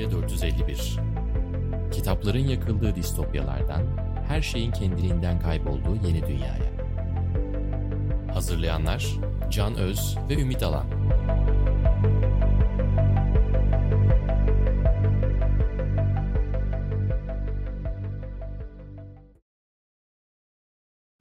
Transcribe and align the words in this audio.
Distopya 0.00 0.28
451 0.28 0.96
Kitapların 1.92 2.48
yakıldığı 2.48 2.94
distopyalardan, 2.94 3.82
her 4.28 4.42
şeyin 4.42 4.72
kendiliğinden 4.72 5.40
kaybolduğu 5.40 6.06
yeni 6.06 6.26
dünyaya. 6.26 6.72
Hazırlayanlar 8.34 9.06
Can 9.50 9.74
Öz 9.74 10.16
ve 10.28 10.34
Ümit 10.34 10.62
Alan. 10.62 10.86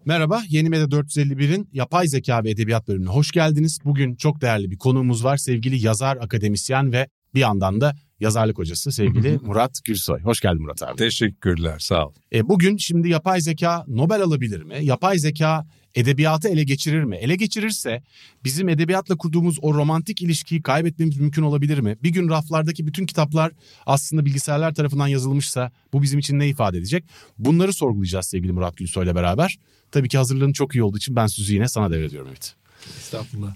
Merhaba, 0.06 0.42
Yeni 0.50 0.70
Medya 0.70 0.86
451'in 0.86 1.70
Yapay 1.74 2.08
Zeka 2.08 2.44
ve 2.44 2.50
Edebiyat 2.50 2.88
bölümüne 2.88 3.10
hoş 3.10 3.32
geldiniz. 3.32 3.80
Bugün 3.86 4.16
çok 4.16 4.42
değerli 4.42 4.72
bir 4.72 4.78
konuğumuz 4.78 5.24
var. 5.24 5.38
Sevgili 5.38 5.86
yazar, 5.86 6.18
akademisyen 6.18 6.92
ve 6.92 7.08
bir 7.34 7.40
yandan 7.40 7.82
da 7.82 7.96
yazarlık 8.20 8.58
hocası 8.58 8.92
sevgili 8.92 9.40
Murat 9.44 9.80
Gülsoy. 9.84 10.22
Hoş 10.22 10.40
geldin 10.40 10.62
Murat 10.62 10.84
abi. 10.84 10.96
Teşekkürler, 10.96 11.80
sağ 11.80 12.08
ol. 12.08 12.14
E, 12.34 12.50
bugün 12.50 12.78
şimdi 12.78 13.10
yapay 13.10 13.42
zeka 13.42 13.86
Nobel 13.88 14.22
alabilir 14.22 14.64
mi? 14.64 14.78
Yapay 14.82 15.20
zeka 15.20 15.66
edebiyatı 15.96 16.48
ele 16.48 16.64
geçirir 16.64 17.04
mi? 17.04 17.16
Ele 17.16 17.36
geçirirse 17.36 18.04
bizim 18.44 18.70
edebiyatla 18.70 19.18
kurduğumuz 19.18 19.58
o 19.62 19.74
romantik 19.74 20.22
ilişkiyi 20.22 20.62
kaybetmemiz 20.62 21.18
mümkün 21.18 21.42
olabilir 21.42 21.80
mi? 21.80 21.98
Bir 22.04 22.10
gün 22.10 22.30
raflardaki 22.30 22.88
bütün 22.88 23.06
kitaplar 23.06 23.52
aslında 23.86 24.26
bilgisayarlar 24.26 24.74
tarafından 24.74 25.08
yazılmışsa 25.08 25.72
bu 25.94 26.02
bizim 26.02 26.20
için 26.20 26.40
ne 26.40 26.48
ifade 26.48 26.78
edecek? 26.78 27.04
Bunları 27.38 27.74
sorgulayacağız 27.74 28.26
sevgili 28.26 28.52
Murat 28.52 28.78
Gülsoy 28.78 29.06
ile 29.06 29.16
beraber. 29.16 29.58
Tabii 29.92 30.10
ki 30.10 30.18
hazırlığın 30.18 30.54
çok 30.54 30.76
iyi 30.76 30.84
olduğu 30.84 30.98
için 30.98 31.16
ben 31.16 31.28
sözü 31.28 31.54
yine 31.54 31.68
sana 31.68 31.92
devrediyorum 31.92 32.28
Ümit. 32.28 32.59
Estağfurullah. 33.00 33.56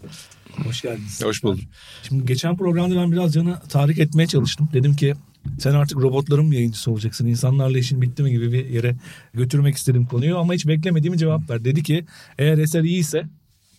Hoş 0.66 0.82
geldiniz. 0.82 1.24
Hoş 1.24 1.44
bulduk. 1.44 1.64
Şimdi 2.04 2.26
geçen 2.26 2.58
programda 2.58 2.96
ben 2.96 3.12
biraz 3.12 3.34
Can'ı 3.34 3.60
tahrik 3.70 4.00
etmeye 4.00 4.28
çalıştım. 4.28 4.70
Dedim 4.74 4.96
ki 4.96 5.14
sen 5.60 5.74
artık 5.74 5.98
robotların 5.98 6.46
mı 6.46 6.56
yayıncısı 6.56 6.92
olacaksın? 6.92 7.28
İnsanlarla 7.28 7.78
işin 7.78 8.02
bitti 8.02 8.24
mi 8.24 8.32
gibi 8.32 8.52
bir 8.52 8.66
yere 8.66 8.96
götürmek 9.34 9.76
istedim 9.76 10.06
konuyu 10.06 10.38
ama 10.38 10.54
hiç 10.54 10.68
beklemediğim 10.68 11.18
cevap 11.18 11.50
ver. 11.50 11.66
Dedi 11.66 11.84
ki 11.84 12.06
eğer 12.38 12.58
eser 12.58 12.84
iyiyse 12.84 13.30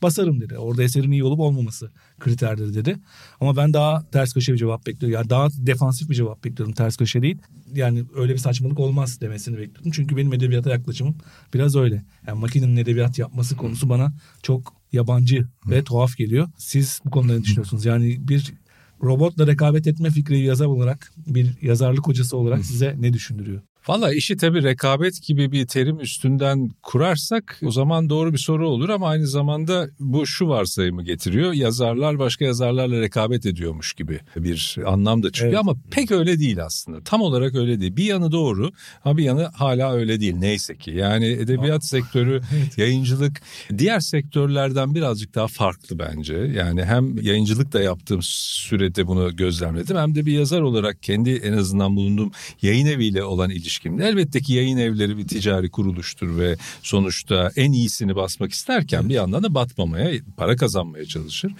basarım 0.02 0.40
dedi. 0.40 0.58
Orada 0.58 0.82
eserin 0.82 1.10
iyi 1.10 1.24
olup 1.24 1.40
olmaması 1.40 1.90
kriterdir 2.20 2.74
dedi. 2.74 2.96
Ama 3.40 3.56
ben 3.56 3.72
daha 3.72 4.10
ters 4.10 4.34
köşe 4.34 4.52
bir 4.52 4.58
cevap 4.58 4.86
bekliyorum. 4.86 5.14
Yani 5.14 5.30
daha 5.30 5.48
defansif 5.50 6.10
bir 6.10 6.14
cevap 6.14 6.44
bekliyordum 6.44 6.74
ters 6.74 6.96
köşe 6.96 7.22
değil. 7.22 7.38
Yani 7.74 8.04
öyle 8.16 8.32
bir 8.32 8.38
saçmalık 8.38 8.80
olmaz 8.80 9.20
demesini 9.20 9.58
bekliyordum. 9.58 9.92
Çünkü 9.92 10.16
benim 10.16 10.32
edebiyata 10.32 10.70
yaklaşımım 10.70 11.16
biraz 11.54 11.76
öyle. 11.76 12.04
Yani 12.26 12.40
makinenin 12.40 12.76
edebiyat 12.76 13.18
yapması 13.18 13.56
konusu 13.56 13.88
bana 13.88 14.12
çok 14.42 14.83
yabancı 14.94 15.48
ve 15.70 15.84
tuhaf 15.84 16.16
geliyor. 16.16 16.48
Siz 16.58 17.00
bu 17.04 17.10
konuda 17.10 17.32
ne 17.32 17.42
düşünüyorsunuz? 17.42 17.84
Yani 17.84 18.28
bir 18.28 18.54
robotla 19.02 19.46
rekabet 19.46 19.86
etme 19.86 20.10
fikri 20.10 20.40
yazar 20.40 20.66
olarak 20.66 21.12
bir 21.26 21.62
yazarlık 21.62 22.06
hocası 22.06 22.36
olarak 22.36 22.64
size 22.64 22.96
ne 22.98 23.12
düşündürüyor? 23.12 23.62
Valla 23.88 24.14
işi 24.14 24.36
tabii 24.36 24.62
rekabet 24.62 25.22
gibi 25.22 25.52
bir 25.52 25.66
terim 25.66 26.00
üstünden 26.00 26.70
kurarsak 26.82 27.60
o 27.64 27.70
zaman 27.70 28.10
doğru 28.10 28.32
bir 28.32 28.38
soru 28.38 28.68
olur 28.68 28.88
ama 28.88 29.08
aynı 29.08 29.26
zamanda 29.26 29.88
bu 30.00 30.26
şu 30.26 30.48
varsayımı 30.48 31.02
getiriyor. 31.04 31.52
Yazarlar 31.52 32.18
başka 32.18 32.44
yazarlarla 32.44 33.00
rekabet 33.00 33.46
ediyormuş 33.46 33.92
gibi 33.92 34.20
bir 34.36 34.76
anlam 34.86 35.22
da 35.22 35.32
çıkıyor 35.32 35.52
Evet. 35.52 35.60
ama 35.60 35.74
pek 35.90 36.10
öyle 36.10 36.38
değil 36.38 36.64
aslında. 36.64 37.00
Tam 37.00 37.20
olarak 37.20 37.54
öyle 37.54 37.80
değil. 37.80 37.96
Bir 37.96 38.04
yanı 38.04 38.32
doğru 38.32 38.70
ama 39.04 39.16
bir 39.16 39.24
yanı 39.24 39.44
hala 39.44 39.92
öyle 39.92 40.20
değil 40.20 40.34
neyse 40.36 40.76
ki. 40.76 40.90
Yani 40.90 41.26
edebiyat 41.26 41.84
sektörü, 41.84 42.40
yayıncılık 42.76 43.40
diğer 43.78 44.00
sektörlerden 44.00 44.94
birazcık 44.94 45.34
daha 45.34 45.46
farklı 45.46 45.98
bence. 45.98 46.34
Yani 46.34 46.84
hem 46.84 47.18
yayıncılık 47.22 47.72
da 47.72 47.82
yaptığım 47.82 48.20
sürede 48.22 49.06
bunu 49.06 49.36
gözlemledim 49.36 49.96
hem 49.96 50.14
de 50.14 50.26
bir 50.26 50.32
yazar 50.32 50.60
olarak 50.60 51.02
kendi 51.02 51.30
en 51.30 51.52
azından 51.52 51.96
bulunduğum 51.96 52.32
yayın 52.62 52.86
eviyle 52.86 53.24
olan 53.24 53.50
ilişkimde 53.74 54.08
elbette 54.08 54.40
ki 54.40 54.52
yayın 54.52 54.76
evleri 54.76 55.18
bir 55.18 55.28
ticari 55.28 55.70
kuruluştur 55.70 56.38
ve 56.38 56.56
sonuçta 56.82 57.50
en 57.56 57.72
iyisini 57.72 58.16
basmak 58.16 58.52
isterken 58.52 59.08
bir 59.08 59.14
yandan 59.14 59.42
da 59.42 59.54
batmamaya, 59.54 60.20
para 60.36 60.56
kazanmaya 60.56 61.04
çalışır. 61.04 61.52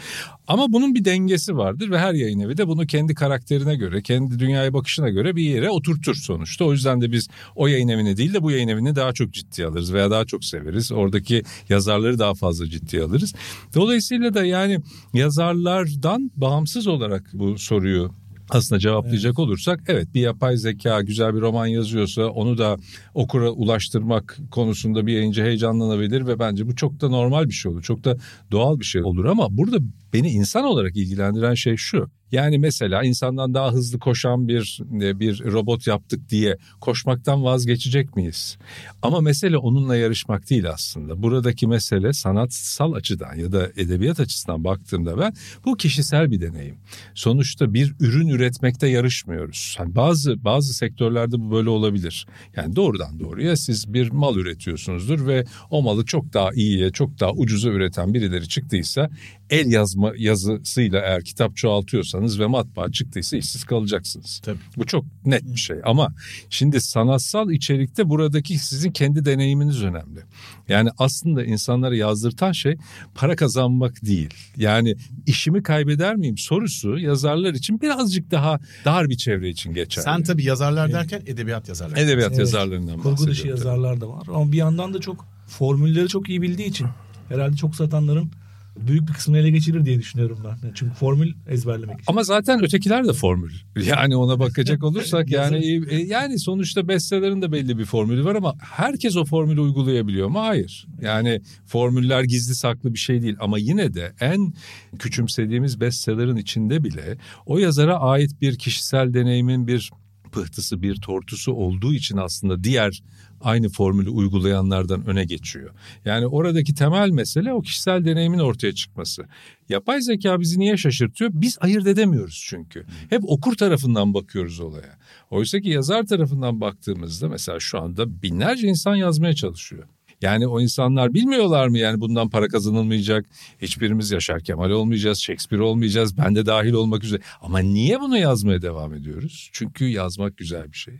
Ama 0.48 0.72
bunun 0.72 0.94
bir 0.94 1.04
dengesi 1.04 1.56
vardır 1.56 1.90
ve 1.90 1.98
her 1.98 2.14
yayın 2.14 2.40
evi 2.40 2.56
de 2.56 2.68
bunu 2.68 2.86
kendi 2.86 3.14
karakterine 3.14 3.76
göre, 3.76 4.02
kendi 4.02 4.38
dünyaya 4.38 4.72
bakışına 4.72 5.08
göre 5.08 5.36
bir 5.36 5.42
yere 5.42 5.70
oturtur 5.70 6.14
sonuçta. 6.14 6.64
O 6.64 6.72
yüzden 6.72 7.00
de 7.00 7.12
biz 7.12 7.28
o 7.56 7.66
yayın 7.66 7.88
evini 7.88 8.16
değil 8.16 8.34
de 8.34 8.42
bu 8.42 8.50
yayın 8.50 8.68
evini 8.68 8.96
daha 8.96 9.12
çok 9.12 9.32
ciddiye 9.32 9.66
alırız 9.66 9.92
veya 9.92 10.10
daha 10.10 10.24
çok 10.24 10.44
severiz. 10.44 10.92
Oradaki 10.92 11.42
yazarları 11.68 12.18
daha 12.18 12.34
fazla 12.34 12.66
ciddiye 12.68 13.02
alırız. 13.02 13.34
Dolayısıyla 13.74 14.34
da 14.34 14.44
yani 14.44 14.78
yazarlardan 15.14 16.30
bağımsız 16.36 16.86
olarak 16.86 17.30
bu 17.32 17.58
soruyu 17.58 18.23
aslında 18.54 18.78
cevaplayacak 18.78 19.38
olursak 19.38 19.80
evet 19.88 20.14
bir 20.14 20.20
yapay 20.20 20.56
zeka 20.56 21.02
güzel 21.02 21.34
bir 21.34 21.40
roman 21.40 21.66
yazıyorsa 21.66 22.26
onu 22.26 22.58
da 22.58 22.76
okura 23.14 23.50
ulaştırmak 23.50 24.38
konusunda 24.50 25.06
bir 25.06 25.12
yayıncı 25.12 25.42
heyecanlanabilir 25.42 26.26
ve 26.26 26.38
bence 26.38 26.66
bu 26.66 26.76
çok 26.76 27.00
da 27.00 27.08
normal 27.08 27.48
bir 27.48 27.54
şey 27.54 27.72
olur. 27.72 27.82
Çok 27.82 28.04
da 28.04 28.16
doğal 28.50 28.80
bir 28.80 28.84
şey 28.84 29.02
olur 29.02 29.24
ama 29.24 29.56
burada 29.56 29.76
beni 30.12 30.30
insan 30.30 30.64
olarak 30.64 30.96
ilgilendiren 30.96 31.54
şey 31.54 31.76
şu. 31.76 32.10
Yani 32.32 32.58
mesela 32.58 33.02
insandan 33.04 33.54
daha 33.54 33.72
hızlı 33.72 33.98
koşan 33.98 34.48
bir 34.48 34.80
bir 34.90 35.44
robot 35.44 35.86
yaptık 35.86 36.30
diye 36.30 36.56
koşmaktan 36.80 37.44
vazgeçecek 37.44 38.16
miyiz? 38.16 38.58
Ama 39.02 39.20
mesele 39.20 39.58
onunla 39.58 39.96
yarışmak 39.96 40.50
değil 40.50 40.70
aslında. 40.70 41.22
Buradaki 41.22 41.66
mesele 41.66 42.12
sanatsal 42.12 42.92
açıdan 42.92 43.34
ya 43.34 43.52
da 43.52 43.68
edebiyat 43.76 44.20
açısından 44.20 44.64
baktığımda 44.64 45.18
ben 45.18 45.32
bu 45.64 45.76
kişisel 45.76 46.30
bir 46.30 46.40
deneyim. 46.40 46.76
Sonuçta 47.14 47.74
bir 47.74 47.94
ürün 48.00 48.28
üretmekte 48.28 48.88
yarışmıyoruz. 48.88 49.76
Yani 49.78 49.94
bazı 49.94 50.44
bazı 50.44 50.74
sektörlerde 50.74 51.40
bu 51.40 51.50
böyle 51.50 51.68
olabilir. 51.70 52.26
Yani 52.56 52.76
doğrudan 52.76 53.20
doğruya 53.20 53.56
siz 53.56 53.94
bir 53.94 54.10
mal 54.10 54.36
üretiyorsunuzdur 54.36 55.26
ve 55.26 55.44
o 55.70 55.82
malı 55.82 56.04
çok 56.04 56.32
daha 56.32 56.52
iyiye, 56.52 56.90
çok 56.90 57.20
daha 57.20 57.32
ucuza 57.32 57.68
üreten 57.68 58.14
birileri 58.14 58.48
çıktıysa 58.48 59.10
el 59.50 59.72
yazma 59.72 60.12
yazısıyla 60.16 61.00
eğer 61.00 61.24
kitap 61.24 61.56
çoğaltıyorsanız 61.56 62.40
ve 62.40 62.46
matbaa 62.46 62.90
çıktıysa 62.92 63.36
işsiz 63.36 63.64
kalacaksınız. 63.64 64.40
Tabii. 64.44 64.58
Bu 64.76 64.86
çok 64.86 65.04
net 65.24 65.42
bir 65.44 65.60
şey 65.60 65.76
ama 65.84 66.14
şimdi 66.50 66.80
sanatsal 66.80 67.50
içerikte 67.50 68.08
buradaki 68.08 68.58
sizin 68.58 68.90
kendi 68.90 69.24
deneyiminiz 69.24 69.82
önemli. 69.82 70.20
Yani 70.68 70.90
aslında 70.98 71.44
insanlara 71.44 71.96
yazdırtan 71.96 72.52
şey 72.52 72.76
para 73.14 73.36
kazanmak 73.36 74.04
değil. 74.06 74.34
Yani 74.56 74.96
işimi 75.26 75.62
kaybeder 75.62 76.16
miyim 76.16 76.38
sorusu 76.38 76.98
yazarlar 76.98 77.54
için 77.54 77.80
birazcık 77.80 78.30
daha 78.30 78.60
dar 78.84 79.08
bir 79.10 79.16
çevre 79.16 79.48
için 79.48 79.74
geçerli. 79.74 80.04
Sen 80.04 80.22
tabii 80.22 80.44
yazarlar 80.44 80.92
derken 80.92 81.22
edebiyat 81.26 81.68
yazarları. 81.68 82.00
Edebiyat 82.00 82.28
Evet. 82.28 82.38
yazarlarından 82.38 82.98
Kurgu 82.98 83.16
dışı 83.16 83.28
bahsediyorum. 83.30 83.58
yazarlar 83.58 84.00
da 84.00 84.08
var. 84.08 84.26
Ama 84.34 84.52
bir 84.52 84.56
yandan 84.56 84.94
da 84.94 85.00
çok 85.00 85.26
formülleri 85.48 86.08
çok 86.08 86.28
iyi 86.28 86.42
bildiği 86.42 86.68
için 86.68 86.86
herhalde 87.28 87.56
çok 87.56 87.76
satanların 87.76 88.30
büyük 88.76 89.08
bir 89.08 89.12
kısmını 89.12 89.38
ele 89.38 89.50
geçirir 89.50 89.84
diye 89.84 89.98
düşünüyorum 89.98 90.38
ben. 90.44 90.72
Çünkü 90.74 90.94
formül 90.94 91.32
ezberlemek 91.48 92.00
için. 92.00 92.12
Ama 92.12 92.22
zaten 92.22 92.64
ötekiler 92.64 93.06
de 93.06 93.12
formül. 93.12 93.52
Yani 93.86 94.16
ona 94.16 94.38
bakacak 94.38 94.84
olursak 94.84 95.30
yani 95.30 95.84
e, 95.90 95.96
yani 95.96 96.38
sonuçta 96.38 96.88
bestsellerin 96.88 97.42
de 97.42 97.52
belli 97.52 97.78
bir 97.78 97.84
formülü 97.84 98.24
var 98.24 98.34
ama 98.34 98.54
herkes 98.60 99.16
o 99.16 99.24
formülü 99.24 99.60
uygulayabiliyor 99.60 100.28
mu? 100.28 100.40
Hayır. 100.40 100.86
Yani 101.00 101.40
formüller 101.66 102.22
gizli 102.22 102.54
saklı 102.54 102.94
bir 102.94 102.98
şey 102.98 103.22
değil 103.22 103.36
ama 103.40 103.58
yine 103.58 103.94
de 103.94 104.12
en 104.20 104.54
küçümsediğimiz 104.98 105.80
bestsellerin 105.80 106.36
içinde 106.36 106.84
bile 106.84 107.18
o 107.46 107.58
yazara 107.58 108.00
ait 108.00 108.40
bir 108.40 108.58
kişisel 108.58 109.14
deneyimin 109.14 109.66
bir 109.66 109.90
pıhtısı 110.34 110.82
bir 110.82 110.96
tortusu 110.96 111.52
olduğu 111.52 111.94
için 111.94 112.16
aslında 112.16 112.64
diğer 112.64 113.02
aynı 113.44 113.68
formülü 113.68 114.10
uygulayanlardan 114.10 115.06
öne 115.06 115.24
geçiyor. 115.24 115.70
Yani 116.04 116.26
oradaki 116.26 116.74
temel 116.74 117.10
mesele 117.10 117.52
o 117.52 117.60
kişisel 117.60 118.04
deneyimin 118.04 118.38
ortaya 118.38 118.72
çıkması. 118.74 119.24
Yapay 119.68 120.00
zeka 120.00 120.40
bizi 120.40 120.58
niye 120.58 120.76
şaşırtıyor? 120.76 121.30
Biz 121.34 121.58
ayırt 121.60 121.86
edemiyoruz 121.86 122.44
çünkü. 122.48 122.86
Hep 123.10 123.22
okur 123.26 123.54
tarafından 123.54 124.14
bakıyoruz 124.14 124.60
olaya. 124.60 124.98
Oysa 125.30 125.60
ki 125.60 125.68
yazar 125.68 126.06
tarafından 126.06 126.60
baktığımızda 126.60 127.28
mesela 127.28 127.60
şu 127.60 127.80
anda 127.80 128.22
binlerce 128.22 128.66
insan 128.68 128.94
yazmaya 128.94 129.34
çalışıyor. 129.34 129.84
Yani 130.22 130.46
o 130.46 130.60
insanlar 130.60 131.14
bilmiyorlar 131.14 131.68
mı 131.68 131.78
yani 131.78 132.00
bundan 132.00 132.28
para 132.30 132.48
kazanılmayacak, 132.48 133.26
hiçbirimiz 133.62 134.10
Yaşar 134.10 134.40
Kemal 134.40 134.70
olmayacağız, 134.70 135.18
Shakespeare 135.18 135.62
olmayacağız, 135.62 136.18
ben 136.18 136.34
de 136.34 136.46
dahil 136.46 136.72
olmak 136.72 137.04
üzere. 137.04 137.20
Ama 137.40 137.58
niye 137.58 138.00
bunu 138.00 138.18
yazmaya 138.18 138.62
devam 138.62 138.94
ediyoruz? 138.94 139.50
Çünkü 139.52 139.84
yazmak 139.84 140.36
güzel 140.36 140.72
bir 140.72 140.76
şey, 140.76 140.94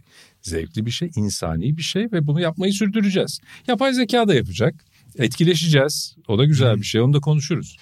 zevkli 0.45 0.87
bir 0.87 0.91
şey, 0.91 1.11
insani 1.17 1.77
bir 1.77 1.83
şey 1.83 2.13
ve 2.13 2.27
bunu 2.27 2.41
yapmayı 2.41 2.73
sürdüreceğiz. 2.73 3.41
Yapay 3.67 3.93
zeka 3.93 4.29
da 4.29 4.35
yapacak, 4.35 4.85
etkileşeceğiz, 5.19 6.17
o 6.29 6.39
da 6.39 6.45
güzel 6.45 6.77
bir 6.77 6.85
şey, 6.85 7.01
onu 7.01 7.13
da 7.13 7.21
konuşuruz. 7.21 7.77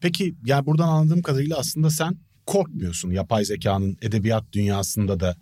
Peki 0.00 0.34
yani 0.44 0.66
buradan 0.66 0.88
anladığım 0.88 1.22
kadarıyla 1.22 1.58
aslında 1.58 1.90
sen 1.90 2.18
korkmuyorsun 2.46 3.10
yapay 3.10 3.44
zekanın 3.44 3.96
edebiyat 4.02 4.52
dünyasında 4.52 5.20
da 5.20 5.36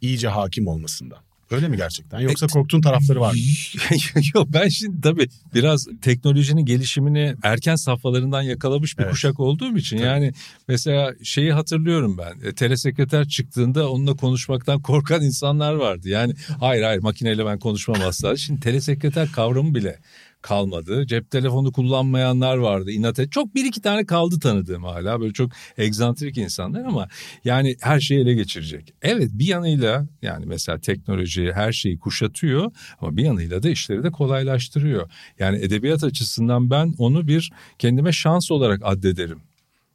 iyice 0.00 0.28
hakim 0.28 0.66
olmasından. 0.66 1.18
Öyle 1.52 1.68
mi 1.68 1.76
gerçekten? 1.76 2.20
Yoksa 2.20 2.46
korktuğun 2.46 2.80
tarafları 2.80 3.20
var 3.20 3.32
mı? 3.32 3.38
Yok 4.34 4.48
ben 4.52 4.68
şimdi 4.68 5.00
tabii 5.00 5.28
biraz 5.54 5.86
teknolojinin 6.02 6.64
gelişimini 6.64 7.34
erken 7.42 7.76
safhalarından 7.76 8.42
yakalamış 8.42 8.98
bir 8.98 9.02
Evet. 9.02 9.12
kuşak 9.12 9.40
olduğum 9.40 9.76
için 9.76 9.96
Tabii. 9.96 10.06
yani 10.06 10.32
mesela 10.68 11.14
şeyi 11.22 11.52
hatırlıyorum 11.52 12.18
ben. 12.18 12.48
E, 12.48 12.54
telesekreter 12.54 13.28
çıktığında 13.28 13.90
onunla 13.90 14.16
konuşmaktan 14.16 14.82
korkan 14.82 15.22
insanlar 15.22 15.74
vardı. 15.74 16.08
Yani 16.08 16.34
hayır 16.60 16.82
hayır 16.82 17.02
makineyle 17.02 17.46
ben 17.46 17.58
konuşmam 17.58 17.98
asla. 18.06 18.36
Şimdi 18.36 18.60
telesekreter 18.60 19.32
kavramı 19.32 19.74
bile 19.74 19.98
kalmadı. 20.42 21.06
Cep 21.06 21.30
telefonu 21.30 21.72
kullanmayanlar 21.72 22.56
vardı. 22.56 22.90
İnat 22.90 23.18
et. 23.18 23.32
Çok 23.32 23.54
bir 23.54 23.64
iki 23.64 23.82
tane 23.82 24.06
kaldı 24.06 24.40
tanıdığım 24.40 24.84
hala. 24.84 25.20
Böyle 25.20 25.32
çok 25.32 25.52
egzantrik 25.78 26.38
insanlar 26.38 26.84
ama 26.84 27.08
yani 27.44 27.76
her 27.80 28.00
şeyi 28.00 28.20
ele 28.20 28.34
geçirecek. 28.34 28.94
Evet 29.02 29.30
bir 29.32 29.46
yanıyla 29.46 30.06
yani 30.22 30.46
mesela 30.46 30.78
teknoloji 30.78 31.52
her 31.52 31.72
şeyi 31.72 31.98
kuşatıyor 31.98 32.72
ama 33.00 33.16
bir 33.16 33.24
yanıyla 33.24 33.62
da 33.62 33.68
işleri 33.68 34.02
de 34.04 34.10
kolaylaştırıyor. 34.10 35.10
Yani 35.38 35.58
edebiyat 35.58 36.04
açısından 36.04 36.70
ben 36.70 36.94
onu 36.98 37.28
bir 37.28 37.52
kendime 37.78 38.12
şans 38.12 38.50
olarak 38.50 38.80
addederim. 38.84 39.38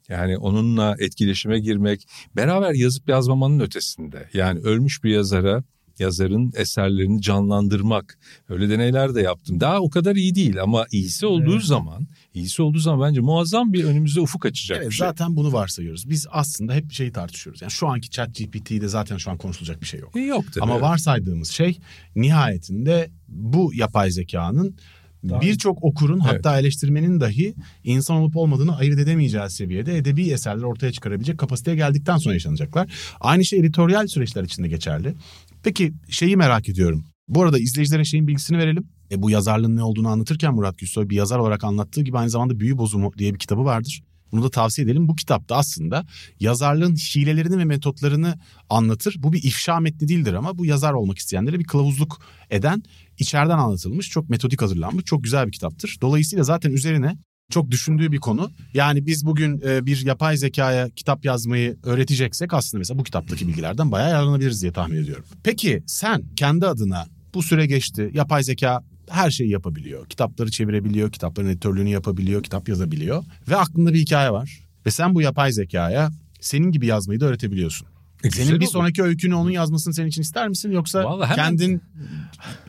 Yani 0.10 0.38
onunla 0.38 0.96
etkileşime 1.00 1.60
girmek, 1.60 2.08
beraber 2.36 2.74
yazıp 2.74 3.10
yazmamanın 3.10 3.60
ötesinde. 3.60 4.30
Yani 4.34 4.60
ölmüş 4.60 5.04
bir 5.04 5.12
yazara 5.12 5.64
yazarın 6.00 6.52
eserlerini 6.56 7.22
canlandırmak. 7.22 8.18
Öyle 8.50 8.70
deneyler 8.70 9.16
de 9.16 9.22
yaptım. 9.22 9.60
Daha 9.60 9.80
o 9.80 9.90
kadar 9.90 10.16
iyi 10.16 10.36
değil 10.36 10.62
ama 10.62 10.86
iyisi 10.92 11.26
olduğu 11.26 11.52
Evet. 11.54 11.64
zaman, 11.64 12.08
iyisi 12.34 12.62
olduğu 12.62 12.80
zaman 12.80 13.10
bence 13.10 13.22
muazzam 13.22 13.74
bir 13.74 13.84
önümüzde 13.84 14.22
ufuk 14.22 14.46
açacak 14.46 14.78
Evet 14.78 14.90
bir 14.90 14.96
şey. 14.96 15.08
zaten 15.08 15.36
bunu 15.36 15.54
varsayıyoruz. 15.54 16.10
Biz 16.10 16.28
aslında 16.32 16.74
hep 16.74 16.92
şeyi 16.92 17.12
tartışıyoruz. 17.12 17.62
Yani 17.62 17.72
şu 17.72 17.88
anki 17.88 18.10
chat 18.10 18.36
GPT'de 18.36 18.88
zaten 18.88 19.18
şu 19.18 19.32
an 19.32 19.38
konuşulacak 19.38 19.82
bir 19.82 19.88
şey 19.88 20.00
yok. 20.00 20.16
E, 20.16 20.20
Yok 20.20 20.46
tabii. 20.54 20.64
Ama 20.64 20.82
varsaydığımız 20.82 21.50
şey 21.50 21.78
nihayetinde 22.16 23.10
bu 23.28 23.72
yapay 23.74 24.12
zekanın 24.12 24.76
birçok 25.24 25.84
okurun 25.84 26.22
Evet. 26.26 26.34
hatta 26.34 26.60
eleştirmenin 26.60 27.20
dahi 27.22 27.56
insan 27.84 28.18
olup 28.18 28.38
olmadığını 28.38 28.78
ayırt 28.78 29.00
edemeyeceği 29.00 29.50
seviyede 29.50 29.98
edebi 29.98 30.30
eserler 30.30 30.64
ortaya 30.64 30.92
çıkarabilecek 30.92 31.38
kapasiteye 31.38 31.78
geldikten 31.78 32.18
sonra 32.18 32.34
yaşanacaklar. 32.34 32.92
Aynı 33.20 33.46
şey 33.46 33.60
editoryal 33.60 34.08
süreçler 34.08 34.44
için 34.44 34.64
de 34.64 34.68
geçerli. 34.68 35.16
Peki 35.64 35.94
şeyi 36.10 36.38
merak 36.38 36.70
ediyorum. 36.70 37.06
Bu 37.28 37.44
arada 37.44 37.60
izleyicilere 37.60 38.06
şeyin 38.06 38.28
bilgisini 38.28 38.58
verelim. 38.58 38.88
E, 39.12 39.22
bu 39.22 39.30
yazarlığın 39.30 39.76
ne 39.76 39.84
olduğunu 39.84 40.08
anlatırken 40.08 40.54
Murat 40.54 40.78
Gülsoy 40.78 41.10
bir 41.10 41.16
yazar 41.16 41.40
olarak 41.40 41.64
anlattığı 41.64 42.02
gibi 42.02 42.18
aynı 42.18 42.30
zamanda 42.30 42.60
Büyü 42.60 42.78
Bozumu 42.78 43.12
diye 43.18 43.34
bir 43.34 43.40
kitabı 43.40 43.66
vardır. 43.66 44.04
Bunu 44.32 44.44
da 44.44 44.50
tavsiye 44.50 44.86
edelim. 44.86 45.08
Bu 45.08 45.16
kitapta 45.16 45.56
aslında 45.56 46.06
yazarlığın 46.40 46.96
hilelerini 46.96 47.58
ve 47.58 47.66
metotlarını 47.66 48.40
anlatır. 48.70 49.16
Bu 49.20 49.34
bir 49.34 49.44
ifşa 49.44 49.80
metni 49.80 50.08
değildir 50.08 50.34
ama 50.34 50.58
bu 50.58 50.66
yazar 50.66 50.94
olmak 50.94 51.18
isteyenlere 51.18 51.60
bir 51.60 51.64
kılavuzluk 51.64 52.22
eden 52.50 52.84
içeriden 53.20 53.58
anlatılmış, 53.58 54.10
çok 54.10 54.30
metodik 54.30 54.62
hazırlanmış, 54.62 55.06
çok 55.06 55.24
güzel 55.24 55.48
bir 55.48 55.52
kitaptır. 55.52 55.98
Dolayısıyla 56.02 56.44
zaten 56.44 56.72
üzerine 56.72 57.18
çok 57.50 57.72
düşündüğü 57.72 58.12
bir 58.12 58.18
konu. 58.18 58.52
Yani 58.74 59.06
biz 59.06 59.26
bugün 59.26 59.62
e, 59.66 59.86
bir 59.86 60.06
yapay 60.06 60.38
zekaya 60.38 60.90
kitap 60.90 61.26
yazmayı 61.26 61.78
öğreteceksek 61.84 62.54
aslında 62.54 62.80
mesela 62.80 63.00
bu 63.00 63.04
kitaptaki 63.04 63.48
bilgilerden 63.48 63.92
bayağı 63.92 64.10
yararlanabiliriz 64.10 64.62
diye 64.62 64.72
tahmin 64.72 65.04
ediyorum. 65.04 65.26
Peki 65.44 65.84
sen 65.88 66.24
kendi 66.36 66.68
adına 66.68 67.06
bu 67.34 67.44
süre 67.44 67.66
geçti. 67.66 68.12
Yapay 68.14 68.44
zeka 68.44 68.84
her 69.10 69.32
şeyi 69.32 69.50
yapabiliyor. 69.50 70.06
Kitapları 70.06 70.52
çevirebiliyor, 70.52 71.12
kitapların 71.12 71.48
editörlüğünü 71.48 71.90
yapabiliyor, 71.90 72.44
kitap 72.44 72.70
yazabiliyor. 72.70 73.24
Ve 73.50 73.56
aklında 73.56 73.94
bir 73.94 74.00
hikaye 74.00 74.32
var. 74.32 74.60
Ve 74.86 74.92
sen 74.92 75.16
bu 75.16 75.22
yapay 75.22 75.52
zekaya 75.52 76.12
senin 76.42 76.72
gibi 76.72 76.86
yazmayı 76.86 77.20
da 77.20 77.26
öğretebiliyorsun. 77.26 77.88
E, 78.24 78.32
Senin 78.32 78.60
bir 78.60 78.66
olur. 78.66 78.72
sonraki 78.72 79.04
öykünü 79.04 79.36
onun 79.36 79.50
yazmasını 79.50 79.94
senin 79.94 80.08
için 80.08 80.22
ister 80.22 80.48
misin 80.48 80.72
yoksa 80.72 81.04
Vallahi 81.04 81.30
hemen- 81.30 81.36
kendin 81.36 81.82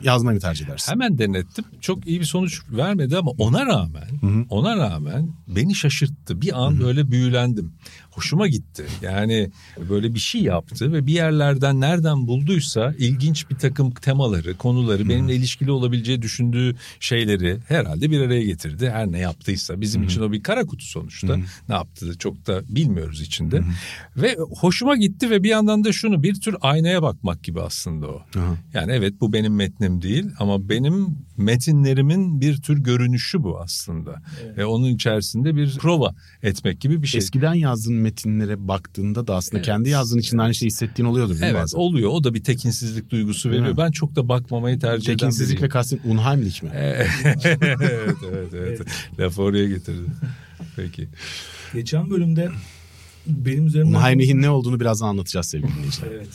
yazmayı 0.03 0.35
mı 0.35 0.41
tercih 0.41 0.65
edersin? 0.65 0.91
Hemen 0.91 1.17
denettim. 1.17 1.65
Çok 1.81 2.07
iyi 2.07 2.19
bir 2.19 2.25
sonuç 2.25 2.61
vermedi 2.71 3.17
ama 3.17 3.31
ona 3.31 3.65
rağmen, 3.65 4.09
hı. 4.21 4.45
ona 4.49 4.77
rağmen 4.77 5.29
beni 5.47 5.75
şaşırttı. 5.75 6.41
Bir 6.41 6.65
an 6.65 6.79
böyle 6.79 7.11
büyülendim. 7.11 7.73
Hoşuma 8.11 8.47
gitti. 8.47 8.85
Yani 9.01 9.49
böyle 9.89 10.13
bir 10.13 10.19
şey 10.19 10.41
yaptı 10.41 10.93
ve 10.93 11.07
bir 11.07 11.13
yerlerden 11.13 11.81
nereden 11.81 12.27
bulduysa 12.27 12.93
ilginç 12.97 13.49
bir 13.49 13.55
takım 13.55 13.91
temaları, 13.91 14.57
konuları, 14.57 15.09
benimle 15.09 15.35
ilişkili 15.35 15.71
olabileceği 15.71 16.21
düşündüğü 16.21 16.75
şeyleri 16.99 17.57
herhalde 17.67 18.11
bir 18.11 18.21
araya 18.21 18.43
getirdi. 18.43 18.89
Her 18.89 19.11
ne 19.11 19.19
yaptıysa 19.19 19.81
bizim 19.81 20.03
için 20.03 20.21
o 20.21 20.31
bir 20.31 20.43
kara 20.43 20.65
kutu 20.65 20.85
sonuçta. 20.85 21.37
Ne 21.69 21.75
yaptığı 21.75 22.17
çok 22.17 22.47
da 22.47 22.61
bilmiyoruz 22.69 23.21
içinde. 23.21 23.61
Ve 24.17 24.35
hoşuma 24.35 24.97
gitti 24.97 25.29
ve 25.29 25.43
bir 25.43 25.49
yandan 25.49 25.83
da 25.83 25.91
şunu 25.91 26.23
bir 26.23 26.41
tür 26.41 26.55
aynaya 26.61 27.01
bakmak 27.01 27.43
gibi 27.43 27.61
aslında 27.61 28.07
o. 28.07 28.21
Aha. 28.35 28.55
Yani 28.73 28.91
evet 28.91 29.13
bu 29.21 29.33
benim 29.33 29.55
metnim 29.55 30.01
değil 30.01 30.25
ama 30.39 30.69
benim 30.69 31.17
metinlerimin 31.37 32.41
bir 32.41 32.61
tür 32.61 32.77
görünüşü 32.77 33.43
bu 33.43 33.59
aslında. 33.59 34.21
Ve 34.57 34.65
onun 34.65 34.85
içerisinde 34.87 35.55
bir 35.55 35.77
prova 35.77 36.15
etmek 36.43 36.81
gibi 36.81 37.01
bir 37.01 37.07
şey. 37.07 37.17
Eskiden 37.19 37.53
yazdığın 37.53 37.93
metinlere 37.99 38.67
baktığında 38.67 39.27
da 39.27 39.35
aslında 39.35 39.57
Evet. 39.57 39.65
kendi 39.65 39.89
yazdığın 39.89 40.17
için 40.19 40.37
aynı 40.37 40.55
şeyi 40.55 40.67
hissettiğin 40.67 41.09
oluyordur 41.09 41.33
değil 41.33 41.41
mi 41.41 41.47
Evet 41.49 41.61
bazen? 41.61 41.77
oluyor 41.77 42.09
o 42.13 42.23
da 42.23 42.33
bir 42.33 42.43
tekinsizlik 42.43 43.09
duygusu 43.09 43.49
veriyor. 43.51 43.77
Ben 43.77 43.91
çok 43.91 44.15
da 44.15 44.29
bakmamayı 44.29 44.79
tercih 44.79 45.07
eden 45.09 45.17
Tekinsizlik 45.17 45.57
ve 45.57 45.57
biriyim. 45.57 45.71
kastın 45.71 45.99
unheimlich 46.05 46.63
mi? 46.63 46.69
evet, 46.75 47.09
evet, 47.45 47.59
evet, 48.31 48.53
evet. 48.53 48.81
Lafı 49.19 49.41
oraya 49.41 49.67
getirdi. 49.67 50.09
Peki. 50.75 51.07
Geçen 51.73 52.09
bölümde 52.09 52.49
benim 53.29 53.67
üzerimden... 53.67 53.99
Unheimlich'in 53.99 54.41
ne 54.41 54.49
olduğunu 54.49 54.79
birazdan 54.79 55.07
anlatacağız 55.07 55.45
sevgili 55.45 55.75
dinleyiciler. 55.75 56.07
Evet. 56.11 56.27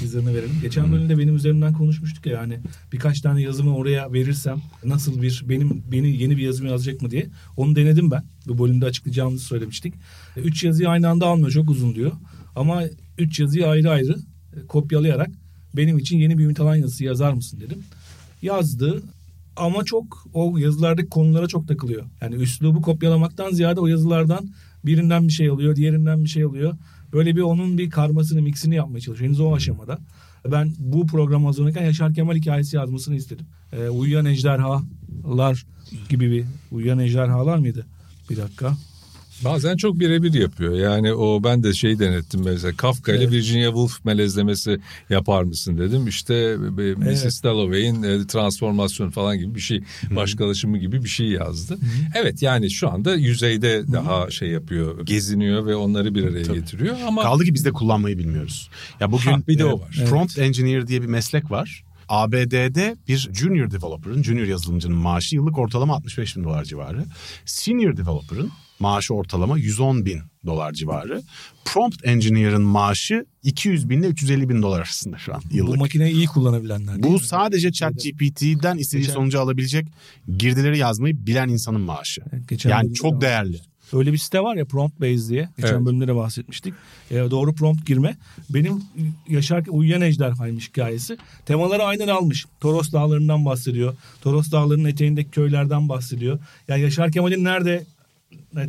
Teaserını 0.00 0.34
verelim. 0.34 0.58
Geçen 0.62 0.92
bölümde 0.92 1.18
benim 1.18 1.36
üzerimden 1.36 1.72
konuşmuştuk 1.72 2.26
ya 2.26 2.32
yani 2.32 2.58
birkaç 2.92 3.20
tane 3.20 3.42
yazımı 3.42 3.76
oraya 3.76 4.12
verirsem 4.12 4.60
nasıl 4.84 5.22
bir 5.22 5.44
benim 5.48 5.82
beni 5.92 6.16
yeni 6.16 6.36
bir 6.36 6.42
yazım 6.42 6.66
yazacak 6.66 7.02
mı 7.02 7.10
diye. 7.10 7.26
Onu 7.56 7.76
denedim 7.76 8.10
ben. 8.10 8.24
Bu 8.46 8.58
bölümde 8.58 8.86
açıklayacağımızı 8.86 9.44
söylemiştik. 9.44 9.94
E, 10.36 10.40
Üç 10.40 10.64
yazıyı 10.64 10.88
aynı 10.88 11.08
anda 11.08 11.26
almıyor. 11.26 11.50
Çok 11.50 11.70
uzun 11.70 11.94
diyor. 11.94 12.12
Ama 12.56 12.82
üç 13.18 13.40
yazıyı 13.40 13.68
ayrı 13.68 13.90
ayrı 13.90 14.16
e, 14.56 14.66
kopyalayarak 14.66 15.30
benim 15.76 15.98
için 15.98 16.18
yeni 16.18 16.38
bir 16.38 16.44
ümit 16.44 16.60
alan 16.60 16.76
yazısı 16.76 17.04
yazar 17.04 17.32
mısın 17.32 17.60
dedim. 17.60 17.78
Yazdı 18.42 19.02
ama 19.56 19.84
çok 19.84 20.26
o 20.34 20.58
yazılardaki 20.58 21.08
konulara 21.08 21.46
çok 21.46 21.68
takılıyor. 21.68 22.04
Yani 22.20 22.34
üslubu 22.34 22.82
kopyalamaktan 22.82 23.50
ziyade 23.50 23.80
o 23.80 23.86
yazılardan 23.86 24.48
birinden 24.84 25.28
bir 25.28 25.32
şey 25.32 25.48
alıyor, 25.48 25.76
diğerinden 25.76 26.24
bir 26.24 26.28
şey 26.28 26.42
alıyor. 26.42 26.76
Böyle 27.12 27.36
bir 27.36 27.40
onun 27.40 27.78
bir 27.78 27.90
karmasını, 27.90 28.42
mixini 28.42 28.74
yapmaya 28.74 29.00
çalışıyor. 29.00 29.28
Henüz 29.28 29.40
o 29.40 29.54
aşamada. 29.54 29.98
Ben 30.52 30.74
bu 30.78 31.06
programı 31.06 31.46
hazırlarken 31.46 31.84
Yaşar 31.84 32.14
Kemal 32.14 32.34
hikayesi 32.34 32.76
yazmasını 32.76 33.16
istedim. 33.16 33.46
Ee, 33.72 33.88
uyuyan 33.88 34.26
ejderhalar 34.26 35.66
gibi 36.08 36.30
bir 36.30 36.44
uyuyan 36.70 36.98
ejderhalar 36.98 37.58
mıydı? 37.58 37.86
Bir 38.30 38.36
dakika. 38.36 38.76
Bazen 39.44 39.76
çok 39.76 40.00
birebir 40.00 40.34
yapıyor. 40.34 40.74
Yani 40.74 41.12
o 41.14 41.44
ben 41.44 41.62
de 41.62 41.72
şey 41.74 41.98
denettim 41.98 42.40
mesela 42.44 42.76
Kafka 42.76 43.12
ile 43.12 43.22
Evet. 43.22 43.32
Virginia 43.32 43.66
Woolf 43.68 44.04
melezlemesi 44.04 44.78
yapar 45.10 45.42
mısın 45.42 45.78
dedim. 45.78 46.06
İşte 46.06 46.34
e, 46.34 46.94
Mrs. 46.94 47.42
Dalloway'in 47.42 48.02
e, 48.02 48.26
transformasyon 48.26 49.10
falan 49.10 49.38
gibi 49.38 49.54
bir 49.54 49.60
şey 49.60 49.80
başkalaşımı 50.10 50.78
gibi 50.78 51.04
bir 51.04 51.08
şey 51.08 51.26
yazdı. 51.26 51.78
Evet 52.14 52.42
yani 52.42 52.70
şu 52.70 52.90
anda 52.90 53.14
yüzeyde 53.14 53.92
daha 53.92 54.30
şey 54.30 54.48
yapıyor 54.48 55.06
geziniyor 55.06 55.66
ve 55.66 55.76
onları 55.76 56.14
bir 56.14 56.24
araya 56.24 56.42
Tabii. 56.44 56.58
getiriyor 56.60 56.96
ama 57.06 57.22
Kaldı 57.22 57.44
ki 57.44 57.54
biz 57.54 57.64
de 57.64 57.72
kullanmayı 57.72 58.18
bilmiyoruz. 58.18 58.70
Ya 59.00 59.12
bugün 59.12 59.30
Ha, 59.32 59.40
bir 59.48 59.58
de 59.58 59.62
e, 59.62 59.66
o 59.66 59.80
var. 59.80 60.04
prompt 60.08 60.38
engineer 60.38 60.86
diye 60.86 61.02
bir 61.02 61.06
meslek 61.06 61.50
var. 61.50 61.84
ABD'de 62.08 62.96
bir 63.08 63.28
junior 63.32 63.70
developer'ın, 63.70 64.22
junior 64.22 64.46
yazılımcının 64.46 64.96
maaşı 64.96 65.36
yıllık 65.36 65.58
ortalama 65.58 65.94
65 65.94 66.36
bin 66.36 66.44
dolar 66.44 66.64
civarı. 66.64 67.04
Senior 67.44 67.96
developer'ın 67.96 68.50
maaşı 68.80 69.14
ortalama 69.14 69.58
110 69.58 70.04
bin 70.06 70.20
dolar 70.46 70.72
civarı. 70.72 71.22
Prompt 71.64 71.96
engineer'ın 72.06 72.62
maaşı 72.62 73.26
200 73.42 73.90
bin 73.90 74.00
ile 74.02 74.06
350 74.06 74.48
bin 74.48 74.62
dolar 74.62 74.78
arasında 74.78 75.18
şu 75.18 75.34
an 75.34 75.42
Bu 75.52 75.56
yıllık. 75.56 75.76
makineyi 75.78 76.14
iyi 76.14 76.26
kullanabilenler. 76.26 77.02
Bu 77.02 77.10
mi? 77.10 77.20
sadece 77.20 77.72
ChatGPT'den 77.72 78.78
istediği 78.78 79.02
Geçen- 79.02 79.14
sonucu 79.14 79.40
alabilecek 79.40 79.86
girdileri 80.38 80.78
yazmayı 80.78 81.26
bilen 81.26 81.48
insanın 81.48 81.80
maaşı. 81.80 82.22
Evet, 82.32 82.48
geçen 82.48 82.70
Yani 82.70 82.90
de 82.90 82.94
çok 82.94 83.12
var. 83.14 83.20
değerli. 83.20 83.60
Öyle 83.92 84.12
bir 84.12 84.18
site 84.18 84.40
var 84.40 84.56
ya 84.56 84.64
Prompt 84.64 85.00
Base 85.00 85.28
diye. 85.28 85.48
Geçen 85.56 85.74
Evet. 85.74 85.86
bölümde 85.86 86.08
de 86.08 86.14
bahsetmiştik. 86.16 86.74
E, 87.10 87.14
doğru 87.16 87.54
prompt 87.54 87.86
girme. 87.86 88.16
Benim 88.50 88.82
yaşarken 89.28 89.72
uyuyan 89.72 90.00
ejderhaymış 90.00 90.68
hikayesi. 90.68 91.16
Temaları 91.46 91.82
aynen 91.82 92.08
almış. 92.08 92.46
Toros 92.60 92.92
Dağları'ndan 92.92 93.44
bahsediyor. 93.44 93.96
Toros 94.20 94.52
Dağları'nın 94.52 94.88
eteğindeki 94.88 95.30
köylerden 95.30 95.88
bahsediyor. 95.88 96.38
Yani 96.68 96.82
Yaşar 96.82 97.12
Kemal'in 97.12 97.44
nerede 97.44 97.84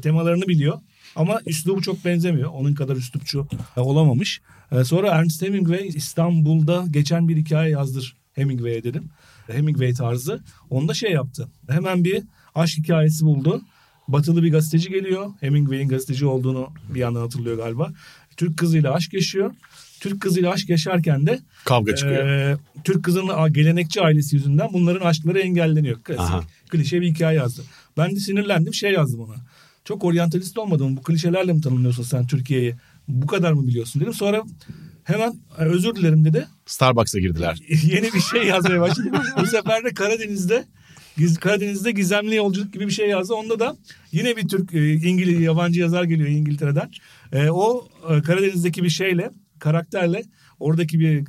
temalarını 0.01 0.48
biliyor. 0.48 0.79
Ama 1.15 1.39
üslubu 1.45 1.81
çok 1.81 2.05
benzemiyor. 2.05 2.50
Onun 2.50 2.74
kadar 2.74 2.95
üslupçu 2.95 3.48
e, 3.77 3.79
olamamış. 3.79 4.41
E, 4.71 4.83
sonra 4.83 5.07
Ernest 5.07 5.41
Hemingway 5.41 5.88
İstanbul'da 5.88 6.86
geçen 6.91 7.27
bir 7.29 7.38
hikaye 7.38 7.71
yazdır 7.71 8.15
Hemingway'e 8.33 8.83
dedim. 8.83 9.09
Hemingway 9.48 9.93
tarzı. 9.93 10.43
Onda 10.69 10.93
şey 10.93 11.12
yaptı. 11.12 11.48
Hemen 11.69 12.03
bir 12.03 12.24
aşk 12.55 12.77
hikayesi 12.77 13.25
buldu. 13.25 13.62
Batılı 14.07 14.43
bir 14.43 14.51
gazeteci 14.51 14.89
geliyor. 14.89 15.31
Hemingway'in 15.39 15.88
gazeteci 15.88 16.25
olduğunu 16.25 16.67
bir 16.89 17.00
yandan 17.00 17.21
hatırlıyor 17.21 17.57
galiba. 17.57 17.91
Türk 18.38 18.57
kızıyla 18.57 18.93
aşk 18.93 19.13
yaşıyor. 19.13 19.51
Türk 20.00 20.21
kızıyla 20.21 20.51
aşk 20.51 20.69
yaşarken 20.69 21.27
de 21.27 21.39
Kavga 21.65 21.95
çıkıyor. 21.95 22.27
e, 22.27 22.57
Türk 22.83 23.03
kızının 23.03 23.53
gelenekçi 23.53 24.01
ailesi 24.01 24.36
yüzünden 24.36 24.67
bunların 24.74 25.05
aşkları 25.05 25.39
engelleniyor. 25.39 26.01
Klasik 26.03 26.21
Aha. 26.21 26.43
klişe 26.69 27.01
bir 27.01 27.07
hikaye 27.07 27.38
yazdı. 27.38 27.62
Ben 27.98 28.12
de 28.12 28.19
sinirlendim 28.19 28.74
şey 28.74 28.91
yazdım 28.91 29.19
ona. 29.19 29.36
Çok 29.89 30.03
oryantalist 30.03 30.58
olmadım. 30.58 30.98
Bu 30.98 31.01
klişelerle 31.03 31.53
mi 31.53 31.62
tanımlıyorsun 31.62 32.03
sen 32.03 32.27
Türkiye'yi? 32.27 32.75
Bu 33.08 33.27
kadar 33.27 33.53
mı 33.53 33.67
biliyorsun 33.67 34.01
dedim. 34.01 34.13
Sonra 34.13 34.43
hemen 35.03 35.34
"E, 35.60 35.63
özür 35.63 35.96
dilerim 35.96 36.25
dedi. 36.25 36.48
Starbucks'a 36.65 37.19
girdiler. 37.19 37.58
Yeni 37.84 38.13
bir 38.13 38.19
şey 38.19 38.43
yazmaya 38.43 38.81
başladı. 38.81 39.08
Bu 39.41 39.46
sefer 39.46 39.84
de 39.84 39.93
Karadeniz'de 39.93 40.65
Giz- 41.17 41.39
Karadeniz'de 41.39 41.91
gizemli 41.91 42.36
yolculuk 42.36 42.74
gibi 42.74 42.88
bir 42.88 42.91
şey 42.91 43.10
yazdı. 43.10 43.34
Onda 43.34 43.60
da 43.60 43.75
yine 44.12 44.38
bir 44.38 44.48
Türk 44.48 44.74
e, 44.74 44.93
İngiliz 44.93 45.39
yabancı 45.41 45.79
yazar 45.79 46.03
geliyor 46.03 46.29
İngiltere'den. 46.29 46.91
E, 47.34 47.50
o 47.50 47.88
e, 48.10 48.22
Karadeniz'deki 48.22 48.84
bir 48.84 48.89
şeyle 48.89 49.31
karakterle 49.60 50.24
oradaki 50.60 51.00
bir 51.00 51.24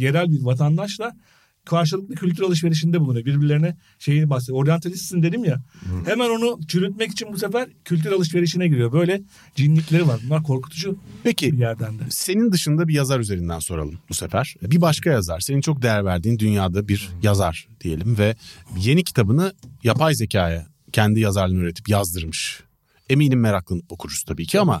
yerel 0.00 0.30
bir 0.32 0.42
vatandaşla 0.42 1.16
karşılıklı 1.64 2.14
kültür 2.14 2.42
alışverişinde 2.42 3.00
bulunuyor. 3.00 3.24
Birbirlerine 3.24 3.76
şeyi 3.98 4.30
bahsediyor. 4.30 4.58
Oryantalistsin 4.58 5.22
dedim 5.22 5.44
ya. 5.44 5.62
Hemen 6.06 6.30
onu 6.30 6.60
çürütmek 6.68 7.10
için 7.10 7.32
bu 7.32 7.38
sefer 7.38 7.68
kültür 7.84 8.12
alışverişine 8.12 8.68
giriyor. 8.68 8.92
Böyle 8.92 9.22
cinlikleri 9.56 10.08
var. 10.08 10.20
Bunlar 10.26 10.42
korkutucu 10.42 10.98
Peki 11.22 11.52
bir 11.52 11.58
yerden 11.58 11.98
de. 11.98 12.02
senin 12.10 12.52
dışında 12.52 12.88
bir 12.88 12.94
yazar 12.94 13.20
üzerinden 13.20 13.58
soralım 13.58 13.98
bu 14.08 14.14
sefer. 14.14 14.54
Bir 14.62 14.80
başka 14.80 15.10
yazar, 15.10 15.40
senin 15.40 15.60
çok 15.60 15.82
değer 15.82 16.04
verdiğin 16.04 16.38
dünyada 16.38 16.88
bir 16.88 17.08
yazar 17.22 17.68
diyelim 17.80 18.18
ve 18.18 18.36
yeni 18.78 19.04
kitabını 19.04 19.52
yapay 19.84 20.14
zekaya 20.14 20.66
kendi 20.92 21.20
yazarlığını 21.20 21.58
üretip 21.58 21.88
yazdırmış. 21.88 22.60
Eminim 23.08 23.40
meraklanıp 23.40 23.92
okuruz 23.92 24.22
tabii 24.22 24.46
ki 24.46 24.60
ama 24.60 24.80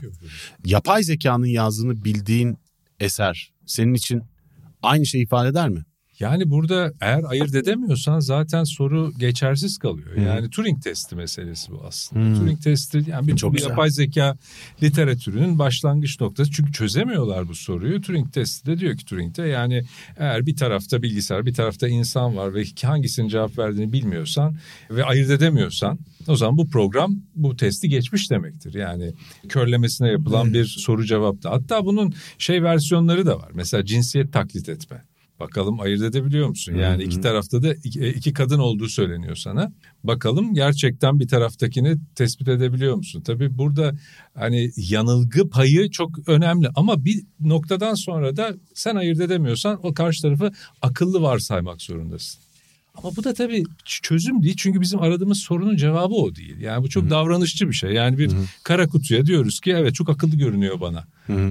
yapay 0.64 1.02
zekanın 1.02 1.46
yazdığını 1.46 2.04
bildiğin 2.04 2.58
eser 3.00 3.52
senin 3.66 3.94
için 3.94 4.22
aynı 4.82 5.06
şey 5.06 5.22
ifade 5.22 5.48
eder 5.48 5.68
mi? 5.68 5.84
Yani 6.20 6.50
burada 6.50 6.92
eğer 7.00 7.22
ayırt 7.28 7.54
edemiyorsan 7.54 8.20
zaten 8.20 8.64
soru 8.64 9.12
geçersiz 9.18 9.78
kalıyor. 9.78 10.16
Yani 10.16 10.50
Turing 10.50 10.82
testi 10.82 11.16
meselesi 11.16 11.72
bu 11.72 11.82
aslında. 11.86 12.24
Hmm. 12.24 12.34
Turing 12.34 12.62
testi 12.62 13.04
yani 13.06 13.28
bir, 13.28 13.36
Çok 13.36 13.52
bir 13.52 13.56
güzel. 13.58 13.70
yapay 13.70 13.90
zeka 13.90 14.36
literatürünün 14.82 15.58
başlangıç 15.58 16.20
noktası. 16.20 16.50
Çünkü 16.50 16.72
çözemiyorlar 16.72 17.48
bu 17.48 17.54
soruyu. 17.54 18.00
Turing 18.00 18.32
testi 18.32 18.66
de 18.66 18.78
diyor 18.78 18.96
ki 18.96 19.04
Turing'de 19.04 19.42
yani 19.42 19.84
eğer 20.16 20.46
bir 20.46 20.56
tarafta 20.56 21.02
bilgisayar 21.02 21.46
bir 21.46 21.54
tarafta 21.54 21.88
insan 21.88 22.36
var 22.36 22.54
ve 22.54 22.64
hangisinin 22.82 23.28
cevap 23.28 23.58
verdiğini 23.58 23.92
bilmiyorsan 23.92 24.56
ve 24.90 25.04
ayırt 25.04 25.30
edemiyorsan 25.30 25.98
o 26.28 26.36
zaman 26.36 26.58
bu 26.58 26.68
program 26.68 27.16
bu 27.34 27.56
testi 27.56 27.88
geçmiş 27.88 28.30
demektir. 28.30 28.74
Yani 28.74 29.12
körlemesine 29.48 30.08
yapılan 30.08 30.54
bir 30.54 30.64
soru 30.64 31.04
cevapta. 31.04 31.50
Hatta 31.50 31.84
bunun 31.84 32.14
şey 32.38 32.62
versiyonları 32.62 33.26
da 33.26 33.38
var. 33.38 33.50
Mesela 33.54 33.84
cinsiyet 33.84 34.32
taklit 34.32 34.68
etme. 34.68 35.02
Bakalım 35.40 35.80
ayırt 35.80 36.02
edebiliyor 36.02 36.48
musun? 36.48 36.74
Yani 36.74 37.02
iki 37.02 37.20
tarafta 37.20 37.62
da 37.62 37.74
iki, 37.74 38.06
iki 38.08 38.32
kadın 38.32 38.58
olduğu 38.58 38.88
söyleniyor 38.88 39.36
sana. 39.36 39.72
Bakalım 40.04 40.54
gerçekten 40.54 41.20
bir 41.20 41.28
taraftakini 41.28 41.96
tespit 42.14 42.48
edebiliyor 42.48 42.94
musun? 42.96 43.20
Tabii 43.20 43.58
burada 43.58 43.92
hani 44.34 44.70
yanılgı 44.76 45.50
payı 45.50 45.90
çok 45.90 46.28
önemli 46.28 46.68
ama 46.76 47.04
bir 47.04 47.24
noktadan 47.40 47.94
sonra 47.94 48.36
da 48.36 48.54
sen 48.74 48.96
ayırt 48.96 49.20
edemiyorsan 49.20 49.80
o 49.82 49.94
karşı 49.94 50.22
tarafı 50.22 50.52
akıllı 50.82 51.22
varsaymak 51.22 51.82
zorundasın. 51.82 52.40
Ama 52.94 53.16
bu 53.16 53.24
da 53.24 53.34
tabii 53.34 53.64
çözüm 53.84 54.42
değil 54.42 54.54
çünkü 54.58 54.80
bizim 54.80 55.02
aradığımız 55.02 55.38
sorunun 55.38 55.76
cevabı 55.76 56.14
o 56.14 56.34
değil. 56.34 56.60
Yani 56.60 56.84
bu 56.84 56.88
çok 56.88 57.10
davranışçı 57.10 57.68
bir 57.68 57.72
şey. 57.74 57.92
Yani 57.92 58.18
bir 58.18 58.30
kara 58.64 58.88
kutuya 58.88 59.26
diyoruz 59.26 59.60
ki 59.60 59.70
evet 59.70 59.94
çok 59.94 60.08
akıllı 60.10 60.36
görünüyor 60.36 60.80
bana. 60.80 61.04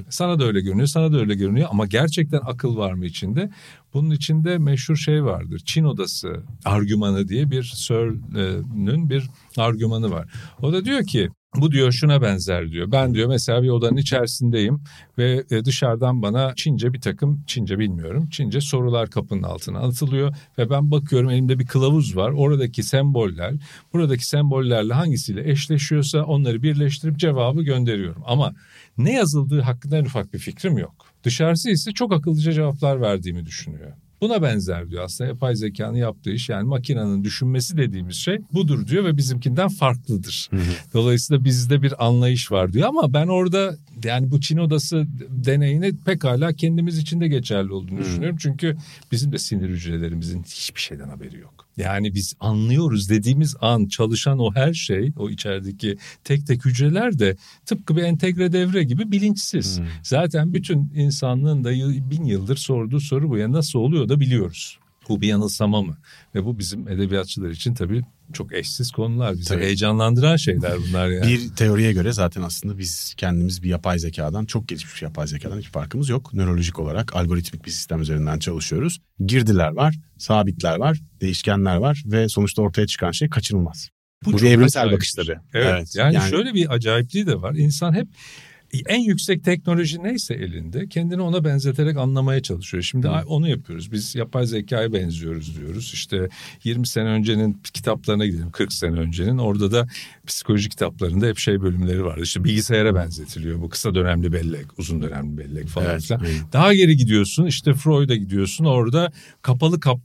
Sana 0.10 0.40
da 0.40 0.44
öyle 0.44 0.62
görünüyor, 0.62 0.88
sana 0.88 1.14
da 1.14 1.18
öyle 1.18 1.36
görünüyor 1.36 1.68
ama 1.72 1.86
gerçekten 1.86 2.40
akıl 2.46 2.78
var 2.78 2.94
mı 2.94 3.06
içinde? 3.06 3.50
Bunun 3.94 4.12
içinde 4.12 4.58
meşhur 4.58 4.96
şey 4.96 5.24
vardır. 5.24 5.62
Çin 5.66 5.84
odası 5.84 6.44
argümanı 6.66 7.28
diye 7.28 7.52
bir 7.52 7.64
Searle'ün 7.76 9.10
bir 9.10 9.30
argümanı 9.58 10.12
var. 10.12 10.30
O 10.62 10.74
da 10.74 10.86
diyor 10.86 11.06
ki 11.06 11.30
bu 11.56 11.72
diyor 11.72 11.92
şuna 11.92 12.22
benzer 12.22 12.72
diyor. 12.72 12.92
Ben 12.92 13.14
diyor 13.14 13.28
mesela 13.28 13.64
bir 13.64 13.70
odanın 13.70 13.98
içerisindeyim 13.98 14.82
ve 15.18 15.44
e, 15.52 15.66
dışarıdan 15.66 16.22
bana 16.22 16.54
Çince 16.56 16.94
bir 16.94 17.02
takım 17.02 17.44
Çince 17.48 17.80
bilmiyorum. 17.80 18.30
Çince 18.30 18.62
sorular 18.62 19.10
kapının 19.10 19.44
altına 19.44 19.80
atılıyor 19.80 20.36
ve 20.58 20.70
ben 20.70 20.92
bakıyorum 20.92 21.30
elimde 21.30 21.60
bir 21.60 21.66
kılavuz 21.66 22.16
var. 22.16 22.32
Oradaki 22.32 22.84
semboller 22.84 23.54
buradaki 23.94 24.28
sembollerle 24.28 24.94
hangisiyle 24.94 25.52
eşleşiyorsa 25.52 26.24
onları 26.24 26.64
birleştirip 26.64 27.18
cevabı 27.18 27.64
gönderiyorum. 27.64 28.24
Ama 28.26 28.54
ne 28.98 29.14
yazıldığı 29.14 29.62
hakkında 29.62 29.98
en 29.98 30.06
ufak 30.06 30.34
bir 30.34 30.40
fikrim 30.40 30.78
yok. 30.78 30.96
Dışarısı 31.24 31.70
ise 31.70 31.92
çok 31.92 32.14
akıllıca 32.14 32.52
cevaplar 32.52 33.02
verdiğimi 33.02 33.46
düşünüyor. 33.46 33.92
Buna 34.24 34.42
benzer 34.42 34.90
diyor 34.90 35.04
aslında 35.04 35.28
yapay 35.28 35.56
zekanın 35.56 35.98
yaptığı 35.98 36.32
iş 36.32 36.50
yani 36.50 36.64
makinenin 36.64 37.24
düşünmesi 37.24 37.78
dediğimiz 37.78 38.16
şey 38.16 38.38
budur 38.54 38.88
diyor 38.88 39.06
ve 39.06 39.18
bizimkinden 39.18 39.68
farklıdır. 39.68 40.50
Dolayısıyla 40.94 41.46
bizde 41.46 41.82
bir 41.82 42.06
anlayış 42.06 42.52
var 42.52 42.74
diyor 42.74 42.88
ama 42.88 43.14
ben 43.14 43.28
orada 43.28 43.76
yani 44.04 44.32
bu 44.32 44.42
Çin 44.42 44.58
odası 44.58 45.06
deneyini 45.30 45.94
pekala 46.06 46.54
kendimiz 46.54 46.98
için 46.98 47.22
de 47.22 47.28
geçerli 47.28 47.74
olduğunu 47.74 48.00
düşünüyorum. 48.00 48.38
Çünkü 48.40 48.78
bizim 49.12 49.32
de 49.32 49.38
sinir 49.38 49.70
hücrelerimizin 49.70 50.44
hiçbir 50.44 50.82
şeyden 50.82 51.10
haberi 51.10 51.40
yok. 51.40 51.63
Yani 51.78 52.14
biz 52.14 52.34
anlıyoruz 52.40 53.10
dediğimiz 53.10 53.56
an 53.62 53.86
çalışan 53.88 54.40
o 54.40 54.54
her 54.56 54.74
şey 54.74 55.12
o 55.18 55.30
içerideki 55.30 55.98
tek 56.24 56.48
tek 56.48 56.66
hücreler 56.66 57.20
de 57.20 57.36
tıpkı 57.66 57.96
bir 57.96 58.04
entegre 58.04 58.52
devre 58.52 58.84
gibi 58.84 59.12
bilinçsiz. 59.12 59.80
Zaten 60.04 60.54
bütün 60.54 60.92
insanlığın 60.96 61.64
da 61.64 61.72
bin 62.12 62.26
yıldır 62.26 62.56
sorduğu 62.56 63.00
soru 63.00 63.30
bu 63.30 63.38
ya 63.38 63.52
nasıl 63.52 63.80
oluyor 63.80 64.10
da 64.10 64.20
biliyoruz. 64.20 64.80
Bu 65.10 65.22
bir 65.22 65.28
yanılsama 65.28 65.82
mı? 65.82 65.98
Ve 66.36 66.46
bu 66.46 66.60
bizim 66.60 66.88
edebiyatçılar 66.88 67.50
için 67.50 67.74
tabii 67.74 68.04
çok 68.34 68.54
eşsiz 68.54 68.92
konular. 68.92 69.34
Bizi 69.34 69.50
Tabii. 69.50 69.64
heyecanlandıran 69.64 70.36
şeyler 70.36 70.78
bunlar 70.88 71.08
yani. 71.08 71.28
Bir 71.28 71.56
teoriye 71.56 71.94
göre 71.94 72.14
zaten 72.14 72.42
aslında 72.42 72.78
biz 72.78 73.14
kendimiz 73.18 73.64
bir 73.64 73.70
yapay 73.70 74.00
zekadan, 74.00 74.46
çok 74.46 74.68
gelişmiş 74.68 75.02
yapay 75.02 75.28
zekadan 75.28 75.60
hiç 75.60 75.70
farkımız 75.70 76.10
yok. 76.10 76.34
Nörolojik 76.34 76.80
olarak 76.80 77.16
algoritmik 77.16 77.66
bir 77.66 77.72
sistem 77.72 78.02
üzerinden 78.02 78.40
çalışıyoruz. 78.40 79.00
Girdiler 79.26 79.72
var, 79.72 79.96
sabitler 80.18 80.78
var, 80.78 81.00
değişkenler 81.22 81.76
var 81.76 82.04
ve 82.06 82.30
sonuçta 82.30 82.62
ortaya 82.62 82.88
çıkan 82.88 83.12
şey 83.12 83.30
kaçınılmaz. 83.30 83.90
Bu, 84.26 84.32
çok 84.32 84.42
bir 84.42 84.52
evrimsel 84.52 84.82
acayip 84.82 84.98
bakış 84.98 85.18
bir 85.18 85.24
şey. 85.24 85.36
tabii. 85.36 85.46
Evet, 85.54 85.96
yani, 85.96 86.30
şöyle 86.30 86.54
bir 86.54 86.74
acayipliği 86.74 87.28
de 87.28 87.42
var. 87.42 87.56
İnsan 87.56 87.94
hep 87.94 88.08
en 88.86 89.00
yüksek 89.00 89.44
teknoloji 89.44 90.04
neyse 90.04 90.34
elinde 90.34 90.88
kendini 90.88 91.22
ona 91.22 91.46
benzeterek 91.46 91.98
anlamaya 91.98 92.42
çalışıyor. 92.42 92.84
Şimdi 92.84 93.08
onu 93.08 93.50
yapıyoruz. 93.50 93.92
Biz 93.92 94.16
yapay 94.16 94.46
zekaya 94.46 94.94
benziyoruz 94.94 95.60
diyoruz. 95.60 95.92
İşte 95.94 96.30
20 96.64 96.88
sene 96.88 97.10
öncenin 97.10 97.62
kitaplarına 97.74 98.26
gidelim 98.26 98.52
40 98.52 98.74
sene 98.74 99.00
öncenin. 99.00 99.38
Orada 99.38 99.72
da 99.72 99.88
psikoloji 100.28 100.70
kitaplarında 100.70 101.26
hep 101.26 101.38
şey 101.38 101.62
bölümleri 101.62 102.06
vardı. 102.06 102.22
İşte 102.24 102.44
bilgisayara 102.44 102.96
benzetiliyor. 102.96 103.62
Bu 103.62 103.70
kısa 103.70 103.96
dönemli 103.96 104.34
bellek, 104.34 104.80
uzun 104.80 105.02
dönemli 105.02 105.38
bellek 105.38 105.68
falan 105.68 105.90
Evet, 105.90 106.04
filan. 106.04 106.22
Daha 106.54 106.74
geri 106.74 106.98
gidiyorsun 106.98 107.46
işte 107.46 107.74
Freud'a 107.74 108.16
gidiyorsun. 108.16 108.66
Orada 108.66 109.12
kapalı 109.42 109.80
kap 109.80 110.00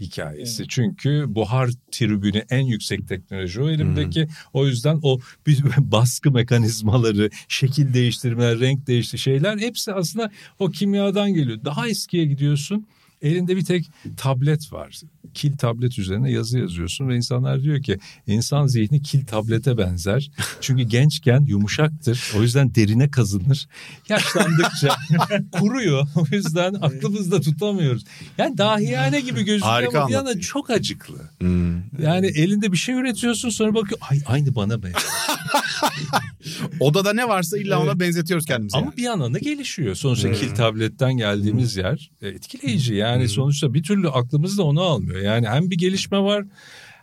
hikayesi. 0.00 0.68
Çünkü 0.68 1.24
buhar 1.28 1.70
tribünü 1.90 2.44
en 2.50 2.64
yüksek 2.64 3.08
teknoloji 3.08 3.60
o 3.62 3.70
elimdeki. 3.70 4.28
O 4.52 4.66
yüzden 4.66 4.98
o 5.02 5.18
bir 5.46 5.62
baskı 5.78 6.30
mekanizmaları, 6.30 7.30
şekil 7.48 7.94
değiştirmeler, 7.94 8.60
renk 8.60 8.86
değişti 8.86 9.18
şeyler 9.18 9.58
hepsi 9.58 9.92
aslında 9.92 10.30
o 10.58 10.70
kimyadan 10.70 11.34
geliyor. 11.34 11.64
Daha 11.64 11.88
eskiye 11.88 12.24
gidiyorsun. 12.24 12.86
Elinde 13.22 13.56
bir 13.56 13.64
tek 13.64 13.90
tablet 14.16 14.72
var. 14.72 15.00
Kil 15.34 15.56
tablet 15.56 15.98
üzerine 15.98 16.30
yazı 16.30 16.58
yazıyorsun 16.58 17.08
ve 17.08 17.16
insanlar 17.16 17.62
diyor 17.62 17.82
ki 17.82 17.98
insan 18.26 18.66
zihni 18.66 19.02
kil 19.02 19.26
tablete 19.26 19.78
benzer. 19.78 20.30
Çünkü 20.60 20.82
gençken 20.88 21.40
yumuşaktır. 21.40 22.32
O 22.36 22.42
yüzden 22.42 22.74
derine 22.74 23.10
kazınır. 23.10 23.68
Yaşlandıkça 24.08 24.96
kuruyor. 25.52 26.06
O 26.16 26.24
yüzden 26.32 26.74
aklımızda 26.74 27.40
tutamıyoruz. 27.40 28.04
Yani 28.38 28.58
dahiyane 28.58 29.20
gibi 29.20 29.42
gözüküyor 29.42 29.94
ama 29.94 30.08
bir 30.08 30.12
yana 30.12 30.40
çok 30.40 30.70
acıklı. 30.70 31.30
Hmm. 31.38 31.76
Yani 32.02 32.26
elinde 32.26 32.72
bir 32.72 32.76
şey 32.76 32.94
üretiyorsun 32.94 33.50
sonra 33.50 33.74
bakıyor 33.74 34.00
ay 34.10 34.20
aynı 34.26 34.54
bana 34.54 34.82
benziyor. 34.82 35.02
Odada 36.80 37.12
ne 37.12 37.28
varsa 37.28 37.58
illa 37.58 37.82
ona 37.82 38.00
benzetiyoruz 38.00 38.46
kendimizi. 38.46 38.76
Ama 38.76 38.86
yani. 38.86 38.96
bir 38.96 39.02
yandan 39.02 39.34
da 39.34 39.38
gelişiyor. 39.38 39.94
Sonuçta 39.94 40.32
kil 40.32 40.54
tabletten 40.54 41.16
geldiğimiz 41.16 41.76
yer 41.76 42.10
e, 42.22 42.28
etkileyici. 42.28 42.94
Yani 42.94 43.07
sonuçta 43.28 43.74
bir 43.74 43.82
türlü 43.82 44.08
aklımız 44.08 44.58
da 44.58 44.62
onu 44.62 44.82
almıyor. 44.82 45.20
Yani 45.20 45.48
hem 45.48 45.70
bir 45.70 45.78
gelişme 45.78 46.18
var 46.18 46.44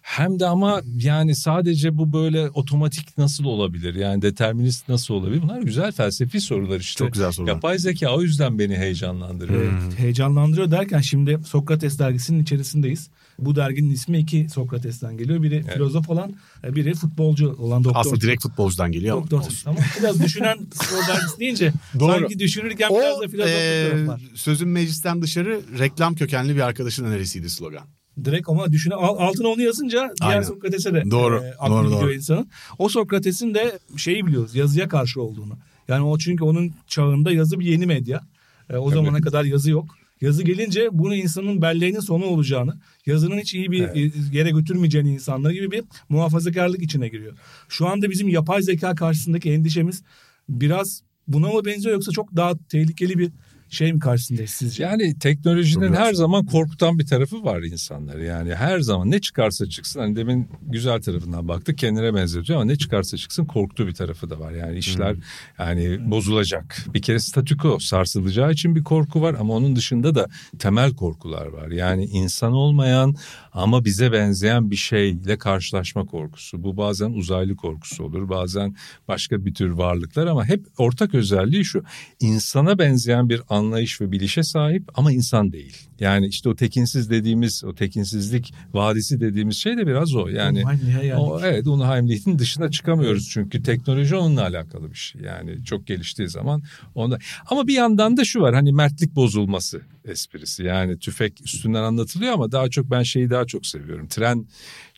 hem 0.05 0.39
de 0.39 0.45
ama 0.45 0.81
yani 0.99 1.35
sadece 1.35 1.97
bu 1.97 2.13
böyle 2.13 2.49
otomatik 2.49 3.17
nasıl 3.17 3.45
olabilir? 3.45 3.95
Yani 3.95 4.21
determinist 4.21 4.89
nasıl 4.89 5.13
olabilir? 5.13 5.41
Bunlar 5.41 5.61
güzel 5.61 5.91
felsefi 5.91 6.41
sorular 6.41 6.79
işte. 6.79 6.97
Çok 6.97 7.13
güzel 7.13 7.31
sorular. 7.31 7.53
Yapay 7.53 7.79
zeka 7.79 8.15
o 8.15 8.21
yüzden 8.21 8.59
beni 8.59 8.75
heyecanlandırıyor. 8.77 9.61
Evet, 9.63 9.99
heyecanlandırıyor 9.99 10.71
derken 10.71 11.01
şimdi 11.01 11.39
Sokrates 11.45 11.99
dergisinin 11.99 12.43
içerisindeyiz. 12.43 13.09
Bu 13.39 13.55
derginin 13.55 13.89
ismi 13.89 14.17
iki 14.17 14.49
Sokrates'ten 14.49 15.17
geliyor. 15.17 15.43
Biri 15.43 15.63
filozof 15.63 16.09
olan, 16.09 16.33
biri 16.63 16.93
futbolcu 16.93 17.55
olan 17.59 17.83
doktor. 17.83 17.99
Aslında 17.99 18.21
direkt 18.21 18.43
futbolcudan 18.43 18.91
geliyor 18.91 19.17
ama. 19.17 19.31
Doktor. 19.31 19.61
Ama 19.65 19.77
biraz 19.99 20.23
düşünen 20.23 20.57
spor 20.73 21.13
dergisi 21.15 21.39
deyince 21.39 21.73
Doğru. 21.99 22.11
sanki 22.11 22.39
düşünürken 22.39 22.89
biraz 22.89 23.21
da 23.21 23.25
O 23.25 23.29
filozofluk 23.29 23.57
e, 23.59 23.89
tarafı 23.89 24.07
var. 24.07 24.21
sözün 24.35 24.67
meclisten 24.69 25.21
dışarı 25.21 25.61
reklam 25.79 26.15
kökenli 26.15 26.55
bir 26.55 26.61
arkadaşın 26.61 27.05
önerisiydi 27.05 27.49
slogan. 27.49 27.87
Direkt 28.23 28.49
ama 28.49 28.71
düşüne 28.71 28.93
al- 28.95 29.17
altına 29.17 29.47
onu 29.47 29.61
yazınca 29.61 30.13
diğer 30.21 30.31
Aynen. 30.31 30.41
Sokrates'e 30.41 30.93
de 30.93 31.03
Doğru, 31.11 31.43
e, 31.43 31.53
aklı 31.59 31.73
doğru, 31.75 31.83
gidiyor 31.83 32.01
doğru. 32.01 32.13
insanın. 32.13 32.47
O 32.77 32.89
Sokrates'in 32.89 33.53
de 33.53 33.79
şeyi 33.97 34.25
biliyoruz 34.27 34.55
yazıya 34.55 34.87
karşı 34.87 35.21
olduğunu. 35.21 35.57
Yani 35.87 36.03
o 36.05 36.17
çünkü 36.17 36.43
onun 36.43 36.73
çağında 36.87 37.31
yazı 37.31 37.59
bir 37.59 37.65
yeni 37.65 37.85
medya. 37.85 38.21
E, 38.69 38.77
o 38.77 38.91
zamana 38.91 39.21
kadar 39.21 39.43
yazı 39.43 39.71
yok. 39.71 39.85
Yazı 40.21 40.43
gelince 40.43 40.87
bunu 40.91 41.15
insanın 41.15 41.61
belleğinin 41.61 41.99
sonu 41.99 42.25
olacağını, 42.25 42.79
yazının 43.05 43.37
hiç 43.37 43.53
iyi 43.53 43.71
bir 43.71 43.83
e, 43.83 44.11
yere 44.31 44.49
götürmeyeceğini 44.49 45.13
insanlar 45.13 45.51
gibi 45.51 45.71
bir 45.71 45.83
muhafazakarlık 46.09 46.81
içine 46.81 47.07
giriyor. 47.07 47.33
Şu 47.69 47.87
anda 47.87 48.09
bizim 48.09 48.27
yapay 48.29 48.61
zeka 48.61 48.95
karşısındaki 48.95 49.51
endişemiz 49.51 50.03
biraz 50.49 51.01
buna 51.27 51.47
mı 51.47 51.65
benziyor 51.65 51.93
yoksa 51.93 52.11
çok 52.11 52.35
daha 52.35 52.53
tehlikeli 52.69 53.19
bir 53.19 53.31
şey 53.69 53.93
mi 53.93 53.99
karşısındayız 53.99 54.49
sizce? 54.49 54.83
Yani 54.83 55.19
teknolojinin 55.19 55.93
her 55.93 56.13
zaman 56.13 56.45
korkutan 56.45 56.99
bir 56.99 57.05
tarafı 57.05 57.43
var 57.43 57.61
insanlar. 57.61 58.17
Yani 58.17 58.55
her 58.55 58.79
zaman 58.79 59.11
ne 59.11 59.21
çıkarsa 59.21 59.65
çıksın. 59.65 59.99
Hani 59.99 60.15
demin 60.15 60.49
güzel 60.61 61.01
tarafından 61.01 61.47
baktık 61.47 61.77
kendine 61.77 62.13
benzetiyor 62.13 62.59
ama 62.59 62.65
ne 62.65 62.75
çıkarsa 62.75 63.17
çıksın 63.17 63.45
korktuğu 63.45 63.87
bir 63.87 63.93
tarafı 63.93 64.29
da 64.29 64.39
var. 64.39 64.51
Yani 64.51 64.77
işler 64.77 65.15
yani 65.59 66.11
bozulacak. 66.11 66.85
Bir 66.93 67.01
kere 67.01 67.19
statüko 67.19 67.79
sarsılacağı 67.79 68.51
için 68.51 68.75
bir 68.75 68.83
korku 68.83 69.21
var 69.21 69.35
ama 69.39 69.53
onun 69.53 69.75
dışında 69.75 70.15
da 70.15 70.27
temel 70.59 70.93
korkular 70.93 71.45
var. 71.45 71.69
Yani 71.69 72.05
insan 72.05 72.53
olmayan 72.53 73.15
ama 73.55 73.85
bize 73.85 74.11
benzeyen 74.11 74.71
bir 74.71 74.75
şeyle 74.75 75.37
karşılaşma 75.37 76.05
korkusu. 76.05 76.63
Bu 76.63 76.77
bazen 76.77 77.09
uzaylı 77.09 77.55
korkusu 77.55 78.03
olur. 78.03 78.29
Bazen 78.29 78.75
başka 79.07 79.45
bir 79.45 79.53
tür 79.53 79.69
varlıklar 79.69 80.27
ama 80.27 80.45
hep 80.45 80.65
ortak 80.77 81.15
özelliği 81.15 81.65
şu. 81.65 81.83
insana 82.19 82.79
benzeyen 82.79 83.29
bir 83.29 83.41
anlayış 83.49 84.01
ve 84.01 84.11
bilişe 84.11 84.43
sahip 84.43 84.83
ama 84.95 85.11
insan 85.11 85.51
değil. 85.51 85.77
Yani 85.99 86.27
işte 86.27 86.49
o 86.49 86.55
tekinsiz 86.55 87.09
dediğimiz, 87.09 87.63
o 87.63 87.75
tekinsizlik 87.75 88.53
vadisi 88.73 89.19
dediğimiz 89.19 89.57
şey 89.57 89.77
de 89.77 89.87
biraz 89.87 90.15
o. 90.15 90.27
Yani 90.27 90.63
yani. 91.03 91.15
o, 91.15 91.41
evet 91.43 91.67
Unheimlich'in 91.67 92.39
dışına 92.39 92.71
çıkamıyoruz 92.71 93.29
çünkü 93.29 93.63
teknoloji 93.63 94.15
onunla 94.15 94.41
alakalı 94.41 94.91
bir 94.91 94.97
şey. 94.97 95.21
Yani 95.21 95.63
çok 95.65 95.87
geliştiği 95.87 96.29
zaman 96.29 96.63
onda. 96.95 97.19
Ama 97.49 97.67
bir 97.67 97.73
yandan 97.73 98.17
da 98.17 98.25
şu 98.25 98.41
var 98.41 98.55
hani 98.55 98.73
mertlik 98.73 99.15
bozulması 99.15 99.81
esprisi. 100.05 100.63
Yani 100.63 100.99
tüfek 100.99 101.41
üstünden 101.45 101.83
anlatılıyor 101.83 102.33
ama 102.33 102.51
daha 102.51 102.69
çok 102.69 102.91
ben 102.91 103.03
şeyi 103.03 103.29
daha 103.29 103.44
çok 103.47 103.65
seviyorum. 103.65 104.07
Tren 104.07 104.47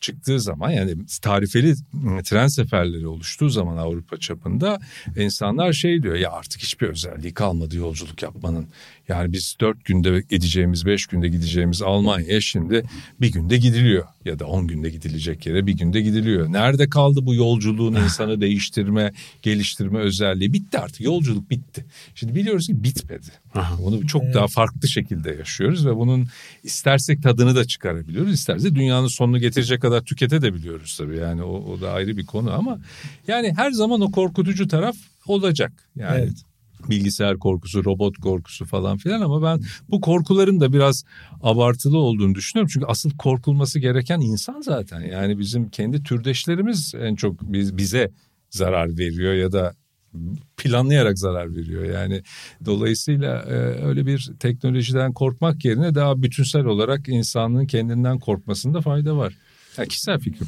çıktığı 0.01 0.39
zaman 0.39 0.69
yani 0.69 0.95
tarifeli 1.21 1.75
ıı, 2.03 2.23
tren 2.23 2.47
seferleri 2.47 3.07
oluştuğu 3.07 3.49
zaman 3.49 3.77
Avrupa 3.77 4.17
çapında 4.17 4.79
insanlar 5.17 5.73
şey 5.73 6.03
diyor 6.03 6.15
ya 6.15 6.31
artık 6.31 6.61
hiçbir 6.61 6.87
özelliği 6.87 7.33
kalmadı 7.33 7.77
yolculuk 7.77 8.23
yapmanın. 8.23 8.67
Yani 9.07 9.33
biz 9.33 9.55
dört 9.61 9.85
günde 9.85 10.23
gideceğimiz, 10.29 10.85
beş 10.85 11.05
günde 11.05 11.27
gideceğimiz 11.27 11.81
Almanya'ya 11.81 12.41
şimdi 12.41 12.83
bir 13.21 13.31
günde 13.31 13.57
gidiliyor. 13.57 14.05
Ya 14.25 14.39
da 14.39 14.45
on 14.45 14.67
günde 14.67 14.89
gidilecek 14.89 15.45
yere 15.45 15.67
bir 15.67 15.73
günde 15.73 16.01
gidiliyor. 16.01 16.53
Nerede 16.53 16.89
kaldı 16.89 17.25
bu 17.25 17.35
yolculuğun 17.35 17.95
insanı 17.95 18.41
değiştirme, 18.41 19.13
geliştirme 19.41 19.99
özelliği? 19.99 20.53
Bitti 20.53 20.79
artık. 20.79 21.01
Yolculuk 21.01 21.49
bitti. 21.49 21.85
Şimdi 22.15 22.35
biliyoruz 22.35 22.67
ki 22.67 22.83
bitmedi. 22.83 23.27
Bunu 23.79 24.07
çok 24.07 24.23
daha 24.33 24.47
farklı 24.47 24.87
şekilde 24.87 25.31
yaşıyoruz 25.31 25.85
ve 25.85 25.95
bunun 25.95 26.27
istersek 26.63 27.23
tadını 27.23 27.55
da 27.55 27.65
çıkarabiliyoruz. 27.65 28.33
İsterse 28.33 28.75
dünyanın 28.75 29.07
sonunu 29.07 29.39
getirecek 29.39 29.85
kadar 29.89 30.01
tüketebiliyoruz 30.01 30.97
tabii. 30.97 31.17
Yani 31.17 31.43
o, 31.43 31.73
o 31.73 31.81
da 31.81 31.91
ayrı 31.91 32.17
bir 32.17 32.25
konu 32.25 32.53
ama 32.53 32.79
yani 33.27 33.53
her 33.55 33.71
zaman 33.71 34.01
o 34.01 34.11
korkutucu 34.11 34.67
taraf 34.67 34.95
olacak. 35.27 35.71
Yani 35.95 36.21
Evet. 36.21 36.33
bilgisayar 36.89 37.39
korkusu, 37.39 37.85
robot 37.85 38.17
korkusu 38.17 38.65
falan 38.65 38.97
filan 38.97 39.21
ama 39.21 39.43
ben 39.43 39.59
bu 39.89 40.01
korkuların 40.01 40.59
da 40.59 40.73
biraz 40.73 41.03
abartılı 41.41 41.97
olduğunu 41.97 42.35
düşünüyorum. 42.35 42.69
Çünkü 42.73 42.85
asıl 42.85 43.11
korkulması 43.17 43.79
gereken 43.79 44.19
insan 44.21 44.61
zaten. 44.61 45.01
Yani 45.01 45.39
bizim 45.39 45.69
kendi 45.69 46.03
türdeşlerimiz 46.03 46.93
en 46.99 47.15
çok 47.15 47.41
biz, 47.41 47.77
bize 47.77 48.11
zarar 48.49 48.97
veriyor 48.97 49.33
ya 49.33 49.51
da 49.51 49.73
planlayarak 50.57 51.19
zarar 51.19 51.55
veriyor. 51.55 51.83
Yani 51.83 52.21
dolayısıyla 52.65 53.41
e, 53.41 53.53
öyle 53.85 54.05
bir 54.05 54.31
teknolojiden 54.39 55.13
korkmak 55.13 55.65
yerine 55.65 55.95
daha 55.95 56.21
bütünsel 56.21 56.65
olarak 56.65 57.09
insanlığın 57.09 57.65
kendinden 57.65 58.19
korkmasında 58.19 58.81
fayda 58.81 59.17
var. 59.17 59.33
Ya 59.77 59.85
kişisel 59.85 60.19
fikrim. 60.19 60.47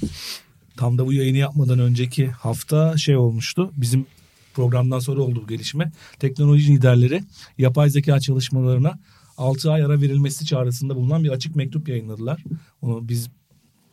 Tam 0.77 0.97
da 0.97 1.05
bu 1.05 1.13
yayını 1.13 1.37
yapmadan 1.37 1.79
önceki 1.79 2.27
hafta 2.27 2.97
şey 2.97 3.17
olmuştu. 3.17 3.71
Bizim 3.77 4.05
programdan 4.53 4.99
sonra 4.99 5.21
oldu 5.21 5.41
bu 5.43 5.47
gelişme. 5.47 5.91
Teknoloji 6.19 6.73
liderleri 6.73 7.23
yapay 7.57 7.89
zeka 7.89 8.19
çalışmalarına 8.19 8.99
6 9.37 9.71
ay 9.71 9.83
ara 9.83 10.01
verilmesi 10.01 10.45
çağrısında 10.45 10.95
bulunan 10.95 11.23
bir 11.23 11.29
açık 11.29 11.55
mektup 11.55 11.89
yayınladılar. 11.89 12.43
Onu 12.81 13.09
biz 13.09 13.29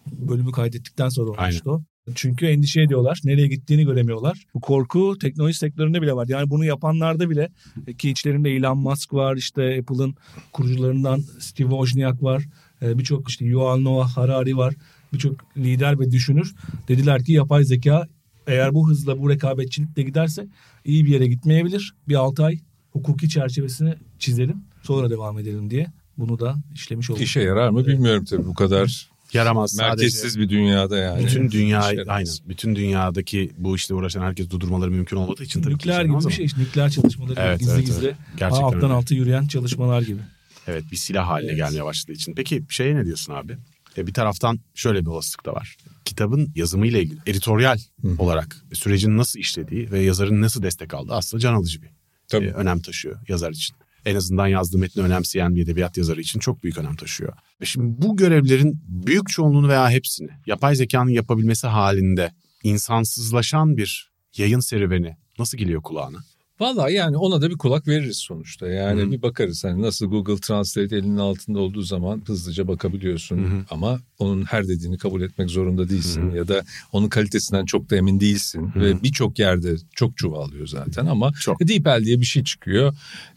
bölümü 0.07 0.53
kaydettikten 0.53 1.09
sonra 1.09 1.31
olmuştu. 1.31 1.71
o. 1.71 1.83
Çünkü 2.15 2.47
endişe 2.47 2.83
ediyorlar. 2.83 3.21
Nereye 3.25 3.47
gittiğini 3.49 3.85
göremiyorlar. 3.85 4.47
Bu 4.55 4.61
korku 4.61 5.19
teknoloji 5.21 5.59
sektöründe 5.59 6.03
bile 6.03 6.13
var. 6.13 6.29
Yani 6.29 6.51
bunu 6.51 6.65
yapanlarda 6.65 7.31
bile 7.31 7.51
ki 7.99 8.11
içlerinde 8.11 8.51
Elon 8.51 8.79
Musk 8.79 9.13
var. 9.15 9.37
işte 9.37 9.79
Apple'ın 9.81 10.15
kurucularından 10.53 11.21
Steve 11.39 11.69
Wozniak 11.69 12.23
var. 12.23 12.45
e, 12.83 12.99
Birçok 12.99 13.29
işte 13.29 13.45
Yuval 13.45 13.77
Noah 13.77 14.17
Harari 14.17 14.57
var. 14.57 14.75
Birçok 15.13 15.57
lider 15.57 16.01
ve 16.01 16.11
düşünür. 16.11 16.55
Dediler 16.89 17.25
ki 17.25 17.33
yapay 17.33 17.65
zeka 17.65 18.09
eğer 18.47 18.75
bu 18.75 18.89
hızla 18.89 19.19
bu 19.21 19.31
rekabetçilikle 19.31 20.03
giderse 20.03 20.47
iyi 20.85 21.05
bir 21.05 21.11
yere 21.11 21.27
gitmeyebilir. 21.27 21.95
Bir 22.09 22.15
6 22.15 22.45
ay 22.45 22.59
hukuki 22.91 23.29
çerçevesini 23.29 23.95
çizelim. 24.19 24.57
Sonra 24.83 25.11
devam 25.11 25.39
edelim 25.39 25.71
diye. 25.71 25.87
Bunu 26.19 26.39
da 26.39 26.57
işlemiş 26.75 27.11
olduk. 27.11 27.23
İşe 27.23 27.41
yarar 27.41 27.69
mı 27.71 27.87
bilmiyorum 27.87 28.25
tabii 28.25 28.47
bu 28.47 28.55
kadar 28.55 29.09
Yaramaz 29.33 29.71
sadece. 29.71 29.89
merkezsiz 29.89 30.39
bir 30.39 30.49
dünyada 30.49 30.99
yani. 30.99 31.25
Bütün 31.25 31.51
dünya 31.51 31.93
yaramaz. 31.93 32.07
aynen. 32.09 32.33
Bütün 32.49 32.77
dünyadaki 32.77 33.51
bu 33.59 33.77
işte 33.77 33.95
uğraşan 33.95 34.23
herkes 34.23 34.51
durdurmaları 34.51 34.91
mümkün 34.91 35.17
olmadığı 35.17 35.43
için 35.43 35.63
tabii 35.63 35.75
Nükleer 35.75 36.05
gibi 36.05 36.15
bir 36.27 36.31
şey 36.33 36.45
işte 36.45 36.61
nükleer 36.61 36.91
çalışmaları 36.91 37.41
Evet, 37.41 37.59
gizli 37.59 37.73
evet, 37.73 37.87
gizli 37.87 38.07
evet. 38.07 38.17
Gerçekten 38.37 38.65
alttan 38.65 38.83
öyle. 38.83 38.93
alta 38.93 39.15
yürüyen 39.15 39.47
çalışmalar 39.47 40.03
gibi. 40.03 40.21
Evet 40.67 40.85
bir 40.93 40.97
silah 40.97 41.29
haline 41.29 41.51
Evet. 41.53 41.59
gelmeye 41.59 41.85
başladığı 41.85 42.13
için. 42.13 42.35
Peki 42.35 42.63
şeye 42.69 42.95
ne 42.97 43.05
diyorsun 43.05 43.33
abi? 43.33 43.57
E, 43.99 44.07
bir 44.07 44.15
taraftan 44.15 44.61
şöyle 44.75 45.01
bir 45.01 45.07
olasılık 45.07 45.47
da 45.47 45.53
var. 45.53 45.77
Kitabın 46.05 46.53
yazımıyla 46.55 47.01
ilgili 47.01 47.21
editoryal 47.27 47.79
olarak 48.19 48.57
sürecin 48.73 49.17
nasıl 49.17 49.41
işlediği 49.41 49.91
ve 49.91 50.01
yazarın 50.01 50.41
nasıl 50.41 50.63
destek 50.63 50.95
aldığı 50.95 51.13
aslında 51.13 51.41
can 51.41 51.55
alıcı 51.55 51.83
bir 51.83 51.91
Tabii. 52.29 52.47
e, 52.47 52.51
önem 52.51 52.81
taşıyor 52.81 53.21
yazar 53.29 53.51
için. 53.51 53.77
En 54.05 54.17
azından 54.17 54.47
yazdığı 54.47 54.79
metni 54.79 55.03
önemseyen 55.03 55.55
bir 55.55 55.63
edebiyat 55.63 55.97
yazarı 55.97 56.21
için 56.21 56.41
çok 56.41 56.63
büyük 56.63 56.79
önem 56.79 56.97
taşıyor. 56.97 57.33
Ve 57.61 57.65
şimdi 57.65 58.03
bu 58.03 58.17
görevlerin 58.17 58.83
büyük 58.89 59.29
çoğunluğunu 59.29 59.69
veya 59.69 59.91
hepsini 59.91 60.31
yapay 60.47 60.77
zekanın 60.77 61.11
yapabilmesi 61.11 61.67
halinde 61.67 62.33
insansızlaşan 62.63 63.77
bir 63.77 64.11
yayın 64.37 64.61
serüveni 64.61 65.17
nasıl 65.39 65.59
geliyor 65.59 65.83
kulağına? 65.83 66.19
Valla 66.61 66.91
yani 66.91 67.17
ona 67.17 67.41
da 67.43 67.51
bir 67.51 67.59
kulak 67.59 67.89
veririz 67.89 68.17
sonuçta. 68.17 68.69
Yani 68.69 69.01
Hı 69.01 69.07
hı. 69.07 69.13
bir 69.13 69.23
bakarız 69.23 69.65
hani 69.65 69.83
nasıl 69.83 70.07
Google 70.07 70.37
Translate 70.37 70.97
elinin 70.97 71.17
altında 71.17 71.59
olduğu 71.59 71.83
zaman 71.83 72.23
hızlıca 72.27 72.69
bakabiliyorsun. 72.69 73.39
Hı 73.39 73.57
hı. 73.57 73.65
Ama 73.71 74.01
onun 74.19 74.45
her 74.45 74.69
dediğini 74.69 74.99
kabul 74.99 75.23
etmek 75.23 75.51
zorunda 75.51 75.89
değilsin. 75.89 76.23
Hı 76.23 76.33
hı. 76.33 76.37
Ya 76.37 76.49
da 76.49 76.63
onun 76.93 77.09
kalitesinden 77.09 77.65
çok 77.65 77.91
da 77.91 77.97
emin 77.97 78.21
değilsin. 78.21 78.71
Hı 78.75 78.79
hı. 78.79 78.85
Ve 78.85 79.03
birçok 79.03 79.39
yerde 79.39 79.77
çok 79.95 80.17
çuvallıyor 80.17 80.67
zaten 80.67 81.07
ama 81.07 81.33
Çok. 81.41 81.69
DeepL 81.69 82.05
diye 82.05 82.21
bir 82.21 82.27
şey 82.27 82.45
çıkıyor. 82.45 82.95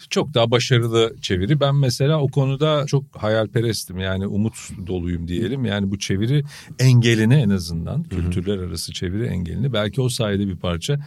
Çok 0.09 0.33
daha 0.33 0.51
başarılı 0.51 1.15
çeviri. 1.21 1.59
Ben 1.59 1.75
mesela 1.75 2.21
o 2.21 2.27
konuda 2.27 2.85
çok 2.85 3.03
hayalperestim. 3.17 3.99
Yani 3.99 4.27
umut 4.27 4.55
doluyum 4.87 5.27
diyelim. 5.27 5.65
Yani 5.65 5.91
bu 5.91 5.99
çeviri 5.99 6.43
engelini 6.79 7.35
en 7.35 7.49
azından 7.49 8.03
kültürler 8.03 8.57
arası 8.57 8.93
çeviri 8.93 9.25
engelini 9.25 9.73
belki 9.73 10.01
o 10.01 10.09
sayede 10.09 10.47
bir 10.47 10.55
parça 10.55 10.99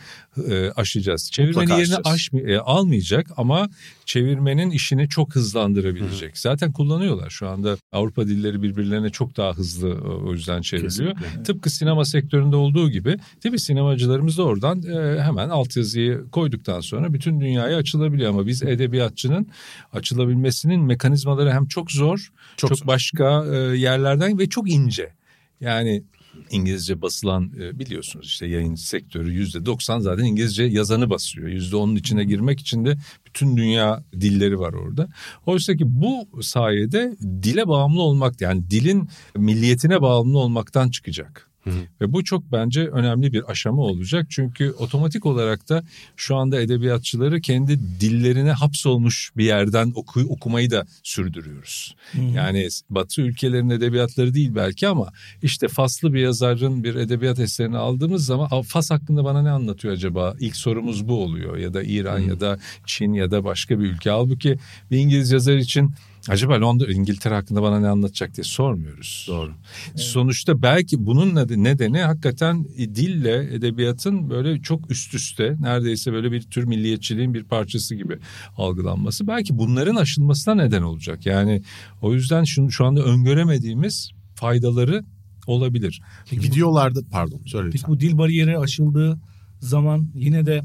e, 0.48 0.70
aşacağız. 0.70 1.31
Çevirmenin 1.33 1.61
Mutlaka 1.61 1.81
yerini 1.81 2.02
aşmay- 2.05 2.53
e, 2.55 2.59
almayacak 2.59 3.27
ama 3.37 3.69
çevirmenin 4.07 4.71
işini 4.71 5.09
çok 5.09 5.35
hızlandırabilecek. 5.35 6.38
Zaten 6.38 6.73
kullanıyorlar 6.73 7.31
şu 7.31 7.49
anda 7.49 7.77
Avrupa 7.93 8.27
dilleri 8.27 8.62
birbirlerine 8.62 9.11
çok 9.11 9.37
daha 9.37 9.53
hızlı 9.53 9.88
e, 9.88 9.93
o 9.93 10.33
yüzden 10.33 10.62
çevriliyor. 10.62 11.17
Kesinlikle. 11.17 11.43
Tıpkı 11.43 11.71
sinema 11.71 12.05
sektöründe 12.05 12.57
olduğu 12.57 12.91
gibi 12.91 13.17
değil 13.45 13.53
mi 13.53 13.61
sinemacılarımız 13.61 14.38
da 14.38 14.43
oradan 14.43 14.83
e, 14.83 15.23
hemen 15.23 15.49
altyazıyı 15.49 16.25
koyduktan 16.33 16.81
sonra 16.81 17.12
bütün 17.15 17.41
dünyaya 17.41 17.77
açılabiliyor 17.77 18.31
ama 18.31 18.47
biz 18.47 18.62
edebiyatçının 18.62 19.47
açılabilmesinin 19.93 20.81
mekanizmaları 20.81 21.53
hem 21.53 21.67
çok 21.67 21.93
zor, 21.93 22.33
Çok 22.57 22.69
çok, 22.71 22.79
zor. 22.79 22.87
başka 22.87 23.45
e, 23.47 23.57
yerlerden 23.77 24.38
ve 24.38 24.49
çok 24.49 24.71
ince. 24.71 25.12
Yani 25.61 26.03
İngilizce 26.51 27.03
basılan 27.03 27.53
e, 27.61 27.79
biliyorsunuz 27.79 28.27
işte 28.27 28.47
yayın 28.47 28.75
sektörü 28.75 29.33
yüzde 29.33 29.66
90 29.66 30.01
zaten 30.01 30.25
İngilizce 30.25 30.64
yazanı 30.64 31.11
basıyor. 31.11 31.49
Yüzde 31.49 31.77
onun 31.77 31.97
içine 31.97 32.25
girmek 32.25 32.61
için 32.61 32.85
de 32.85 32.97
bütün 33.27 33.57
dünya 33.57 34.05
dilleri 34.12 34.59
var 34.59 34.73
orada. 34.73 35.09
Oysa 35.47 35.77
ki 35.77 35.85
bu 35.87 36.42
sayede 36.42 37.16
dile 37.42 37.68
bağımlı 37.68 38.03
olmak 38.03 38.40
yani 38.40 38.71
dilin 38.71 39.09
milliyetine 39.37 40.03
bağımlı 40.03 40.38
olmaktan 40.38 40.90
çıkacak. 40.90 41.52
Hı 41.64 41.70
hı. 41.70 41.75
Ve 42.01 42.12
bu 42.12 42.25
çok 42.25 42.53
bence 42.53 42.87
önemli 42.87 43.33
bir 43.33 43.51
aşama 43.51 43.83
olacak. 43.83 44.27
Çünkü 44.31 44.70
otomatik 44.70 45.27
olarak 45.27 45.68
da 45.68 45.83
şu 46.16 46.37
anda 46.37 46.61
edebiyatçıları 46.61 47.40
kendi 47.40 47.79
dillerine 48.01 48.53
hapsolmuş 48.53 49.33
bir 49.37 49.44
yerden 49.44 49.92
oku, 49.94 50.20
okumayı 50.20 50.70
da 50.70 50.87
sürdürüyoruz. 51.03 51.96
Hı 52.12 52.22
hı. 52.22 52.25
Yani 52.25 52.68
Batı 52.90 53.22
ülkelerin 53.22 53.70
edebiyatları 53.70 54.35
değil 54.35 54.55
belki 54.55 54.88
ama 54.88 55.12
işte 55.42 55.68
Faslı 55.68 56.12
bir 56.12 56.20
yazarın 56.20 56.85
bir 56.85 56.94
edebiyat 56.94 57.38
eserini 57.38 57.77
aldığımız 57.79 58.27
zaman 58.27 58.62
Fas 58.62 58.90
hakkında 58.90 59.25
bana 59.25 59.42
ne 59.42 59.51
anlatıyor 59.51 59.94
acaba? 59.94 60.35
İlk 60.40 60.57
sorumuz 60.57 61.09
bu 61.09 61.22
oluyor 61.22 61.57
ya 61.57 61.75
da 61.75 61.83
İran 61.83 62.18
hı. 62.18 62.29
ya 62.29 62.40
da 62.40 62.59
Çin 62.87 63.12
ya 63.12 63.31
da 63.31 63.44
başka 63.44 63.81
bir 63.81 63.85
ülke. 63.85 64.11
Halbuki 64.11 64.59
bir 64.90 64.98
İngiliz 64.98 65.33
yazar 65.33 65.57
için 65.57 65.94
Acaba 66.28 66.61
Londra, 66.61 66.92
İngiltere 66.92 67.35
hakkında 67.35 67.62
bana 67.62 67.80
ne 67.80 67.88
anlatacak 67.88 68.35
diye 68.37 68.44
sormuyoruz. 68.44 69.26
Doğru. 69.28 69.52
Evet. 69.88 70.00
Sonuçta 70.00 70.62
belki 70.62 71.06
bunun 71.06 71.35
nedeni 71.64 71.98
hakikaten 71.98 72.64
dille 72.78 73.54
edebiyatın 73.54 74.30
böyle 74.30 74.62
çok 74.62 74.90
üst 74.90 75.14
üste 75.14 75.56
neredeyse 75.61 76.12
böyle 76.12 76.32
bir 76.32 76.42
tür 76.42 76.64
milliyetçiliğin 76.64 77.35
bir 77.35 77.44
parçası 77.44 77.94
gibi 77.94 78.18
algılanması. 78.56 79.26
Belki 79.26 79.58
bunların 79.58 79.96
aşılmasına 79.96 80.54
neden 80.54 80.82
olacak. 80.82 81.26
Yani 81.26 81.62
o 82.02 82.14
yüzden 82.14 82.44
şunu 82.44 82.70
şu 82.70 82.85
anda 82.85 83.02
öngöremediğimiz 83.02 84.11
faydaları 84.35 85.04
olabilir. 85.46 86.02
Peki, 86.30 86.42
Videolarda 86.42 87.00
pardon 87.11 87.40
söyle 87.46 87.70
Peki 87.72 87.85
bu 87.87 88.00
dil 88.00 88.18
bariyeri 88.18 88.58
aşıldığı 88.58 89.20
zaman 89.61 90.11
yine 90.14 90.46
de 90.46 90.62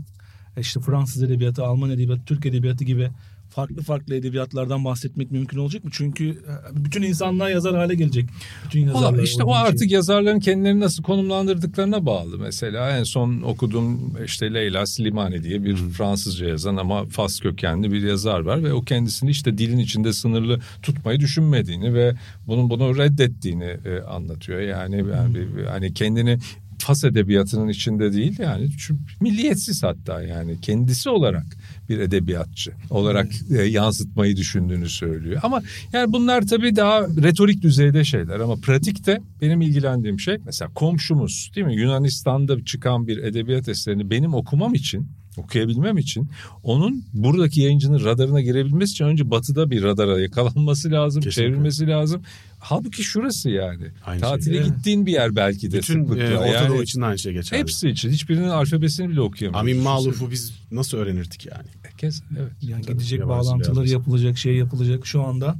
işte 0.59 0.79
Fransız 0.79 1.23
edebiyatı, 1.23 1.63
Alman 1.63 1.89
edebiyatı, 1.89 2.25
Türk 2.25 2.45
edebiyatı 2.45 2.83
gibi 2.83 3.09
farklı 3.57 3.81
farklı 3.81 4.15
edebiyatlardan 4.15 4.85
bahsetmek 4.85 5.31
mümkün 5.31 5.57
olacak 5.57 5.83
mı? 5.83 5.89
Çünkü 5.93 6.29
e, 6.29 6.85
bütün 6.85 7.01
insanlar 7.01 7.49
yazar 7.49 7.75
hale 7.75 7.95
gelecek. 7.95 8.25
Bütün 8.65 8.85
yazarlar. 8.85 9.23
İşte 9.23 9.43
o 9.43 9.53
artık 9.53 9.79
şey. 9.79 9.89
yazarların 9.89 10.39
kendilerini 10.39 10.79
nasıl 10.79 11.03
konumlandırdıklarına 11.03 12.05
bağlı. 12.05 12.37
Mesela 12.37 12.97
en 12.97 13.03
son 13.03 13.41
okuduğum 13.41 14.13
işte 14.25 14.53
Leyla 14.53 14.85
Slimani 14.85 15.43
diye 15.43 15.63
bir 15.63 15.77
hmm. 15.77 15.89
Fransızca 15.89 16.47
yazan 16.47 16.77
ama 16.77 17.05
Fas 17.05 17.39
kökenli 17.39 17.91
bir 17.91 18.01
yazar 18.01 18.39
var 18.39 18.63
ve 18.63 18.73
o 18.73 18.81
kendisini 18.81 19.29
işte 19.29 19.57
dilin 19.57 19.77
içinde 19.77 20.13
sınırlı 20.13 20.59
tutmayı 20.81 21.19
düşünmediğini 21.19 21.93
ve 21.93 22.13
bunun 22.47 22.69
bunu 22.69 22.97
reddettiğini 22.97 23.77
e, 23.85 24.01
anlatıyor. 24.01 24.59
Yani, 24.59 24.95
yani 24.95 25.37
hmm. 25.37 25.65
hani 25.65 25.93
kendini 25.93 26.39
Fas 26.79 27.03
edebiyatının 27.03 27.67
içinde 27.67 28.13
değil 28.13 28.39
yani 28.39 28.69
çünkü 28.77 29.03
milliyetsiz 29.21 29.83
hatta 29.83 30.21
yani 30.21 30.61
kendisi 30.61 31.09
olarak 31.09 31.45
bir 31.89 31.99
edebiyatçı 31.99 32.71
olarak 32.89 33.27
e, 33.57 33.61
yansıtmayı 33.61 34.37
düşündüğünü 34.37 34.89
söylüyor. 34.89 35.39
Ama 35.43 35.61
yani 35.93 36.13
bunlar 36.13 36.47
tabii 36.47 36.75
daha 36.75 37.01
retorik 37.01 37.61
düzeyde 37.61 38.03
şeyler 38.03 38.39
ama 38.39 38.55
pratikte 38.55 39.21
benim 39.41 39.61
ilgilendiğim 39.61 40.19
şey 40.19 40.37
mesela 40.45 40.71
komşumuz 40.73 41.51
değil 41.55 41.67
mi 41.67 41.75
Yunanistan'da 41.75 42.65
çıkan 42.65 43.07
bir 43.07 43.17
edebiyat 43.17 43.69
eserini 43.69 44.09
benim 44.09 44.33
okumam 44.33 44.73
için 44.73 45.07
okuyabilmem 45.37 45.97
için 45.97 46.29
onun 46.63 47.03
buradaki 47.13 47.61
yayıncının 47.61 48.03
radarına 48.03 48.41
girebilmesi 48.41 48.91
için 48.91 49.05
önce 49.05 49.31
batıda 49.31 49.71
bir 49.71 49.83
radara 49.83 50.21
yakalanması 50.21 50.91
lazım, 50.91 51.21
Kesinlikle. 51.21 51.51
çevrilmesi 51.51 51.87
lazım. 51.87 52.21
Halbuki 52.59 53.03
şurası 53.03 53.49
yani. 53.49 53.83
Aynı 54.05 54.19
şey. 54.19 54.29
Tatile 54.29 54.63
şey. 54.63 54.65
gittiğin 54.65 55.05
bir 55.05 55.11
yer 55.11 55.35
belki 55.35 55.71
de 55.71 55.77
Bütün. 55.77 56.05
E, 56.05 56.37
Orta 56.37 56.47
yani, 56.47 56.69
Doğu 56.69 56.83
için 56.83 57.01
aynı 57.01 57.19
şey 57.19 57.33
geçerli. 57.33 57.61
Hepsi 57.61 57.89
için. 57.89 58.09
Hiçbirinin 58.09 58.49
alfabesini 58.49 59.09
bile 59.09 59.21
okuyamıyoruz. 59.21 59.61
Amin 59.61 59.83
Maluf'u 59.83 60.31
biz 60.31 60.53
nasıl 60.71 60.97
öğrenirdik 60.97 61.45
yani? 61.45 61.67
Kez, 61.97 62.23
evet. 62.39 62.51
Yani 62.61 62.81
Tabii, 62.81 62.93
gidecek 62.93 63.27
bağlantıları 63.27 63.89
yapılacak, 63.89 64.37
şey 64.37 64.55
yapılacak. 64.55 65.05
Şu 65.05 65.23
anda 65.23 65.55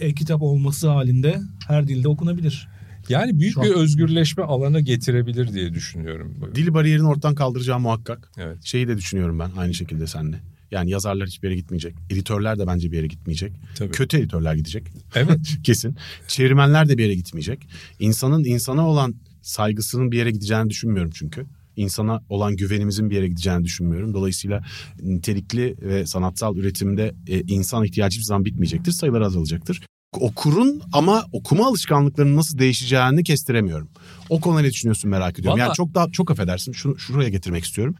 e-kitap 0.00 0.42
olması 0.42 0.88
halinde 0.88 1.40
her 1.68 1.88
dilde 1.88 2.08
okunabilir. 2.08 2.68
Yani 3.08 3.40
büyük 3.40 3.54
Şu 3.54 3.62
bir 3.62 3.70
an... 3.70 3.78
özgürleşme 3.78 4.42
alanı 4.42 4.80
getirebilir 4.80 5.52
diye 5.52 5.74
düşünüyorum. 5.74 6.34
Dil 6.54 6.74
bariyerini 6.74 7.08
ortadan 7.08 7.34
kaldıracağı 7.34 7.80
muhakkak. 7.80 8.30
Evet. 8.36 8.64
Şeyi 8.64 8.88
de 8.88 8.96
düşünüyorum 8.96 9.38
ben 9.38 9.50
aynı 9.56 9.74
şekilde 9.74 10.06
senle. 10.06 10.40
Yani 10.70 10.90
yazarlar 10.90 11.28
hiçbir 11.28 11.48
yere 11.48 11.56
gitmeyecek. 11.58 11.94
Editörler 12.10 12.58
de 12.58 12.66
bence 12.66 12.92
bir 12.92 12.96
yere 12.96 13.06
gitmeyecek. 13.06 13.52
Tabii. 13.74 13.90
Kötü 13.90 14.16
editörler 14.16 14.54
gidecek. 14.54 14.86
Evet. 15.14 15.38
Kesin. 15.64 15.96
Çevirmenler 16.28 16.88
de 16.88 16.98
bir 16.98 17.02
yere 17.02 17.14
gitmeyecek. 17.14 17.68
İnsanın 17.98 18.44
insana 18.44 18.88
olan 18.88 19.14
saygısının 19.42 20.12
bir 20.12 20.18
yere 20.18 20.30
gideceğini 20.30 20.70
düşünmüyorum 20.70 21.10
çünkü. 21.14 21.46
İnsana 21.76 22.22
olan 22.28 22.56
güvenimizin 22.56 23.10
bir 23.10 23.16
yere 23.16 23.28
gideceğini 23.28 23.64
düşünmüyorum. 23.64 24.14
Dolayısıyla 24.14 24.62
nitelikli 25.02 25.76
ve 25.82 26.06
sanatsal 26.06 26.56
üretimde 26.56 27.14
e, 27.28 27.40
insan 27.40 27.84
ihtiyacı 27.84 28.14
hiçbir 28.14 28.26
zaman 28.26 28.44
bitmeyecektir. 28.44 28.92
Sayılar 28.92 29.20
azalacaktır 29.20 29.82
okurun 30.20 30.82
ama 30.92 31.24
okuma 31.32 31.66
alışkanlıklarının 31.66 32.36
nasıl 32.36 32.58
değişeceğini 32.58 33.24
kestiremiyorum. 33.24 33.88
O 34.28 34.40
konuda 34.40 34.60
ne 34.60 34.70
düşünüyorsun 34.70 35.10
merak 35.10 35.38
ediyorum. 35.38 35.58
Vallahi... 35.58 35.68
Yani 35.68 35.76
çok 35.76 35.94
daha 35.94 36.10
çok 36.10 36.30
affedersin 36.30 36.72
şunu 36.72 36.98
şuraya 36.98 37.28
getirmek 37.28 37.64
istiyorum. 37.64 37.94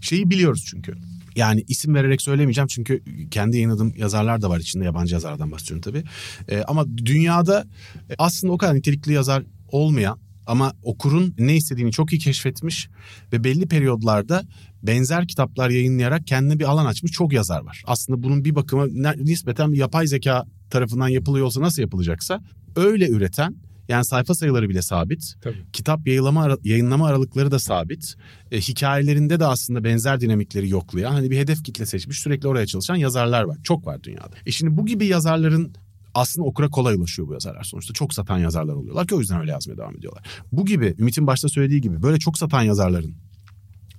Şeyi 0.00 0.30
biliyoruz 0.30 0.64
çünkü. 0.66 0.94
Yani 1.36 1.64
isim 1.68 1.94
vererek 1.94 2.22
söylemeyeceğim 2.22 2.68
çünkü 2.68 3.02
kendi 3.30 3.56
yayınladığım 3.56 3.92
yazarlar 3.96 4.42
da 4.42 4.50
var 4.50 4.58
içinde 4.60 4.84
yabancı 4.84 5.14
yazarlardan 5.14 5.52
bahsediyorum 5.52 5.80
tabii. 5.80 6.04
Ee, 6.48 6.62
ama 6.62 6.96
dünyada 6.96 7.66
e, 8.10 8.14
aslında 8.18 8.52
o 8.52 8.58
kadar 8.58 8.74
nitelikli 8.74 9.12
yazar 9.12 9.42
olmayan 9.72 10.18
ama 10.48 10.72
okurun 10.82 11.34
ne 11.38 11.56
istediğini 11.56 11.92
çok 11.92 12.12
iyi 12.12 12.18
keşfetmiş 12.18 12.88
ve 13.32 13.44
belli 13.44 13.68
periyodlarda 13.68 14.42
benzer 14.82 15.28
kitaplar 15.28 15.70
yayınlayarak 15.70 16.26
kendine 16.26 16.58
bir 16.58 16.64
alan 16.64 16.86
açmış 16.86 17.12
çok 17.12 17.32
yazar 17.32 17.60
var. 17.60 17.82
Aslında 17.86 18.22
bunun 18.22 18.44
bir 18.44 18.54
bakıma 18.54 18.86
nispeten 19.16 19.72
bir 19.72 19.78
yapay 19.78 20.06
zeka 20.06 20.44
tarafından 20.70 21.08
yapılıyorsa 21.08 21.60
nasıl 21.60 21.82
yapılacaksa 21.82 22.40
öyle 22.76 23.08
üreten 23.08 23.56
yani 23.88 24.04
sayfa 24.04 24.34
sayıları 24.34 24.68
bile 24.68 24.82
sabit. 24.82 25.34
Tabii. 25.42 25.56
Kitap 25.72 26.06
yayınlama, 26.06 26.56
yayınlama 26.64 27.06
aralıkları 27.06 27.50
da 27.50 27.58
sabit. 27.58 28.14
E, 28.50 28.60
hikayelerinde 28.60 29.40
de 29.40 29.46
aslında 29.46 29.84
benzer 29.84 30.20
dinamikleri 30.20 30.68
yoklayan 30.68 31.12
hani 31.12 31.30
bir 31.30 31.38
hedef 31.38 31.64
kitle 31.64 31.86
seçmiş 31.86 32.18
sürekli 32.18 32.48
oraya 32.48 32.66
çalışan 32.66 32.96
yazarlar 32.96 33.42
var. 33.42 33.58
Çok 33.62 33.86
var 33.86 34.02
dünyada. 34.02 34.36
E 34.46 34.50
şimdi 34.50 34.76
bu 34.76 34.86
gibi 34.86 35.06
yazarların 35.06 35.74
aslında 36.18 36.46
okura 36.46 36.68
kolay 36.68 36.94
ulaşıyor 36.94 37.28
bu 37.28 37.32
yazarlar 37.32 37.64
sonuçta. 37.64 37.94
Çok 37.94 38.14
satan 38.14 38.38
yazarlar 38.38 38.74
oluyorlar 38.74 39.06
ki 39.06 39.14
o 39.14 39.20
yüzden 39.20 39.40
öyle 39.40 39.50
yazmaya 39.50 39.76
devam 39.76 39.96
ediyorlar. 39.96 40.26
Bu 40.52 40.66
gibi 40.66 40.94
Ümit'in 40.98 41.26
başta 41.26 41.48
söylediği 41.48 41.80
gibi 41.80 42.02
böyle 42.02 42.18
çok 42.18 42.38
satan 42.38 42.62
yazarların 42.62 43.14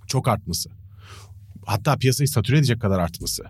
çok 0.07 0.27
artması. 0.27 0.69
Hatta 1.65 1.97
piyasayı 1.97 2.27
satüre 2.27 2.57
edecek 2.57 2.81
kadar 2.81 2.99
artması. 2.99 3.43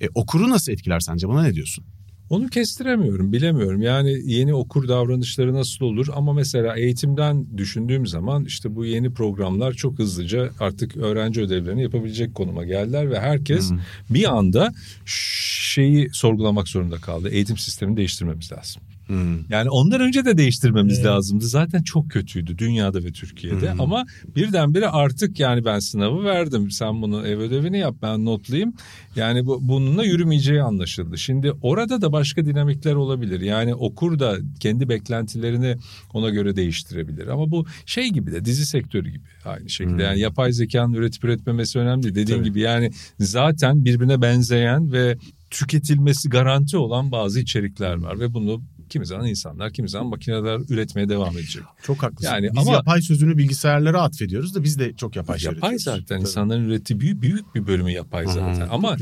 E, 0.00 0.08
okuru 0.14 0.50
nasıl 0.50 0.72
etkiler 0.72 1.00
sence? 1.00 1.28
Buna 1.28 1.42
ne 1.42 1.54
diyorsun? 1.54 1.84
Onu 2.30 2.48
kestiremiyorum, 2.48 3.32
bilemiyorum. 3.32 3.82
Yani 3.82 4.18
yeni 4.24 4.54
okur 4.54 4.88
davranışları 4.88 5.54
nasıl 5.54 5.84
olur 5.84 6.06
ama 6.14 6.32
mesela 6.32 6.76
eğitimden 6.76 7.46
düşündüğüm 7.56 8.06
zaman 8.06 8.44
işte 8.44 8.76
bu 8.76 8.84
yeni 8.84 9.12
programlar 9.12 9.72
çok 9.72 9.98
hızlıca 9.98 10.50
artık 10.60 10.96
öğrenci 10.96 11.40
ödevlerini 11.40 11.82
yapabilecek 11.82 12.34
konuma 12.34 12.64
geldiler 12.64 13.10
ve 13.10 13.20
herkes 13.20 13.70
hmm. 13.70 13.78
bir 14.10 14.36
anda 14.36 14.72
şeyi 15.04 16.08
sorgulamak 16.12 16.68
zorunda 16.68 16.96
kaldı. 16.96 17.28
Eğitim 17.28 17.56
sistemini 17.56 17.96
değiştirmemiz 17.96 18.52
lazım. 18.52 18.82
Hmm. 19.06 19.50
Yani 19.50 19.70
ondan 19.70 20.00
önce 20.00 20.24
de 20.24 20.38
değiştirmemiz 20.38 20.96
evet. 20.96 21.06
lazımdı. 21.06 21.44
Zaten 21.44 21.82
çok 21.82 22.10
kötüydü 22.10 22.58
dünyada 22.58 23.04
ve 23.04 23.12
Türkiye'de. 23.12 23.72
Hmm. 23.72 23.80
Ama 23.80 24.04
birdenbire 24.36 24.88
artık 24.88 25.40
yani 25.40 25.64
ben 25.64 25.78
sınavı 25.78 26.24
verdim. 26.24 26.70
Sen 26.70 27.02
bunu 27.02 27.26
ev 27.26 27.38
ödevini 27.38 27.78
yap 27.78 27.94
ben 28.02 28.24
notlayayım. 28.24 28.74
Yani 29.16 29.46
bu, 29.46 29.58
bununla 29.68 30.04
yürümeyeceği 30.04 30.62
anlaşıldı. 30.62 31.18
Şimdi 31.18 31.52
orada 31.62 32.02
da 32.02 32.12
başka 32.12 32.46
dinamikler 32.46 32.94
olabilir. 32.94 33.40
Yani 33.40 33.74
okur 33.74 34.18
da 34.18 34.36
kendi 34.60 34.88
beklentilerini 34.88 35.76
ona 36.12 36.30
göre 36.30 36.56
değiştirebilir. 36.56 37.26
Ama 37.26 37.50
bu 37.50 37.66
şey 37.86 38.08
gibi 38.08 38.32
de 38.32 38.44
dizi 38.44 38.66
sektörü 38.66 39.10
gibi 39.10 39.24
aynı 39.44 39.70
şekilde. 39.70 39.94
Hmm. 39.94 40.00
Yani 40.00 40.20
yapay 40.20 40.52
zekanın 40.52 40.92
üretip 40.92 41.24
üretmemesi 41.24 41.78
önemli 41.78 42.02
değil. 42.02 42.14
Dediğin 42.14 42.38
Tabii. 42.38 42.48
gibi 42.48 42.60
yani 42.60 42.90
zaten 43.18 43.84
birbirine 43.84 44.22
benzeyen 44.22 44.92
ve 44.92 45.16
tüketilmesi 45.50 46.28
garanti 46.28 46.76
olan 46.76 47.12
bazı 47.12 47.40
içerikler 47.40 47.96
var 47.96 48.20
ve 48.20 48.34
bunu 48.34 48.62
kimi 48.88 49.06
zaman 49.06 49.26
insanlar, 49.26 49.72
kimi 49.72 49.88
zaman 49.88 50.08
makineler 50.08 50.60
üretmeye 50.68 51.08
devam 51.08 51.38
edecek. 51.38 51.62
Çok 51.82 52.02
haklısın. 52.02 52.32
Yani 52.32 52.50
biz 52.52 52.58
ama 52.58 52.72
yapay 52.72 53.02
sözünü 53.02 53.38
bilgisayarlara 53.38 54.02
atfediyoruz 54.02 54.54
da 54.54 54.64
biz 54.64 54.78
de 54.78 54.92
çok 54.96 55.16
yapay 55.16 55.38
şey 55.38 55.52
Yapay 55.52 55.78
zaten 55.78 56.04
Tabii. 56.06 56.20
insanların 56.20 56.64
ürettiği 56.68 57.00
büyük, 57.00 57.22
büyük 57.22 57.54
bir 57.54 57.66
bölümü 57.66 57.90
yapay 57.90 58.26
zaten. 58.26 58.60
Hı-hı, 58.60 58.70
ama 58.70 58.96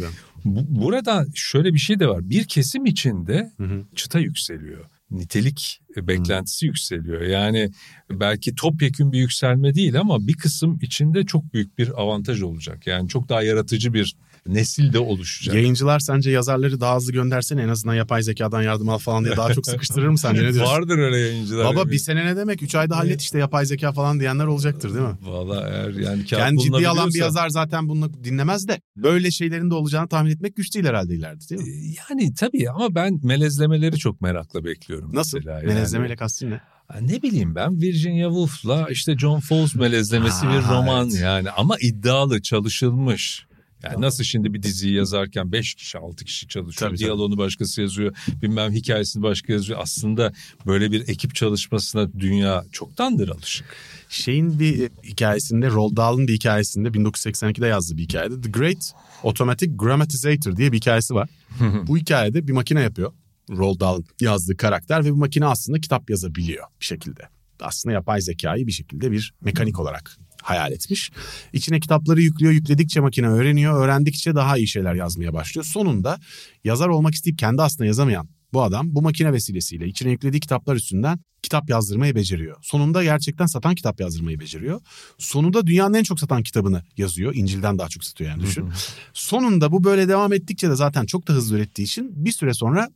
bu, 0.45 0.83
burada 0.83 1.27
şöyle 1.35 1.75
bir 1.75 1.79
şey 1.79 2.01
de 2.01 2.09
var. 2.09 2.31
Bir 2.31 2.45
kesim 2.45 2.87
içinde 2.87 3.53
Hı-hı. 3.57 3.85
çıta 3.95 4.19
yükseliyor 4.19 4.85
nitelik 5.11 5.81
beklentisi 5.97 6.63
hmm. 6.63 6.67
yükseliyor. 6.67 7.21
Yani 7.21 7.71
belki 8.11 8.55
topyekün 8.55 9.13
bir 9.13 9.19
yükselme 9.19 9.75
değil 9.75 10.01
ama 10.01 10.27
bir 10.27 10.35
kısım 10.35 10.79
içinde 10.83 11.27
çok 11.27 11.55
büyük 11.55 11.79
bir 11.79 12.01
avantaj 12.01 12.43
olacak. 12.43 12.87
Yani 12.87 13.09
çok 13.09 13.29
daha 13.29 13.43
yaratıcı 13.43 13.95
bir 13.95 14.17
nesil 14.47 14.93
de 14.93 14.99
oluşacak. 14.99 15.55
Yayıncılar 15.55 15.99
sence 16.01 16.31
yazarları 16.31 16.81
daha 16.81 16.97
hızlı 16.97 17.13
göndersene 17.13 17.63
en 17.63 17.69
azından 17.69 17.95
yapay 17.95 18.23
zekadan 18.23 18.63
yardım 18.63 18.89
al 18.89 18.99
falan 18.99 19.25
diye 19.25 19.37
daha 19.37 19.53
çok 19.55 19.67
sıkıştırır 19.67 20.09
mı 20.09 20.19
sence 20.19 20.43
ne 20.43 20.53
diyorsun? 20.53 20.73
Vardır 20.73 20.99
öyle 20.99 21.19
yayıncılar. 21.19 21.65
Baba 21.75 21.91
bir 21.91 21.99
sene 21.99 22.27
ne 22.27 22.37
demek? 22.37 22.63
3 22.63 22.75
ayda 22.75 22.97
hallet 22.97 23.21
işte 23.23 23.39
yapay 23.39 23.67
zeka 23.67 23.93
falan 23.93 24.21
diyenler 24.21 24.45
olacaktır 24.47 24.95
değil 24.95 25.07
mi? 25.07 25.15
Valla 25.23 25.69
eğer 25.69 25.91
yani 25.91 26.27
kağıt 26.27 26.41
Yani 26.43 26.63
ciddi 26.63 26.89
alan 26.89 27.09
bir 27.09 27.19
yazar 27.19 27.49
zaten 27.49 27.89
bunu 27.89 28.25
dinlemez 28.25 28.69
de 28.69 28.81
böyle 28.97 29.31
şeylerin 29.31 29.71
de 29.71 29.75
olacağını 29.75 30.09
tahmin 30.09 30.31
etmek 30.31 30.57
güç 30.57 30.75
değil 30.75 30.87
herhalde 30.87 31.15
ileride 31.15 31.49
değil 31.49 31.61
mi? 31.63 31.95
Yani 32.11 32.35
tabii 32.35 32.71
ama 32.71 32.95
ben 32.95 33.21
melezlemeleri 33.23 33.97
çok 33.99 34.21
merakla 34.21 34.65
bekliyorum. 34.65 35.15
Nasıl? 35.15 35.39
Yani- 35.47 35.67
Melezlemeyle 35.67 36.17
kastın 36.17 36.51
ne? 36.51 36.61
Ne 37.01 37.23
bileyim 37.23 37.55
ben 37.55 37.81
Virginia 37.81 38.29
Woolf'la 38.29 38.87
işte 38.91 39.19
John 39.19 39.41
Fowles 39.41 39.75
melezlemesi 39.75 40.47
Ha, 40.47 40.53
bir 40.53 40.69
roman 40.69 41.09
evet. 41.11 41.21
yani 41.23 41.51
ama 41.51 41.77
iddialı 41.81 42.43
çalışılmış. 42.43 43.47
Yani 43.85 44.01
nasıl 44.01 44.25
şimdi 44.25 44.55
bir 44.55 44.63
diziyi 44.63 44.95
yazarken 44.95 45.53
5 45.53 45.75
kişi 45.75 45.99
6 45.99 46.25
kişi 46.25 46.49
çalışıyor. 46.49 46.91
Tabii, 46.91 46.99
tabii. 46.99 47.07
Diyaloğunu 47.07 47.39
başkası 47.39 47.83
yazıyor. 47.83 48.17
Bilmem 48.43 48.73
hikayesini 48.73 49.23
başka 49.23 49.53
yazıyor. 49.53 49.79
Aslında 49.83 50.33
böyle 50.67 50.93
bir 50.93 51.09
ekip 51.09 51.35
çalışmasına 51.35 52.13
dünya 52.13 52.65
çoktandır 52.73 53.29
alışık. 53.29 53.77
Şeyin 54.09 54.61
bir 54.61 54.91
hikayesinde, 55.05 55.71
Roald 55.71 55.97
Dahl'ın 55.97 56.29
bir 56.29 56.35
hikayesinde 56.35 56.89
1982'de 56.89 57.67
yazdığı 57.67 57.97
bir 57.97 58.03
hikayede 58.03 58.41
The 58.41 58.51
Great 58.51 58.93
Automatic 59.25 59.73
Grammatizator 59.77 60.57
diye 60.57 60.73
bir 60.73 60.77
hikayesi 60.77 61.15
var. 61.15 61.29
bu 61.87 61.99
hikayede 61.99 62.49
bir 62.49 62.53
makine 62.53 62.81
yapıyor. 62.81 63.13
Roald 63.51 63.81
Dahl'ın 63.81 64.05
yazdığı 64.21 64.57
karakter 64.57 65.05
ve 65.05 65.13
bu 65.13 65.17
makine 65.17 65.47
aslında 65.47 65.81
kitap 65.81 66.11
yazabiliyor 66.11 66.67
bir 66.81 66.85
şekilde. 66.85 67.23
Aslında 67.61 67.93
yapay 67.93 68.21
zekayı 68.21 68.67
bir 68.67 68.73
şekilde 68.73 69.13
bir 69.13 69.35
mekanik 69.41 69.81
olarak 69.81 70.19
hayal 70.45 70.73
etmiş. 70.73 71.11
İçine 71.53 71.81
kitapları 71.81 72.21
yüklüyor, 72.21 72.53
yükledikçe 72.53 73.01
makine 73.01 73.29
öğreniyor, 73.29 73.85
öğrendikçe 73.85 74.35
daha 74.35 74.59
iyi 74.59 74.69
şeyler 74.69 74.95
yazmaya 74.95 75.33
başlıyor. 75.33 75.65
Sonunda 75.65 76.19
yazar 76.65 76.89
olmak 76.89 77.15
isteyip 77.15 77.39
kendi 77.39 77.63
aslında 77.63 77.87
yazamayan 77.87 78.29
bu 78.53 78.63
adam 78.63 78.95
bu 78.95 79.03
makine 79.03 79.33
vesilesiyle 79.33 79.87
içine 79.87 80.11
yüklediği 80.11 80.41
kitaplar 80.41 80.77
üstünden 80.77 81.19
kitap 81.43 81.71
yazdırmayı 81.71 82.15
beceriyor. 82.15 82.57
Sonunda 82.63 83.05
gerçekten 83.05 83.47
satan 83.47 83.75
kitap 83.75 84.01
yazdırmayı 84.01 84.41
beceriyor. 84.41 84.81
Sonunda 85.19 85.67
dünyanın 85.67 85.95
en 85.95 86.03
çok 86.03 86.21
satan 86.21 86.43
kitabını 86.43 86.83
yazıyor. 86.97 87.35
İncil'den 87.35 87.79
daha 87.79 87.89
çok 87.89 88.05
satıyor 88.05 88.31
yani 88.31 88.43
düşün. 88.43 88.69
Sonunda 89.13 89.73
bu 89.73 89.85
böyle 89.85 90.09
devam 90.09 90.33
ettikçe 90.33 90.71
de 90.71 90.75
zaten 90.75 91.07
çok 91.07 91.29
da 91.29 91.33
hızlı 91.33 91.57
ürettiği 91.57 91.87
için 91.87 92.25
bir 92.25 92.33
süre 92.33 92.55
sonra 92.55 92.89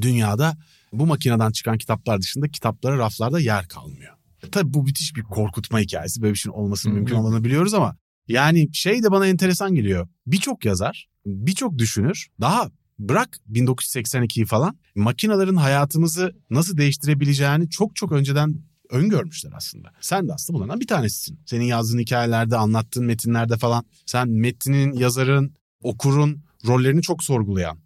dünyada 0.00 0.56
bu 0.92 1.06
makineden 1.06 1.50
çıkan 1.50 1.78
kitaplar 1.78 2.20
dışında 2.20 2.48
kitaplara 2.48 2.98
raflarda 2.98 3.40
yer 3.40 3.68
kalmıyor. 3.68 4.13
Tabii 4.52 4.74
bu 4.74 4.82
müthiş 4.82 5.16
bir 5.16 5.22
korkutma 5.22 5.80
hikayesi. 5.80 6.22
Böyle 6.22 6.32
bir 6.32 6.38
şeyin 6.38 6.54
olmasının 6.54 6.94
mümkün 6.94 7.14
olmadığını 7.14 7.44
biliyoruz 7.44 7.74
ama 7.74 7.96
yani 8.28 8.68
şey 8.72 9.02
de 9.02 9.10
bana 9.10 9.26
enteresan 9.26 9.74
geliyor. 9.74 10.08
Birçok 10.26 10.64
yazar, 10.64 11.08
birçok 11.26 11.78
düşünür 11.78 12.28
daha 12.40 12.70
bırak 12.98 13.38
1982'yi 13.52 14.46
falan 14.46 14.78
makinelerin 14.94 15.56
hayatımızı 15.56 16.36
nasıl 16.50 16.76
değiştirebileceğini 16.76 17.70
çok 17.70 17.96
çok 17.96 18.12
önceden 18.12 18.62
öngörmüşler 18.90 19.52
aslında. 19.56 19.92
Sen 20.00 20.28
de 20.28 20.32
aslında 20.32 20.58
bunlardan 20.58 20.80
bir 20.80 20.86
tanesisin. 20.86 21.40
Senin 21.46 21.64
yazdığın 21.64 21.98
hikayelerde, 21.98 22.56
anlattığın 22.56 23.04
metinlerde 23.04 23.56
falan 23.56 23.84
sen 24.06 24.28
metnin, 24.28 24.92
yazarın, 24.92 25.54
okurun 25.82 26.42
rollerini 26.66 27.02
çok 27.02 27.24
sorgulayan 27.24 27.78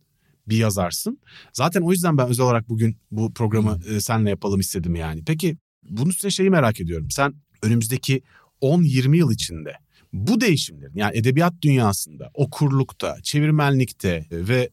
bir 0.48 0.56
yazarsın. 0.56 1.20
Zaten 1.52 1.82
o 1.82 1.92
yüzden 1.92 2.18
ben 2.18 2.28
özel 2.28 2.46
olarak 2.46 2.68
bugün 2.68 2.96
bu 3.10 3.32
programı 3.34 3.78
e, 3.88 4.00
seninle 4.00 4.30
yapalım 4.30 4.60
istedim 4.60 4.94
yani. 4.94 5.22
Peki 5.26 5.56
bunun 5.90 6.10
üstüne 6.10 6.30
şeyi 6.30 6.50
merak 6.50 6.80
ediyorum. 6.80 7.10
Sen 7.10 7.34
önümüzdeki 7.62 8.22
10-20 8.62 9.16
yıl 9.16 9.32
içinde 9.32 9.72
bu 10.12 10.40
değişimlerin 10.40 10.96
yani 10.96 11.16
edebiyat 11.16 11.54
dünyasında, 11.62 12.30
okurlukta, 12.34 13.16
çevirmenlikte 13.22 14.26
ve 14.30 14.70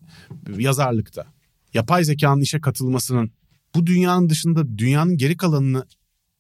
yazarlıkta 0.58 1.26
yapay 1.74 2.04
zekanın 2.04 2.42
işe 2.42 2.62
katılmasının 2.62 3.32
bu 3.76 3.88
dünyanın 3.88 4.30
dışında 4.30 4.78
dünyanın 4.78 5.18
geri 5.18 5.38
kalanını 5.38 5.88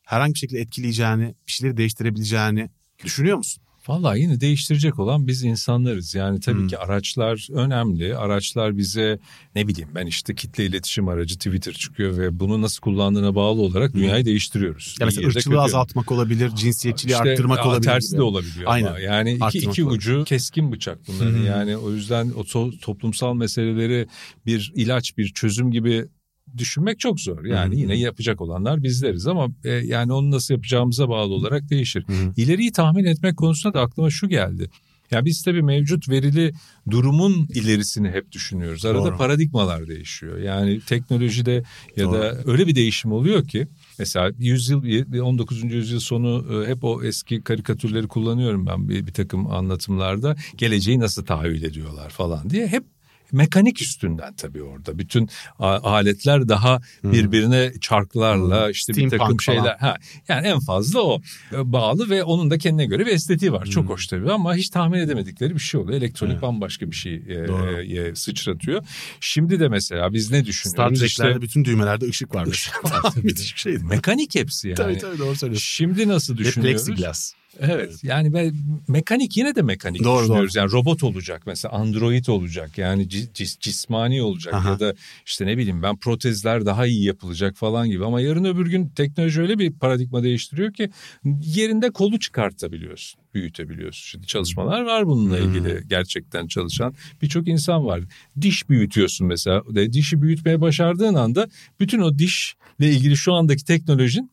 herhangi 0.04 0.34
bir 0.34 0.40
şekilde 0.40 0.60
etkileyeceğini, 0.60 1.36
bir 1.48 1.52
şeyleri 1.52 1.78
değiştirebileceğini 1.78 2.70
düşünüyor 3.04 3.38
musun? 3.38 3.64
Vallahi 3.88 4.19
yine 4.21 4.41
değiştirecek 4.41 5.00
olan 5.00 5.28
biz 5.28 5.43
insanlarız. 5.43 6.15
Yani 6.15 6.39
tabii 6.39 6.60
Hmm. 6.60 6.67
ki 6.67 6.78
araçlar 6.78 7.48
önemli. 7.54 8.17
Araçlar 8.17 8.78
bize 8.78 9.19
ne 9.56 9.67
bileyim 9.67 9.89
ben 9.95 10.06
işte 10.08 10.36
kitle 10.36 10.65
iletişim 10.65 11.08
aracı 11.08 11.36
Twitter 11.36 11.74
çıkıyor 11.74 12.17
ve 12.17 12.39
bunu 12.39 12.62
nasıl 12.62 12.82
kullandığına 12.82 13.36
bağlı 13.36 13.62
olarak 13.62 13.93
dünyayı 13.93 14.26
değiştiriyoruz. 14.26 14.95
Ya 15.00 15.06
mesela 15.06 15.28
ırkçılığı 15.28 15.62
azaltmak 15.62 16.12
olabilir, 16.12 16.50
cinsiyetçiliği 16.56 17.15
İşte, 17.17 17.30
arttırmak 17.30 17.60
aa, 17.60 17.67
olabilir 17.69 17.84
Tersi 17.91 18.08
gibi. 18.10 18.17
de 18.17 18.21
olabiliyor 18.24 18.65
Aynen. 18.71 18.88
ama 18.88 19.00
yani 19.00 19.34
iki, 19.34 19.43
Arttırmak 19.43 19.74
iki 19.74 19.84
olabilir. 19.84 19.98
ucu 20.00 20.24
keskin 20.24 20.71
bıçak 20.71 21.00
bunların. 21.08 21.39
Hı. 21.39 21.43
Yani 21.43 21.78
o 21.78 21.91
yüzden 21.91 22.30
o 22.38 22.41
to- 22.41 22.80
toplumsal 22.80 23.34
meseleleri 23.34 24.08
bir 24.45 24.71
ilaç 24.76 25.17
bir 25.17 25.28
çözüm 25.34 25.71
gibi 25.71 26.06
düşünmek 26.58 27.00
çok 27.00 27.20
zor. 27.20 27.46
Yani 27.46 27.80
yine 27.80 27.96
yapacak 27.96 28.42
olanlar 28.42 28.84
bizleriz 28.84 29.28
ama 29.28 29.48
e, 29.64 29.70
yani 29.70 30.14
onu 30.14 30.32
nasıl 30.32 30.54
yapacağımıza 30.54 31.10
bağlı 31.10 31.34
olarak 31.34 31.70
değişir. 31.70 32.04
Hı 32.08 32.14
hı. 32.14 32.34
İleriyi 32.38 32.72
tahmin 32.72 33.06
etmek 33.06 33.38
konusunda 33.38 33.74
da 33.74 33.82
aklıma 33.82 34.10
şu 34.10 34.30
geldi. 34.30 34.70
Ya 35.12 35.26
biz 35.26 35.44
tabii 35.44 35.62
mevcut 35.62 36.10
verili 36.10 36.54
durumun 36.90 37.48
ilerisini 37.54 38.10
hep 38.10 38.32
düşünüyoruz. 38.32 38.86
Arada 38.86 39.06
Doğru. 39.06 39.18
paradigmalar 39.18 39.88
değişiyor. 39.88 40.38
Yani 40.38 40.80
teknolojide 40.80 41.64
ya 41.96 42.06
Doğru. 42.06 42.14
da 42.14 42.38
öyle 42.46 42.68
bir 42.68 42.76
değişim 42.76 43.12
oluyor 43.12 43.48
ki 43.48 43.68
mesela 44.00 44.32
yüzyıl 44.40 44.84
19. 45.22 45.64
yüzyıl 45.64 46.00
sonu 46.00 46.64
e, 46.64 46.70
hep 46.70 46.84
o 46.84 47.04
eski 47.04 47.42
karikatürleri 47.42 48.08
kullanıyorum 48.08 48.66
ben 48.66 48.90
bir, 48.90 49.08
bir 49.08 49.14
takım 49.14 49.52
anlatımlarda. 49.52 50.36
Geleceği 50.58 51.00
nasıl 51.00 51.26
tahayyül 51.26 51.64
ediyorlar 51.64 52.10
falan 52.10 52.50
diye 52.50 52.68
hep 52.68 52.84
mekanik 53.36 53.82
üstünden 53.82 54.34
tabii 54.34 54.63
orada. 54.63 54.98
Bütün 55.00 55.30
aletler 55.60 56.50
daha 56.50 56.82
birbirine 57.04 57.74
çarklarla 57.82 58.69
işte 58.71 58.93
bir 58.93 59.08
Steampunk 59.08 59.19
takım 59.19 59.38
falan. 59.38 59.58
şeyler. 59.63 59.78
Ha, 59.78 59.95
yani 60.28 60.48
en 60.48 60.60
fazla 60.60 61.02
o 61.02 61.21
e, 61.52 61.71
bağlı 61.74 62.10
ve 62.10 62.24
onun 62.24 62.52
da 62.52 62.58
kendine 62.58 62.86
göre 62.86 63.06
bir 63.06 63.12
estetiği 63.12 63.52
var. 63.54 63.65
Çok 63.65 63.84
Hmm. 63.84 63.89
hoş 63.89 64.08
tabii 64.08 64.32
ama 64.32 64.56
hiç 64.56 64.69
tahmin 64.69 65.00
edemedikleri 65.00 65.54
bir 65.56 65.60
şey 65.60 65.80
oluyor. 65.82 65.98
Elektronik 65.98 66.34
Evet. 66.34 66.41
bambaşka 66.41 66.91
bir 66.91 66.95
şey 66.95 67.15
e, 67.15 67.48
Doğru. 67.48 67.82
e, 67.82 68.00
e, 68.02 68.15
sıçratıyor. 68.15 68.84
Şimdi 69.19 69.60
de 69.60 69.67
mesela 69.67 70.13
biz 70.13 70.32
ne 70.32 70.38
Star 70.38 70.45
düşünüyoruz? 70.45 71.00
Trek'lerde 71.00 71.30
İşte 71.32 71.41
bütün 71.41 71.65
düğmelerde 71.65 72.06
ışık 72.06 72.36
var. 72.36 72.45
Işık 72.45 72.86
var. 72.86 73.02
Müthiş 73.24 73.56
bir 73.56 73.60
şeydi. 73.60 73.84
mekanik 73.84 74.36
hepsi 74.36 74.67
yani. 74.67 74.76
Tabii 74.78 74.98
tabii 74.98 75.17
doğru 75.19 75.36
söylüyorsun. 75.36 75.65
Şimdi 75.67 76.08
nasıl 76.08 76.34
Ve 76.34 76.38
düşünüyoruz? 76.38 76.88
Evet 77.60 78.04
yani 78.04 78.34
ben 78.34 78.54
mekanik 78.88 79.38
yine 79.38 79.56
de 79.56 79.62
mekanik 79.62 80.04
Doğru, 80.04 80.22
düşünüyoruz. 80.24 80.56
Yani 80.56 80.72
robot 80.72 81.04
olacak 81.04 81.41
mesela 81.46 81.72
android 81.74 82.26
olacak 82.28 82.78
yani 82.78 83.04
cis- 83.04 83.32
cis- 83.34 83.60
cismani 83.60 84.22
olacak 84.22 84.54
Aha. 84.54 84.70
ya 84.70 84.80
da 84.80 84.94
işte 85.26 85.46
ne 85.46 85.58
bileyim 85.58 85.84
ben 85.84 85.96
protezler 85.98 86.65
daha 86.65 86.86
iyi 86.88 87.04
yapılacak 87.04 87.56
falan 87.56 87.89
gibi. 87.89 88.06
Ama 88.06 88.22
yarın 88.22 88.46
öbür 88.46 88.68
gün 88.70 88.88
teknoloji 88.88 89.41
öyle 89.41 89.60
bir 89.60 89.72
paradigma 89.72 90.24
değiştiriyor 90.24 90.74
ki 90.74 90.89
yerinde 91.44 91.89
kolu 91.91 92.20
çıkartabiliyorsun, 92.20 93.20
büyütebiliyorsun. 93.34 94.04
Şimdi 94.06 94.28
çalışmalar 94.28 94.82
var 94.82 95.08
bununla 95.08 95.38
Hmm. 95.39 95.50
ilgili 95.50 95.84
gerçekten 95.88 96.48
çalışan 96.48 96.96
birçok 97.22 97.48
insan 97.48 97.86
var. 97.86 98.02
Diş 98.41 98.70
büyütüyorsun 98.70 99.28
mesela. 99.28 99.63
Dişi 99.94 100.22
büyütmeye 100.22 100.62
başardığın 100.62 101.13
anda 101.15 101.48
bütün 101.80 102.00
o 102.00 102.20
dişle 102.20 102.56
ilgili 102.89 103.18
şu 103.18 103.34
andaki 103.34 103.65
teknolojin 103.65 104.32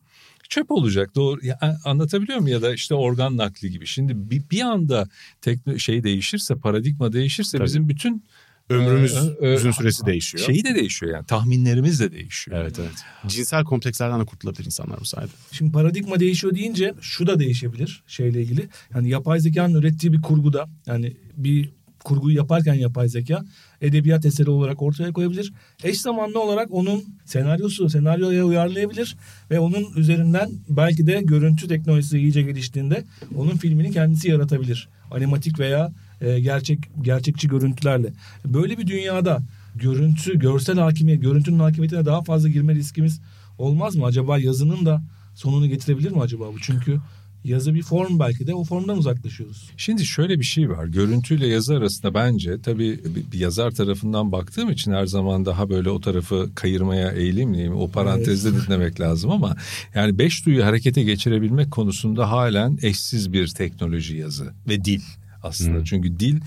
çöp 0.49 0.71
olacak. 0.71 1.15
Doğru 1.15 1.45
ya, 1.45 1.59
anlatabiliyor 1.85 2.39
muyum 2.39 2.53
ya 2.53 2.61
da 2.61 2.73
işte 2.73 2.95
organ 2.95 3.37
nakli 3.37 3.71
gibi. 3.71 3.87
Şimdi 3.87 4.31
bir, 4.31 4.43
bir 4.51 4.61
anda 4.61 5.09
tekno 5.41 5.79
şey 5.79 6.03
değişirse, 6.03 6.55
paradigma 6.55 7.13
değişirse 7.13 7.57
Tabii. 7.57 7.65
bizim 7.65 7.89
bütün 7.89 8.23
Ömrümüzün 8.69 9.35
Ee, 9.41 9.49
e, 9.49 9.73
süresi 9.73 10.05
değişiyor. 10.05 10.45
şeyi 10.45 10.63
de 10.63 10.75
değişiyor 10.75 11.13
yani 11.13 11.25
tahminlerimiz 11.25 11.99
de 11.99 12.11
değişiyor. 12.11 12.57
Evet 12.61 12.79
evet. 12.79 12.91
Cinsel 13.27 13.63
komplekslerden 13.63 14.19
de 14.21 14.25
kurtulabilir 14.25 14.65
insanlar 14.65 14.99
bu 14.99 15.05
sayede. 15.05 15.31
Şimdi 15.51 15.71
paradigma 15.71 16.19
değişiyor 16.19 16.55
deyince 16.55 16.93
şu 17.01 17.27
da 17.27 17.39
değişebilir 17.39 18.03
şeyle 18.07 18.41
ilgili. 18.41 18.69
Yani 18.95 19.09
yapay 19.09 19.39
zekanın 19.39 19.73
ürettiği 19.73 20.13
bir 20.13 20.21
kurguda 20.21 20.69
yani 20.85 21.17
bir 21.37 21.69
kurguyu 22.03 22.37
yaparken 22.37 22.73
yapay 22.73 23.09
zeka 23.09 23.45
edebiyat 23.83 24.25
eseri 24.25 24.49
olarak 24.49 24.81
ortaya 24.81 25.11
koyabilir. 25.11 25.53
Eş 25.83 26.01
zamanlı 26.01 26.43
olarak 26.43 26.67
onun 26.71 27.03
senaryosu 27.25 27.89
senaryoya 27.89 28.45
uyarlayabilir 28.45 29.15
ve 29.51 29.59
onun 29.59 29.85
üzerinden 29.95 30.49
belki 30.69 31.07
de 31.07 31.21
görüntü 31.21 31.67
teknolojisi 31.67 32.19
iyice 32.19 32.41
geliştiğinde 32.41 33.03
onun 33.37 33.57
filmini 33.57 33.91
kendisi 33.91 34.29
yaratabilir. 34.29 34.89
Animatik 35.11 35.59
veya 35.59 35.91
e, 36.21 36.39
gerçek 36.39 36.79
gerçekçi 37.01 37.47
görüntülerle. 37.47 38.13
Böyle 38.45 38.77
bir 38.77 38.87
dünyada 38.87 39.39
görüntü, 39.75 40.39
görsel 40.39 40.77
hakimiyet, 40.77 41.21
görüntünün 41.21 41.59
hakimiyetine 41.59 42.05
daha 42.05 42.21
fazla 42.21 42.49
girme 42.49 42.75
riskimiz 42.75 43.21
olmaz 43.57 43.95
mı? 43.95 44.05
Acaba 44.05 44.37
yazının 44.37 44.85
da 44.85 45.01
sonunu 45.35 45.67
getirebilir 45.67 46.11
mi 46.11 46.21
acaba 46.21 46.53
bu? 46.53 46.59
Çünkü 46.61 46.99
yazı 47.43 47.73
bir 47.73 47.83
form 47.83 48.19
belki 48.19 48.47
de 48.47 48.53
o 48.53 48.63
formdan 48.63 48.97
uzaklaşıyoruz. 48.97 49.69
Şimdi 49.77 50.05
şöyle 50.05 50.39
bir 50.39 50.45
şey 50.45 50.69
var. 50.69 50.85
Görüntüyle 50.85 51.47
yazı 51.47 51.75
arasında 51.75 52.13
bence 52.13 52.61
tabii 52.61 52.99
bir- 53.31 53.39
yazar 53.39 53.71
tarafından 53.71 54.31
baktığım 54.31 54.69
için 54.71 54.91
her 54.91 55.05
zaman 55.05 55.45
daha 55.45 55.69
böyle 55.69 55.89
o 55.89 56.01
tarafı 56.01 56.49
kayırmaya 56.55 57.11
eğilimliyim. 57.11 57.75
O 57.75 57.87
parantezde 57.91 58.49
dinlemek 58.53 58.99
lazım 58.99 59.31
ama 59.31 59.55
yani 59.95 60.17
beş 60.19 60.45
duyu 60.45 60.65
harekete 60.65 61.03
geçirebilmek 61.03 61.71
konusunda 61.71 62.31
halen 62.31 62.77
eşsiz 62.81 63.33
bir 63.33 63.47
teknoloji 63.47 64.15
yazı 64.17 64.53
ve 64.69 64.85
dil. 64.85 65.01
Aslında. 65.43 65.77
Hmm. 65.77 65.83
Çünkü 65.83 66.19
dil 66.19 66.39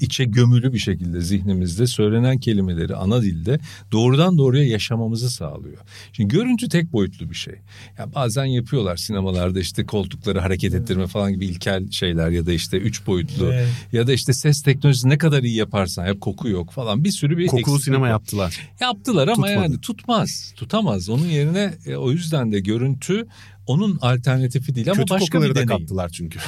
içe 0.00 0.24
gömülü 0.24 0.72
bir 0.72 0.78
şekilde 0.78 1.20
zihnimizde 1.20 1.86
söylenen 1.86 2.38
kelimeleri 2.38 2.96
ana 2.96 3.22
dilde 3.22 3.58
doğrudan 3.92 4.38
doğruya 4.38 4.64
yaşamamızı 4.64 5.30
sağlıyor. 5.30 5.78
Şimdi 6.12 6.34
görüntü 6.34 6.68
tek 6.68 6.92
boyutlu 6.92 7.30
bir 7.30 7.34
şey. 7.34 7.54
Ya 7.98 8.14
bazen 8.14 8.44
yapıyorlar 8.44 8.96
sinemalarda 8.96 9.60
işte 9.60 9.86
koltukları 9.86 10.40
hareket 10.40 10.74
ettirme 10.74 11.06
falan 11.06 11.32
gibi 11.32 11.46
ilkel 11.46 11.90
şeyler 11.90 12.30
ya 12.30 12.46
da 12.46 12.52
işte 12.52 12.76
üç 12.76 13.06
boyutlu 13.06 13.52
Evet. 13.52 13.68
ya 13.92 14.06
da 14.06 14.12
işte 14.12 14.32
ses 14.32 14.62
teknolojisi 14.62 15.08
ne 15.08 15.18
kadar 15.18 15.42
iyi 15.42 15.54
yaparsan 15.56 16.06
yap 16.06 16.20
koku 16.20 16.48
yok 16.48 16.70
falan 16.72 17.04
bir 17.04 17.10
sürü 17.10 17.38
bir 17.38 17.46
Kokulu 17.46 17.78
sinema 17.78 18.08
yaptılar. 18.08 18.68
Yaptılar 18.80 19.28
ama 19.28 19.34
Tutmadı. 19.46 19.52
yani 19.52 19.80
tutmaz. 19.80 20.52
Tutamaz. 20.56 21.08
Onun 21.08 21.26
yerine 21.26 21.74
e, 21.86 21.96
o 21.96 22.10
yüzden 22.10 22.52
de 22.52 22.60
görüntü 22.60 23.26
onun 23.66 23.98
alternatifi 24.02 24.74
değil 24.74 24.90
ama 24.90 25.00
Kötü 25.00 25.10
başka 25.10 25.26
kokuları 25.26 25.50
bir 25.50 25.54
da 25.54 25.62
deneyim. 25.62 25.80
kaptılar 25.80 26.08
çünkü. 26.08 26.38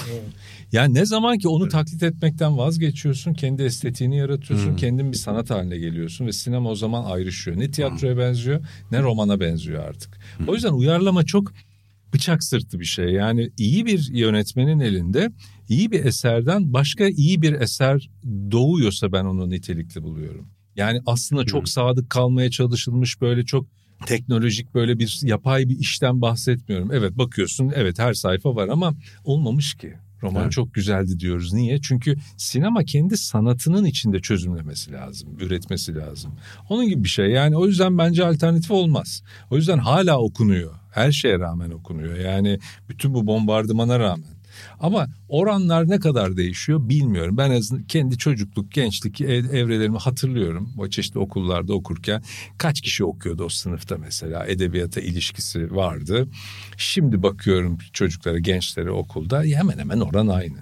Yani 0.73 0.95
ne 0.95 1.07
zaman 1.07 1.39
ki 1.39 1.49
onu 1.49 1.63
Evet. 1.63 1.73
taklit 1.73 2.03
etmekten 2.03 2.59
vazgeçiyorsun, 2.59 3.35
kendi 3.35 3.63
estetiğini 3.63 4.17
yaratıyorsun, 4.17 4.71
Hmm. 4.71 4.77
kendin 4.77 5.13
bir 5.13 5.17
sanat 5.17 5.51
haline 5.51 5.79
geliyorsun 5.79 6.27
ve 6.27 6.33
sinema 6.33 6.71
o 6.71 6.75
zaman 6.75 7.05
ayrışıyor. 7.05 7.57
Ne 7.59 7.71
tiyatroya 7.71 8.19
benziyor, 8.19 8.65
ne 8.91 9.03
romana 9.03 9.41
benziyor 9.41 9.85
artık. 9.85 10.19
O 10.47 10.55
yüzden 10.55 10.73
uyarlama 10.73 11.25
çok 11.25 11.53
bıçak 12.15 12.45
sırtı 12.45 12.81
bir 12.81 12.85
şey. 12.85 13.07
Yani 13.07 13.51
iyi 13.59 13.87
bir 13.87 14.09
yönetmenin 14.13 14.81
elinde 14.81 15.33
iyi 15.69 15.91
bir 15.91 16.05
eserden 16.05 16.73
başka 16.73 17.09
iyi 17.09 17.43
bir 17.43 17.53
eser 17.53 18.11
doğuyorsa 18.51 19.13
ben 19.13 19.25
onu 19.25 19.51
nitelikli 19.51 20.03
buluyorum. 20.03 20.49
Yani 20.77 21.01
aslında 21.07 21.41
Hmm. 21.41 21.47
çok 21.49 21.69
sadık 21.69 22.11
kalmaya 22.11 22.51
çalışılmış 22.51 23.21
böyle 23.21 23.45
çok 23.45 23.67
teknolojik 24.07 24.75
böyle 24.75 24.99
bir 24.99 25.21
yapay 25.23 25.69
bir 25.69 25.79
işten 25.79 26.21
bahsetmiyorum. 26.23 26.91
Evet 26.93 27.19
bakıyorsun 27.19 27.73
evet 27.75 27.99
her 27.99 28.15
sayfa 28.15 28.57
var 28.57 28.69
ama 28.69 28.95
olmamış 29.25 29.75
ki. 29.75 29.95
Roman 30.23 30.43
Evet. 30.43 30.53
çok 30.53 30.75
güzeldi 30.75 31.21
diyoruz. 31.21 31.53
Niye? 31.53 31.81
Çünkü 31.81 32.17
sinema 32.37 32.85
kendi 32.85 33.17
sanatının 33.17 33.85
içinde 33.85 34.21
çözümlemesi 34.21 34.93
lazım, 34.93 35.29
üretmesi 35.41 35.95
lazım. 35.95 36.33
Onun 36.69 36.89
gibi 36.89 37.05
bir 37.05 37.09
şey. 37.09 37.27
Yani 37.31 37.57
o 37.57 37.67
yüzden 37.67 37.99
bence 37.99 38.27
alternatif 38.27 38.71
olmaz. 38.71 39.23
O 39.51 39.57
yüzden 39.57 39.79
hala 39.79 40.19
okunuyor. 40.19 40.75
Her 40.91 41.13
şeye 41.13 41.39
rağmen 41.39 41.71
okunuyor. 41.71 42.17
Yani 42.19 42.59
bütün 42.89 43.15
bu 43.15 43.27
bombardımana 43.27 43.99
rağmen. 43.99 44.38
Ama 44.81 45.07
oranlar 45.29 45.88
ne 45.88 45.99
kadar 45.99 46.37
değişiyor 46.37 46.88
bilmiyorum. 46.88 47.37
Ben 47.37 47.51
azın 47.51 47.83
kendi 47.83 48.18
çocukluk, 48.18 48.73
gençlik 48.73 49.21
ev- 49.21 49.55
evrelerimi 49.55 49.99
hatırlıyorum. 49.99 50.71
O 50.79 50.88
çeşitli 50.88 51.18
okullarda 51.18 51.75
okurken 51.75 52.23
kaç 52.59 52.81
kişi 52.81 53.05
okuyordu 53.05 53.44
o 53.44 53.49
sınıfta 53.49 53.99
mesela 53.99 54.47
edebiyata 54.47 55.01
ilişkisi 55.01 55.75
vardı. 55.75 56.29
Şimdi 56.77 57.23
bakıyorum 57.23 57.79
çocuklara, 57.92 58.38
gençlere 58.38 58.90
okulda 58.90 59.42
hemen 59.42 59.79
hemen 59.79 60.01
oran 60.01 60.29
aynı. 60.29 60.59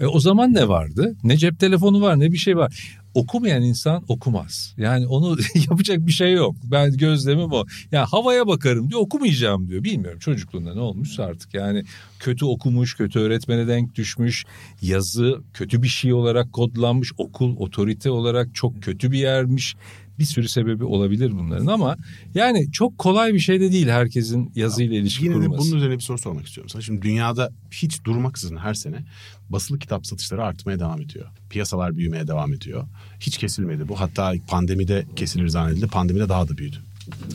E, 0.00 0.06
o 0.06 0.20
zaman 0.20 0.54
ne 0.54 0.68
vardı? 0.68 1.16
Ne 1.24 1.36
cep 1.36 1.58
telefonu 1.58 2.00
var 2.00 2.20
ne 2.20 2.32
bir 2.32 2.38
şey 2.38 2.56
var. 2.56 2.98
Okumayan 3.16 3.62
insan 3.62 4.04
okumaz. 4.08 4.74
Yani 4.76 5.06
onu 5.06 5.36
yapacak 5.70 6.06
bir 6.06 6.12
şey 6.12 6.32
yok. 6.32 6.56
Ben 6.64 6.96
gözlemim 6.96 7.52
o. 7.52 7.64
Ya 7.92 8.06
havaya 8.06 8.46
bakarım 8.46 8.90
diyor 8.90 9.00
okumayacağım 9.00 9.68
diyor. 9.68 9.84
Bilmiyorum 9.84 10.18
çocukluğunda 10.18 10.74
ne 10.74 10.80
olmuşsa 10.80 11.24
artık. 11.24 11.54
Yani 11.54 11.84
kötü 12.18 12.44
okumuş, 12.44 12.94
kötü 12.94 13.18
öğretmene 13.18 13.68
denk 13.68 13.94
düşmüş. 13.94 14.44
Yazı 14.82 15.40
kötü 15.54 15.82
bir 15.82 15.88
şey 15.88 16.12
olarak 16.12 16.52
kodlanmış. 16.52 17.12
Okul 17.18 17.56
otorite 17.56 18.10
olarak 18.10 18.54
çok 18.54 18.82
kötü 18.82 19.12
bir 19.12 19.18
yermiş. 19.18 19.76
Bir 20.18 20.24
sürü 20.24 20.48
sebebi 20.48 20.84
olabilir 20.84 21.32
bunların 21.38 21.66
ama 21.66 21.96
yani 22.34 22.72
çok 22.72 22.98
kolay 22.98 23.34
bir 23.34 23.38
şey 23.38 23.60
de 23.60 23.72
değil 23.72 23.88
herkesin 23.88 24.52
yazıyla 24.54 24.96
ilişki 24.96 25.24
Yine 25.24 25.34
de 25.34 25.38
kurması. 25.40 25.60
bunun 25.70 25.76
üzerine 25.76 25.94
bir 25.94 26.00
soru 26.02 26.18
sormak 26.18 26.46
istiyorum 26.46 26.68
sana. 26.68 26.82
Şimdi 26.82 27.02
dünyada 27.02 27.50
hiç 27.70 28.04
durmaksızın 28.04 28.56
her 28.56 28.74
sene 28.74 29.04
basılı 29.50 29.78
kitap 29.78 30.06
satışları 30.06 30.44
artmaya 30.44 30.78
devam 30.80 31.00
ediyor. 31.00 31.26
Piyasalar 31.50 31.96
büyümeye 31.96 32.26
devam 32.26 32.52
ediyor. 32.52 32.84
Hiç 33.20 33.38
kesilmedi 33.38 33.88
bu. 33.88 34.00
Hatta 34.00 34.32
pandemide 34.48 35.06
kesilir 35.16 35.48
zannedildi. 35.48 35.86
Pandemide 35.86 36.28
daha 36.28 36.48
da 36.48 36.58
büyüdü. 36.58 36.76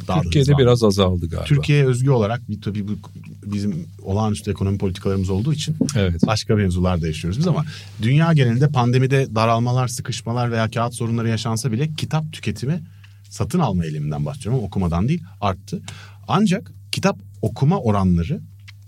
Daha 0.08 0.22
Türkiye'de 0.22 0.58
biraz 0.58 0.84
azaldı 0.84 1.30
galiba. 1.30 1.46
Türkiye'ye 1.46 1.86
özgü 1.86 2.10
olarak 2.10 2.50
bir, 2.50 2.62
tabii 2.62 2.88
bu 2.88 2.92
bizim 3.46 3.88
olağanüstü 4.02 4.52
ekonomi 4.52 4.78
politikalarımız 4.78 5.30
olduğu 5.30 5.54
için 5.54 5.76
Evet. 5.96 6.22
başka 6.28 6.56
mevzularda 6.56 7.08
yaşıyoruz 7.08 7.40
biz 7.40 7.48
ama 7.48 7.66
dünya 8.02 8.34
genelinde 8.34 8.68
pandemide 8.68 9.36
daralmalar, 9.36 9.88
sıkışmalar 9.88 10.52
veya 10.52 10.70
kağıt 10.70 10.94
sorunları 10.94 11.30
yaşansa 11.30 11.72
bile 11.72 11.94
kitap 11.98 12.34
tüketimi 12.34 12.84
satın 13.30 13.60
alma 13.60 13.86
eğiliminden 13.86 14.26
bahsediyorum 14.26 14.60
ama 14.60 14.68
okumadan 14.68 15.08
değil 15.08 15.24
arttı. 15.42 15.82
Ancak 16.28 16.72
kitap 16.92 17.20
okuma 17.42 17.80
oranları 17.80 18.42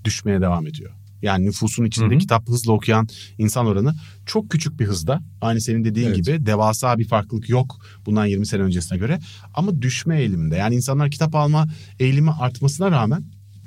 düşmeye 0.05 0.41
devam 0.41 0.67
ediyor. 0.67 0.91
Yani 1.23 1.45
nüfusun 1.45 1.85
içinde 1.85 2.09
Hı 2.11 2.15
hı. 2.15 2.17
kitap 2.17 2.49
hızla 2.49 2.73
okuyan 2.73 3.07
insan 3.37 3.65
oranı 3.65 3.95
çok 4.25 4.49
küçük 4.49 4.79
bir 4.79 4.85
hızda. 4.85 5.21
Aynı 5.41 5.61
senin 5.61 5.83
dediğin 5.85 6.07
Evet. 6.07 6.15
gibi 6.15 6.45
devasa 6.45 6.97
bir 6.99 7.07
farklılık 7.07 7.49
yok 7.49 7.85
bundan 8.05 8.25
20 8.25 8.45
sene 8.45 8.61
öncesine 8.61 8.97
göre. 8.97 9.19
Ama 9.53 9.81
düşme 9.81 10.19
eğiliminde. 10.19 10.55
Yani 10.55 10.75
insanlar 10.75 11.11
kitap 11.11 11.35
alma 11.35 11.67
eğilimi 11.99 12.31
artmasına 12.31 12.91
rağmen 12.91 13.23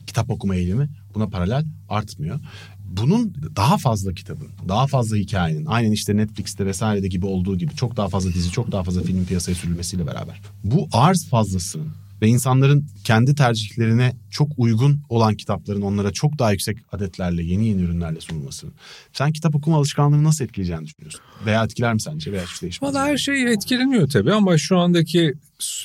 kitap 0.07 0.31
okuma 0.31 0.55
eğilimi 0.55 0.89
buna 1.15 1.29
paralel 1.29 1.65
artmıyor. 1.89 2.41
Bunun 2.85 3.35
daha 3.57 3.79
fazla 3.79 4.15
kitabın, 4.15 4.49
daha 4.69 4.87
fazla 4.87 5.17
hikayenin, 5.17 5.67
aynen 5.67 5.91
işte 5.93 6.17
Netflix'te 6.17 6.67
vesairede 6.67 7.09
gibi 7.09 7.27
olduğu 7.27 7.59
gibi 7.59 7.75
çok 7.75 7.97
daha 7.97 8.09
fazla 8.09 8.35
dizi, 8.35 8.51
çok 8.51 8.73
daha 8.73 8.83
fazla 8.83 9.03
film 9.03 9.25
piyasaya 9.27 9.55
sürülmesiyle 9.55 10.07
beraber. 10.07 10.41
Bu 10.65 10.89
arz 10.93 11.29
fazlasının 11.29 11.89
ve 12.23 12.29
insanların 12.29 12.87
kendi 13.05 13.35
tercihlerine 13.35 14.17
çok 14.31 14.49
uygun 14.57 15.01
olan 15.09 15.35
kitapların 15.35 15.83
onlara 15.83 16.13
çok 16.13 16.39
daha 16.39 16.53
yüksek 16.53 16.79
adetlerle, 16.93 17.43
yeni 17.43 17.69
yeni 17.69 17.83
ürünlerle 17.83 18.21
sunulmasının. 18.21 18.75
Sen 19.13 19.33
kitap 19.33 19.55
okuma 19.55 19.77
alışkanlığını 19.77 20.25
nasıl 20.25 20.45
etkileyeceğini 20.45 20.87
düşünüyorsun? 20.87 21.21
Veya 21.47 21.65
etkiler 21.65 21.95
mi 21.95 22.01
sence 22.01 22.33
veya 22.33 22.45
hiç 22.45 22.63
değişmez? 22.63 22.95
Valla 22.95 23.07
her 23.07 23.17
şey 23.17 23.53
etkileniyor 23.53 24.09
tabii 24.09 24.33
ama 24.33 24.59
şu 24.59 24.79
andaki 24.79 25.35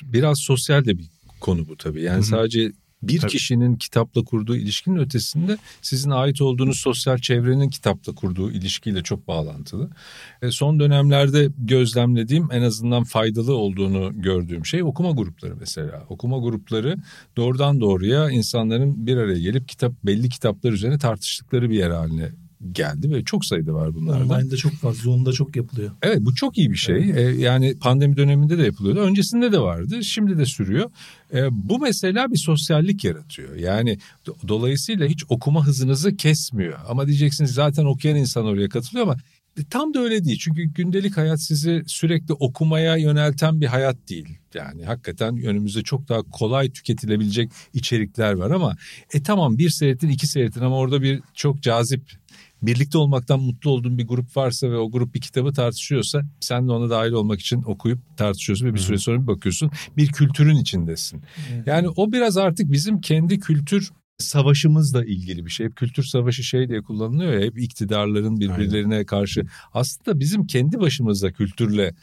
biraz 0.04 0.40
sosyal 0.40 0.86
de 0.86 0.98
bir 0.98 1.06
konu 1.40 1.68
bu 1.68 1.78
tabii. 1.78 2.02
Yani 2.02 2.16
Hı 2.16 2.20
hı. 2.20 2.26
sadece 2.26 2.72
bir 3.04 3.20
Tabii. 3.20 3.32
kişinin 3.32 3.76
kitapla 3.76 4.24
kurduğu 4.24 4.56
ilişkinin 4.56 4.98
ötesinde 4.98 5.58
sizin 5.82 6.10
ait 6.10 6.42
olduğunuz 6.42 6.80
sosyal 6.80 7.18
çevrenin 7.18 7.70
kitapla 7.70 8.16
kurduğu 8.16 8.52
ilişkiyle 8.52 9.04
çok 9.04 9.28
bağlantılı. 9.28 9.90
E, 10.42 10.52
son 10.52 10.80
dönemlerde 10.80 11.50
gözlemlediğim 11.58 12.48
en 12.52 12.62
azından 12.62 13.04
faydalı 13.04 13.56
olduğunu 13.56 14.22
gördüğüm 14.22 14.66
şey 14.66 14.84
okuma 14.84 15.12
grupları 15.12 15.56
mesela. 15.60 16.06
Okuma 16.10 16.38
grupları 16.38 16.98
doğrudan 17.38 17.82
doğruya 17.82 18.30
insanların 18.30 19.08
bir 19.08 19.18
araya 19.18 19.40
gelip 19.40 19.68
kitap 19.68 19.94
belli 20.04 20.30
kitaplar 20.30 20.72
üzerine 20.72 20.98
tartıştıkları 20.98 21.70
bir 21.70 21.76
yer 21.76 21.90
haline 21.90 22.32
geldi 22.72 23.12
ve 23.12 23.24
çok 23.24 23.46
sayıda 23.46 23.74
var 23.74 23.94
bunlardan. 23.94 24.30
Online'da 24.30 24.58
çok 24.58 24.74
fazla, 24.74 25.04
Zoom'da 25.04 25.34
çok 25.34 25.56
yapılıyor. 25.56 25.92
Evet 26.02 26.18
bu 26.22 26.36
çok 26.36 26.58
iyi 26.58 26.72
bir 26.72 26.78
şey. 26.78 26.98
Ee, 26.98 27.22
yani 27.22 27.78
pandemi 27.80 28.18
döneminde 28.18 28.58
de 28.58 28.64
yapılıyordu. 28.64 29.00
Öncesinde 29.00 29.52
de 29.52 29.60
vardı. 29.60 30.04
Şimdi 30.04 30.38
de 30.38 30.46
sürüyor. 30.46 30.92
Ee, 31.34 31.48
bu 31.52 31.80
mesela 31.80 32.32
bir 32.32 32.38
sosyallik 32.38 33.04
yaratıyor. 33.04 33.56
Yani 33.56 33.98
do- 34.26 34.48
dolayısıyla 34.48 35.08
hiç 35.08 35.24
okuma 35.30 35.66
hızınızı 35.68 36.16
kesmiyor. 36.16 36.80
Ama 36.90 37.08
diyeceksiniz 37.08 37.52
zaten 37.52 37.86
okuyan 37.86 38.18
insan 38.18 38.46
oraya 38.46 38.70
katılıyor 38.70 39.08
ama 39.08 39.18
tam 39.70 39.94
da 39.94 40.00
öyle 40.00 40.26
değil. 40.26 40.40
Çünkü 40.42 40.64
gündelik 40.64 41.18
hayat 41.18 41.42
sizi 41.42 41.84
sürekli 41.88 42.34
okumaya 42.34 42.98
yönelten 42.98 43.62
bir 43.62 43.66
hayat 43.66 44.10
değil. 44.10 44.38
Yani 44.54 44.86
hakikaten 44.86 45.38
önümüzde 45.44 45.82
çok 45.82 46.10
daha 46.10 46.22
kolay 46.22 46.72
tüketilebilecek 46.72 47.52
içerikler 47.74 48.34
var 48.34 48.52
ama 48.52 48.76
e 49.14 49.24
tamam 49.24 49.58
bir 49.58 49.70
seyretin 49.70 50.10
iki 50.10 50.28
seyretin 50.28 50.62
ama 50.62 50.78
orada 50.78 51.02
bir 51.02 51.22
çok 51.34 51.62
cazip 51.62 52.02
birlikte 52.62 52.98
olmaktan 52.98 53.40
mutlu 53.40 53.72
olduğun 53.72 53.98
bir 53.98 54.08
grup 54.08 54.38
varsa 54.38 54.72
ve 54.72 54.78
o 54.78 54.92
grup 54.92 55.16
bir 55.16 55.22
kitabı 55.22 55.54
tartışıyorsa 55.54 56.22
sen 56.40 56.68
de 56.68 56.72
ona 56.72 56.90
dahil 56.90 57.12
olmak 57.12 57.40
için 57.40 57.64
okuyup 57.64 58.00
tartışıyorsun 58.18 58.66
ve 58.66 58.74
bir 58.74 58.80
süre 58.80 58.98
sonra 58.98 59.22
bir 59.22 59.28
bakıyorsun 59.28 59.72
bir 59.98 60.08
kültürün 60.08 60.56
içindesin. 60.56 61.22
Yani 61.66 61.90
o 61.90 62.12
biraz 62.12 62.38
artık 62.38 62.72
bizim 62.72 63.02
kendi 63.02 63.40
kültür 63.40 63.92
savaşımızla 64.18 65.06
ilgili 65.06 65.46
bir 65.46 65.52
şey. 65.52 65.66
Hep 65.66 65.76
kültür 65.76 66.04
savaşı 66.04 66.44
şey 66.44 66.70
diye 66.70 66.82
kullanılıyor 66.82 67.34
ya 67.34 67.42
hep 67.42 67.60
iktidarların 67.60 68.40
birbirlerine 68.40 69.06
karşı. 69.06 69.44
Aslında 69.74 70.20
bizim 70.20 70.48
kendi 70.48 70.80
başımıza 70.80 71.32
kültürle 71.32 71.94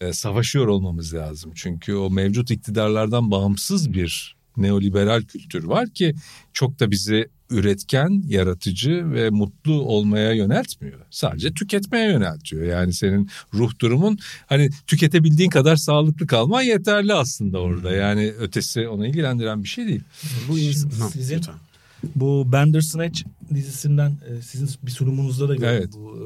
e, 0.00 0.12
savaşıyor 0.12 0.66
olmamız 0.66 1.14
lazım. 1.14 1.52
Çünkü 1.54 1.94
o 1.94 2.10
mevcut 2.10 2.50
iktidarlardan 2.50 3.30
bağımsız 3.30 3.92
bir 3.92 4.35
neoliberal 4.56 5.22
kültür 5.22 5.64
var 5.64 5.90
ki 5.90 6.14
çok 6.52 6.80
da 6.80 6.90
bizi 6.90 7.28
üretken, 7.50 8.22
yaratıcı 8.28 9.12
ve 9.12 9.30
mutlu 9.30 9.72
olmaya 9.82 10.32
yöneltmiyor. 10.32 11.00
Sadece 11.10 11.52
tüketmeye 11.52 12.10
yöneltiyor. 12.10 12.62
Yani 12.62 12.92
senin 12.92 13.30
ruh 13.54 13.78
durumun 13.80 14.18
hani 14.46 14.70
tüketebildiğin 14.86 15.50
kadar 15.50 15.76
sağlıklı 15.76 16.26
kalman 16.26 16.62
yeterli 16.62 17.14
aslında 17.14 17.58
orada. 17.58 17.92
Yani 17.92 18.32
ötesi 18.38 18.88
onu 18.88 19.06
ilgilendiren 19.06 19.62
bir 19.62 19.68
şey 19.68 19.86
değil. 19.86 20.00
Bu 20.48 20.56
sizin 20.56 21.36
lütfen. 21.36 21.54
bu 22.16 22.52
Bandersnatch 22.52 23.22
dizisinden 23.54 24.10
e, 24.10 24.42
sizin 24.42 24.68
bir 24.82 24.90
sunumunuzda 24.90 25.48
da 25.48 25.54
gördüm 25.54 25.68
Evet. 25.68 25.92
bu 25.92 26.18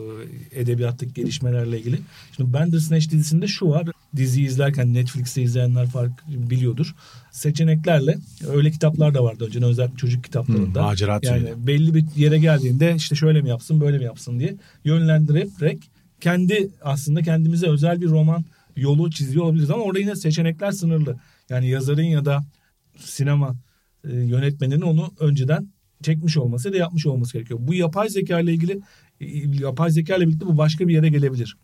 e, 0.55 0.61
edebiyattaki 0.61 1.15
gelişmelerle 1.15 1.79
ilgili. 1.79 1.99
Şimdi 2.37 2.53
Bandersnatch 2.53 3.11
dizisinde 3.11 3.47
şu 3.47 3.69
var. 3.69 3.87
Diziyi 4.17 4.47
izlerken 4.47 4.95
Netflix'te 4.95 5.43
izleyenler 5.43 5.87
fark 5.87 6.13
biliyordur. 6.29 6.95
Seçeneklerle 7.31 8.19
öyle 8.49 8.71
kitaplar 8.71 9.15
da 9.15 9.25
vardı 9.25 9.45
önceden 9.45 9.69
özellikle 9.69 9.97
çocuk 9.97 10.25
kitaplarında. 10.25 10.83
Macera 10.83 11.21
Yani 11.23 11.47
türü. 11.47 11.67
belli 11.67 11.95
bir 11.95 12.05
yere 12.17 12.39
geldiğinde 12.39 12.95
işte 12.97 13.17
şöyle 13.17 13.43
mi 13.43 13.49
yapsın 13.49 13.81
böyle 13.81 13.99
mi 13.99 14.05
yapsın 14.05 14.41
diye 14.41 14.57
yönlendirerek 14.85 15.91
kendi 16.21 16.69
aslında 16.83 17.23
kendimize 17.23 17.67
özel 17.67 18.01
bir 18.01 18.09
roman 18.09 18.45
yolu 18.77 19.11
çiziyor 19.11 19.45
olabiliriz 19.45 19.71
ama 19.71 19.83
orada 19.83 19.99
yine 19.99 20.17
seçenekler 20.17 20.73
sınırlı. 20.73 21.17
Yani 21.49 21.69
yazarın 21.69 22.03
ya 22.03 22.25
da 22.25 22.45
sinema 22.99 23.55
e, 24.05 24.17
yönetmeninin 24.17 24.81
onu 24.81 25.15
önceden 25.21 25.69
çekmiş 26.03 26.37
olması 26.37 26.69
ya 26.69 26.75
da 26.75 26.77
yapmış 26.77 27.07
olması 27.07 27.33
gerekiyor. 27.33 27.59
Bu 27.63 27.75
yapay 27.75 28.09
zeka 28.09 28.41
ile 28.41 28.53
ilgili 28.53 28.81
yapay 29.61 29.91
zeka 29.91 30.17
ile 30.17 30.29
birlikte 30.29 30.47
bu 30.47 30.59
başka 30.59 30.89
bir 30.89 30.95
yere 30.95 31.09
gelebilir. 31.09 31.57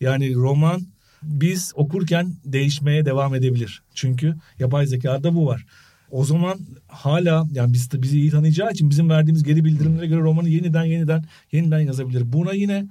Yani 0.00 0.34
roman 0.34 0.86
biz 1.22 1.72
okurken 1.74 2.32
değişmeye 2.44 3.04
devam 3.04 3.34
edebilir. 3.34 3.82
Çünkü 3.94 4.34
yapay 4.58 4.86
zekada 4.86 5.34
bu 5.34 5.46
var. 5.46 5.66
O 6.10 6.24
zaman 6.24 6.58
hala 6.88 7.46
yani 7.52 7.72
biz 7.72 8.02
bizi 8.02 8.20
iyi 8.20 8.30
tanıyacağı 8.30 8.70
için 8.70 8.90
bizim 8.90 9.10
verdiğimiz 9.10 9.42
geri 9.42 9.64
bildirimlere 9.64 10.06
göre 10.06 10.20
romanı 10.20 10.48
yeniden 10.48 10.84
yeniden 10.84 11.24
yeniden 11.52 11.80
yazabilir. 11.80 12.32
Buna 12.32 12.52
yine 12.52 12.86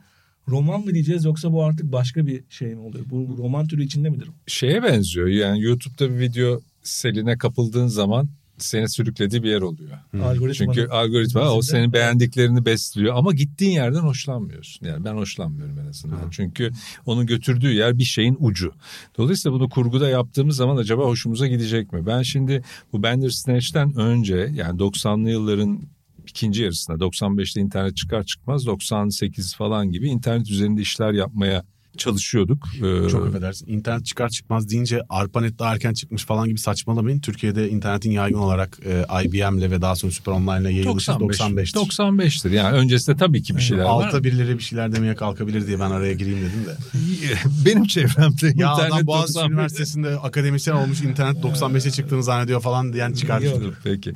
roman 0.47 0.85
mı 0.85 0.93
diyeceğiz 0.93 1.25
yoksa 1.25 1.53
bu 1.53 1.63
artık 1.63 1.91
başka 1.91 2.27
bir 2.27 2.43
şey 2.49 2.75
mi 2.75 2.81
oluyor? 2.81 3.05
Bu 3.09 3.37
roman 3.37 3.67
türü 3.67 3.83
içinde 3.83 4.09
midir? 4.09 4.29
Şeye 4.47 4.83
benziyor 4.83 5.27
yani 5.27 5.61
YouTube'da 5.61 6.09
bir 6.09 6.19
video 6.19 6.61
seline 6.83 7.37
kapıldığın 7.37 7.87
zaman 7.87 8.29
seni 8.65 8.89
sürüklediği 8.89 9.43
bir 9.43 9.49
yer 9.49 9.61
oluyor. 9.61 9.89
Algoritmanın 10.13 10.53
Çünkü 10.53 10.87
algoritma 10.87 11.51
o 11.51 11.61
senin 11.61 11.93
beğendiklerini 11.93 12.65
besliyor 12.65 13.15
ama 13.15 13.33
gittiğin 13.33 13.71
yerden 13.71 13.99
hoşlanmıyorsun. 13.99 14.85
Yani 14.85 15.05
ben 15.05 15.13
hoşlanmıyorum 15.13 15.79
en 15.79 15.87
azından. 15.87 16.29
Çünkü 16.31 16.71
onun 17.05 17.25
götürdüğü 17.25 17.73
yer 17.73 17.97
bir 17.97 18.03
şeyin 18.03 18.37
ucu. 18.39 18.73
Dolayısıyla 19.17 19.59
bunu 19.59 19.69
kurguda 19.69 20.09
yaptığımız 20.09 20.55
zaman 20.55 20.77
acaba 20.77 21.03
hoşumuza 21.03 21.47
gidecek 21.47 21.93
mi? 21.93 22.05
Ben 22.05 22.21
şimdi 22.21 22.63
bu 22.93 23.03
Bandersnatch'ten 23.03 23.95
önce 23.95 24.51
yani 24.53 24.79
90'lı 24.79 25.29
yılların 25.29 25.81
ikinci 26.27 26.63
yarısında 26.63 26.97
95'te 26.97 27.61
internet 27.61 27.97
çıkar 27.97 28.23
çıkmaz 28.23 28.65
98 28.65 29.55
falan 29.55 29.91
gibi 29.91 30.09
internet 30.09 30.49
üzerinde 30.49 30.81
işler 30.81 31.11
yapmaya 31.13 31.63
çalışıyorduk. 31.97 32.67
Ee, 32.75 33.09
Çok 33.09 33.27
affedersin. 33.27 33.67
İnternet 33.67 34.05
çıkar 34.05 34.29
çıkmaz 34.29 34.69
deyince 34.69 35.01
ARPANET 35.09 35.59
daha 35.59 35.73
erken 35.73 35.93
çıkmış 35.93 36.25
falan 36.25 36.47
gibi 36.47 36.59
saçmalamayın. 36.59 37.19
Türkiye'de 37.19 37.69
internetin 37.69 38.11
yaygın 38.11 38.39
olarak 38.39 38.79
e, 38.85 39.23
IBM'le 39.23 39.71
ve 39.71 39.81
daha 39.81 39.95
sonra 39.95 40.11
Süper 40.11 40.31
Online'la 40.31 40.69
yayılışı 40.69 41.11
95 41.11 41.73
95'tir. 41.73 42.17
95'tir. 42.17 42.53
Yani 42.53 42.77
öncesinde 42.77 43.17
tabii 43.17 43.43
ki 43.43 43.55
bir 43.55 43.61
şeyler 43.61 43.83
var. 43.83 43.89
Alta 43.89 44.23
birileri 44.23 44.57
bir 44.57 44.63
şeyler 44.63 44.91
demeye 44.91 45.15
kalkabilir 45.15 45.67
diye 45.67 45.79
ben 45.79 45.91
araya 45.91 46.13
gireyim 46.13 46.39
dedim 46.39 46.65
de. 46.65 46.77
Benim 47.65 47.85
çevremde 47.85 48.45
Ya 48.55 48.71
internet 48.73 48.93
adam 48.93 49.07
Boğaziçi 49.07 49.35
95 49.35 49.53
Üniversitesi'nde 49.53 50.09
akademisyen 50.09 50.75
olmuş 50.75 51.01
internet 51.01 51.43
95'e 51.43 51.91
çıktığını 51.91 52.23
zannediyor 52.23 52.61
falan 52.61 52.93
diyen 52.93 53.13
çıkar. 53.13 53.41
Yok, 53.41 53.61
Peki. 53.83 54.13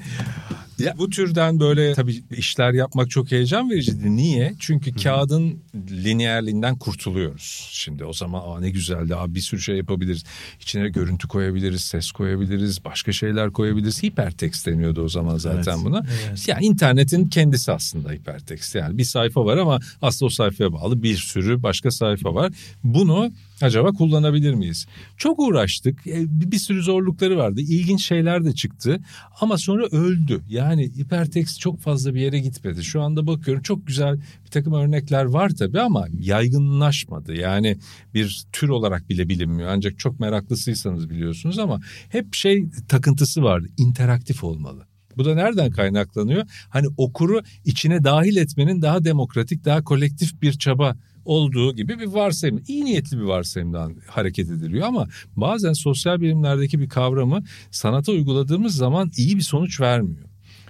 Ya, 0.79 0.93
bu 0.97 1.09
türden 1.09 1.59
böyle 1.59 1.93
tabii 1.93 2.23
işler 2.37 2.73
yapmak 2.73 3.09
çok 3.09 3.31
heyecan 3.31 3.69
vericiydi. 3.69 4.15
Niye? 4.15 4.53
Çünkü 4.59 4.95
kağıdın 4.95 5.59
lineerliğinden 5.91 6.75
kurtuluyoruz. 6.77 7.67
Şimdi 7.71 8.05
o 8.05 8.13
zaman 8.13 8.41
Aa, 8.45 8.59
ne 8.59 8.69
güzeldi 8.69 9.15
abi 9.15 9.35
bir 9.35 9.39
sürü 9.39 9.61
şey 9.61 9.77
yapabiliriz. 9.77 10.23
İçine 10.61 10.89
görüntü 10.89 11.27
koyabiliriz, 11.27 11.81
ses 11.81 12.11
koyabiliriz, 12.11 12.85
başka 12.85 13.11
şeyler 13.11 13.51
koyabiliriz. 13.51 14.03
Hipertekst 14.03 14.67
deniyordu 14.67 15.01
o 15.03 15.09
zaman 15.09 15.37
zaten 15.37 15.73
Evet. 15.75 15.85
buna. 15.85 16.05
Evet. 16.27 16.47
Yani 16.47 16.65
internetin 16.65 17.25
kendisi 17.27 17.71
aslında 17.71 18.11
hipertekst. 18.11 18.75
Yani 18.75 18.97
bir 18.97 19.03
sayfa 19.03 19.45
var 19.45 19.57
ama 19.57 19.79
aslında 20.01 20.27
o 20.27 20.29
sayfaya 20.29 20.73
bağlı 20.73 21.03
bir 21.03 21.17
sürü 21.17 21.63
başka 21.63 21.91
sayfa 21.91 22.33
var. 22.35 22.51
Bunu 22.83 23.31
acaba 23.61 23.91
kullanabilir 23.91 24.53
miyiz? 24.53 24.85
Çok 25.17 25.39
uğraştık. 25.39 26.07
E, 26.07 26.25
Bir 26.27 26.57
sürü 26.57 26.83
zorlukları 26.83 27.37
vardı. 27.37 27.61
İlginç 27.61 28.05
şeyler 28.05 28.45
de 28.45 28.53
çıktı. 28.55 28.99
Ama 29.41 29.57
sonra 29.57 29.85
öldü. 29.85 30.41
Yani 30.49 30.83
hipertekst 30.83 31.59
çok 31.59 31.79
fazla 31.79 32.13
bir 32.15 32.21
yere 32.21 32.39
gitmedi. 32.39 32.83
Şu 32.83 33.01
anda 33.01 33.27
bakıyorum 33.27 33.63
çok 33.63 33.87
güzel 33.87 34.17
bir 34.45 34.51
takım 34.51 34.73
örnekler 34.73 35.25
var 35.25 35.49
tabii 35.49 35.81
ama 35.81 36.07
yaygınlaşmadı. 36.19 37.35
Yani 37.35 37.77
bir 38.13 38.43
tür 38.51 38.69
olarak 38.69 39.09
bile 39.09 39.29
bilinmiyor. 39.29 39.69
Ancak 39.69 39.99
çok 39.99 40.19
meraklısıysanız 40.19 41.09
biliyorsunuz 41.09 41.59
ama 41.59 41.81
hep 42.09 42.33
şey 42.35 42.65
takıntısı 42.89 43.43
vardı. 43.43 43.67
İnteraktif 43.77 44.43
olmalı. 44.43 44.85
Bu 45.17 45.25
da 45.25 45.35
nereden 45.35 45.71
kaynaklanıyor? 45.71 46.43
Hani 46.69 46.87
okuru 46.97 47.41
içine 47.65 48.03
dahil 48.03 48.35
etmenin 48.35 48.81
daha 48.81 49.05
demokratik, 49.05 49.65
daha 49.65 49.83
kolektif 49.83 50.41
bir 50.41 50.53
çaba 50.53 50.95
olduğu 51.25 51.75
gibi 51.75 51.99
bir 51.99 52.07
varsayım. 52.07 52.63
iyi 52.67 52.85
niyetli 52.85 53.17
bir 53.17 53.23
varsayımdan 53.23 53.95
hareket 54.07 54.49
ediliyor 54.51 54.87
ama 54.87 55.07
bazen 55.35 55.73
sosyal 55.73 56.21
bilimlerdeki 56.21 56.79
bir 56.79 56.89
kavramı 56.89 57.43
sanata 57.71 58.11
uyguladığımız 58.11 58.75
zaman 58.75 59.11
iyi 59.17 59.37
bir 59.37 59.41
sonuç 59.41 59.81
vermiyor. 59.81 60.25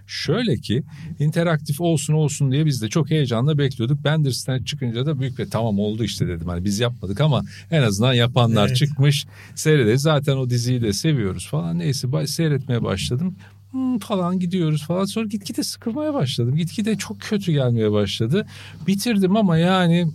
Şöyle 0.07 0.55
ki 0.55 0.83
interaktif 1.19 1.81
olsun 1.81 2.13
olsun 2.13 2.51
diye 2.51 2.65
biz 2.65 2.81
de 2.81 2.89
çok 2.89 3.11
heyecanla 3.11 3.57
bekliyorduk. 3.57 4.03
Bandersnatch 4.03 4.65
çıkınca 4.65 5.05
da 5.05 5.19
büyük 5.19 5.39
bir 5.39 5.49
tamam 5.49 5.79
oldu 5.79 6.03
işte 6.03 6.27
dedim. 6.27 6.47
Hani 6.47 6.65
biz 6.65 6.79
yapmadık 6.79 7.21
ama 7.21 7.43
en 7.71 7.81
azından 7.83 8.13
yapanlar 8.13 8.67
Evet. 8.67 8.77
çıkmış. 8.77 9.25
Seyrederiz. 9.55 10.01
Zaten 10.01 10.37
o 10.37 10.49
diziyi 10.49 10.81
de 10.81 10.93
seviyoruz 10.93 11.47
falan. 11.47 11.79
Neyse 11.79 12.07
seyretmeye 12.27 12.83
başladım. 12.83 13.35
Hmm, 13.71 13.99
falan 13.99 14.39
gidiyoruz 14.39 14.83
falan. 14.83 15.05
Sonra 15.05 15.25
gitgide 15.25 15.63
sıkılmaya 15.63 16.13
başladım. 16.13 16.55
Gitgide 16.55 16.95
çok 16.95 17.21
kötü 17.21 17.51
gelmeye 17.51 17.91
başladı. 17.91 18.45
Bitirdim 18.87 19.35
ama 19.35 19.57
yani 19.57 20.07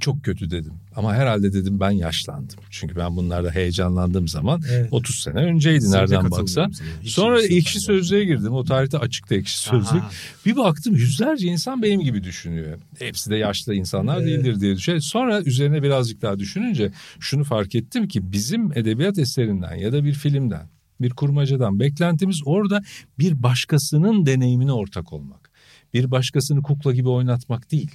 çok 0.00 0.24
kötü 0.24 0.50
dedim. 0.50 0.72
Ama 0.96 1.14
herhalde 1.14 1.52
dedim 1.52 1.80
ben 1.80 1.90
yaşlandım. 1.90 2.58
Çünkü 2.70 2.96
ben 2.96 3.16
bunlarda 3.16 3.50
heyecanlandığım 3.50 4.28
zaman 4.28 4.62
Evet. 4.70 4.88
30 4.92 5.16
sene 5.16 5.34
önceydi 5.34 5.78
Kesinlikle 5.78 6.00
nereden 6.00 6.30
baksan. 6.30 6.72
Sonra 7.04 7.42
ekşi 7.42 7.80
sözlüğe 7.80 8.24
girdim. 8.24 8.52
O 8.52 8.64
tarihte 8.64 8.98
açıkta 8.98 9.34
ekşi 9.34 9.58
sözlük. 9.58 10.02
Aha. 10.02 10.10
Bir 10.46 10.56
baktım 10.56 10.94
yüzlerce 10.94 11.46
insan 11.46 11.82
benim 11.82 12.00
gibi 12.00 12.24
düşünüyor. 12.24 12.78
Hepsi 12.98 13.30
de 13.30 13.36
yaşlı 13.36 13.74
insanlar 13.74 14.20
Evet. 14.20 14.26
değildir 14.26 14.60
diye 14.60 14.76
düşünüyorum. 14.76 15.02
Sonra 15.02 15.42
üzerine 15.42 15.82
birazcık 15.82 16.22
daha 16.22 16.38
düşününce 16.38 16.92
şunu 17.20 17.44
fark 17.44 17.74
ettim 17.74 18.08
ki 18.08 18.32
bizim 18.32 18.72
edebiyat 18.78 19.18
eserinden 19.18 19.74
ya 19.74 19.92
da 19.92 20.04
bir 20.04 20.12
filmden, 20.12 20.68
bir 21.00 21.10
kurmacadan 21.10 21.80
beklentimiz 21.80 22.40
orada 22.44 22.82
bir 23.18 23.42
başkasının 23.42 24.26
deneyimine 24.26 24.72
ortak 24.72 25.12
olmak. 25.12 25.50
Bir 25.94 26.10
başkasını 26.10 26.62
kukla 26.62 26.92
gibi 26.92 27.08
oynatmak 27.08 27.70
değil. 27.70 27.90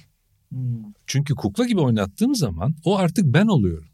Çünkü 1.06 1.34
kukla 1.34 1.66
gibi 1.66 1.80
oynattığım 1.80 2.34
zaman 2.34 2.74
o 2.84 2.98
artık 2.98 3.24
ben 3.24 3.46
oluyorum. 3.46 3.88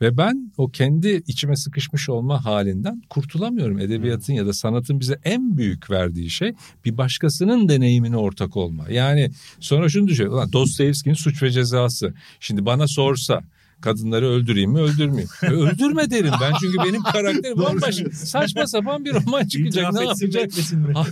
Ve 0.00 0.16
ben 0.16 0.52
o 0.56 0.68
kendi 0.68 1.22
içime 1.26 1.56
sıkışmış 1.56 2.08
olma 2.08 2.44
halinden 2.44 3.02
kurtulamıyorum. 3.10 3.78
Edebiyatın 3.78 4.32
ya 4.32 4.46
da 4.46 4.52
sanatın 4.52 5.00
bize 5.00 5.18
en 5.24 5.56
büyük 5.56 5.90
verdiği 5.90 6.30
şey 6.30 6.52
bir 6.84 6.98
başkasının 6.98 7.68
deneyimine 7.68 8.16
ortak 8.16 8.56
olma. 8.56 8.84
Yani 8.90 9.30
sonra 9.60 9.88
şunu 9.88 10.08
düşün. 10.08 10.26
Dostoyevski'nin 10.52 11.14
suç 11.14 11.42
ve 11.42 11.50
cezası. 11.50 12.14
Şimdi 12.40 12.66
bana 12.66 12.88
sorsa 12.88 13.42
kadınları 13.80 14.26
öldüreyim 14.28 14.70
mi 14.70 14.80
öldürmeyeyim. 14.80 15.28
Öldürme 15.42 16.10
derim 16.10 16.32
ben 16.40 16.52
çünkü 16.60 16.78
benim 16.88 17.02
karakterim 17.02 17.58
bambaşka 17.58 18.10
saçma 18.10 18.66
sapan 18.66 19.04
bir 19.04 19.14
roman 19.14 19.46
çıkacak. 19.46 19.92
İtiraf 19.92 19.94
Ne 19.94 20.04
yapacak? 20.04 20.50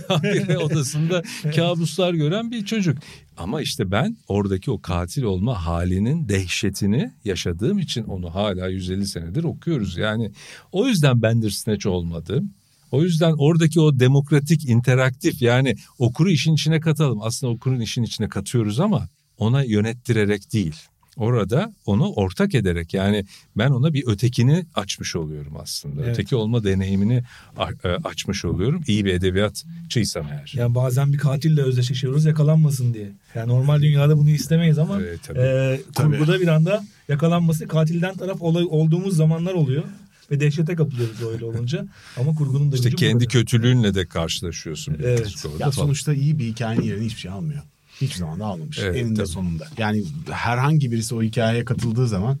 Hayır, 0.21 0.55
odasında 0.55 1.23
kabuslar 1.55 2.13
gören 2.13 2.51
bir 2.51 2.65
çocuk. 2.65 2.97
Ama 3.37 3.61
işte 3.61 3.91
ben 3.91 4.17
oradaki 4.27 4.71
o 4.71 4.81
katil 4.81 5.23
olma 5.23 5.65
halinin 5.65 6.29
dehşetini 6.29 7.11
yaşadığım 7.25 7.79
için 7.79 8.03
onu 8.03 8.35
hala 8.35 8.67
150 8.67 9.07
senedir 9.07 9.43
okuyoruz. 9.43 9.97
Yani 9.97 10.31
o 10.71 10.87
yüzden 10.87 11.21
Bandersnatch 11.21 11.87
olmadı. 11.87 12.43
O 12.91 13.03
yüzden 13.03 13.33
oradaki 13.37 13.81
o 13.81 13.99
demokratik, 13.99 14.69
interaktif 14.69 15.41
yani 15.41 15.75
okuru 15.99 16.29
işin 16.29 16.53
içine 16.53 16.79
katalım. 16.79 17.21
Aslında 17.21 17.53
okurun 17.53 17.79
işin 17.79 18.03
içine 18.03 18.29
katıyoruz 18.29 18.79
ama 18.79 19.07
ona 19.37 19.63
yönettirerek 19.63 20.53
değil. 20.53 20.75
Orada 21.15 21.73
onu 21.85 22.11
ortak 22.13 22.55
ederek 22.55 22.93
yani 22.93 23.25
ben 23.57 23.69
ona 23.69 23.93
bir 23.93 24.03
ötekini 24.07 24.65
açmış 24.75 25.15
oluyorum 25.15 25.53
aslında. 25.61 26.01
Evet. 26.01 26.09
Öteki 26.13 26.35
olma 26.35 26.63
deneyimini 26.63 27.23
a- 27.57 27.71
e, 27.83 27.87
açmış 28.03 28.45
oluyorum. 28.45 28.81
İyi 28.87 29.05
bir 29.05 29.13
edebiyatçıysam 29.13 30.27
eğer. 30.31 30.53
Yani 30.55 30.75
bazen 30.75 31.13
bir 31.13 31.17
katille 31.17 31.61
özdeşleşiyoruz 31.61 32.25
yakalanmasın 32.25 32.93
diye. 32.93 33.11
Yani 33.35 33.49
normal 33.49 33.81
dünyada 33.81 34.17
bunu 34.17 34.29
istemeyiz 34.29 34.77
ama 34.79 35.01
Evet, 35.01 35.19
tabii. 35.23 35.39
e, 35.39 35.81
Tabii. 35.95 36.17
kurguda 36.17 36.39
bir 36.41 36.47
anda 36.47 36.83
yakalanması 37.07 37.67
katilden 37.67 38.15
taraf 38.17 38.41
olay, 38.41 38.65
olduğumuz 38.69 39.15
zamanlar 39.15 39.53
oluyor. 39.53 39.83
Ve 40.31 40.39
dehşete 40.39 40.75
kapılıyoruz 40.75 41.23
öyle 41.23 41.45
olunca. 41.45 41.85
Ama 42.19 42.35
kurgunun 42.35 42.71
da 42.71 42.75
İşte 42.75 42.89
kendi 42.89 43.13
burada. 43.13 43.27
kötülüğünle 43.27 43.95
de 43.95 44.05
karşılaşıyorsun. 44.05 44.95
Evet. 45.03 45.45
Ya 45.59 45.71
sonuçta 45.71 46.13
iyi 46.13 46.39
bir 46.39 46.45
hikayenin 46.45 46.83
yerini 46.83 47.05
hiçbir 47.05 47.19
şey 47.19 47.31
almıyor. 47.31 47.61
Hiçbir 48.01 48.19
zaman 48.19 48.39
da 48.39 48.45
almamış. 48.45 48.79
Evet, 48.79 48.95
Eninde 48.95 49.15
tabii. 49.15 49.27
sonunda. 49.27 49.67
Yani 49.77 50.03
herhangi 50.31 50.91
birisi 50.91 51.15
o 51.15 51.23
hikayeye 51.23 51.65
katıldığı 51.65 52.07
zaman 52.07 52.39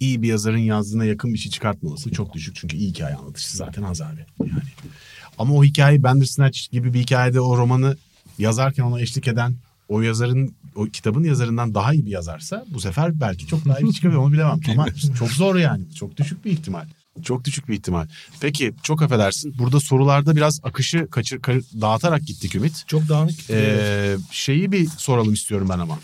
iyi 0.00 0.22
bir 0.22 0.28
yazarın 0.28 0.58
yazdığına 0.58 1.04
yakın 1.04 1.34
bir 1.34 1.38
şey 1.38 1.52
çıkartma 1.52 1.90
olasılığı 1.90 2.14
çok 2.14 2.32
düşük. 2.32 2.56
Çünkü 2.56 2.76
iyi 2.76 2.90
hikaye 2.90 3.14
anlatıcısı 3.14 3.56
zaten 3.56 3.82
az 3.82 4.00
abi. 4.00 4.26
Yani. 4.40 4.50
Ama 5.38 5.54
o 5.54 5.64
hikayeyi 5.64 6.02
Bandersnatch 6.02 6.70
gibi 6.70 6.94
bir 6.94 7.00
hikayede 7.00 7.40
o 7.40 7.56
romanı 7.56 7.96
yazarken 8.38 8.82
ona 8.82 9.00
eşlik 9.00 9.28
eden 9.28 9.54
o 9.88 10.00
yazarın 10.00 10.54
o 10.74 10.84
kitabın 10.84 11.24
yazarından 11.24 11.74
daha 11.74 11.94
iyi 11.94 12.06
bir 12.06 12.10
yazarsa 12.10 12.64
bu 12.74 12.80
sefer 12.80 13.20
belki 13.20 13.46
çok 13.46 13.64
daha 13.64 13.78
iyi 13.78 13.92
çıkabilir 13.92 14.18
onu 14.18 14.32
bilemem. 14.32 14.60
Ama 14.72 14.86
çok 15.18 15.28
zor 15.28 15.56
yani. 15.56 15.94
Çok 15.94 16.16
düşük 16.16 16.44
bir 16.44 16.50
ihtimal. 16.50 16.86
Çok 17.22 17.44
düşük 17.44 17.68
bir 17.68 17.74
ihtimal. 17.74 18.06
Peki 18.40 18.72
çok 18.82 19.02
affedersin. 19.02 19.54
Burada 19.58 19.80
sorularda 19.80 20.36
biraz 20.36 20.60
akışı 20.62 21.06
kaçır, 21.10 21.42
kar- 21.42 21.80
dağıtarak 21.80 22.22
gittik 22.26 22.54
Ümit. 22.54 22.84
Çok 22.86 23.08
dağınık. 23.08 23.50
Ee, 23.50 24.16
şeyi 24.30 24.72
bir 24.72 24.86
soralım 24.86 25.32
istiyorum 25.34 25.68
ben 25.70 25.78
ama. 25.78 25.98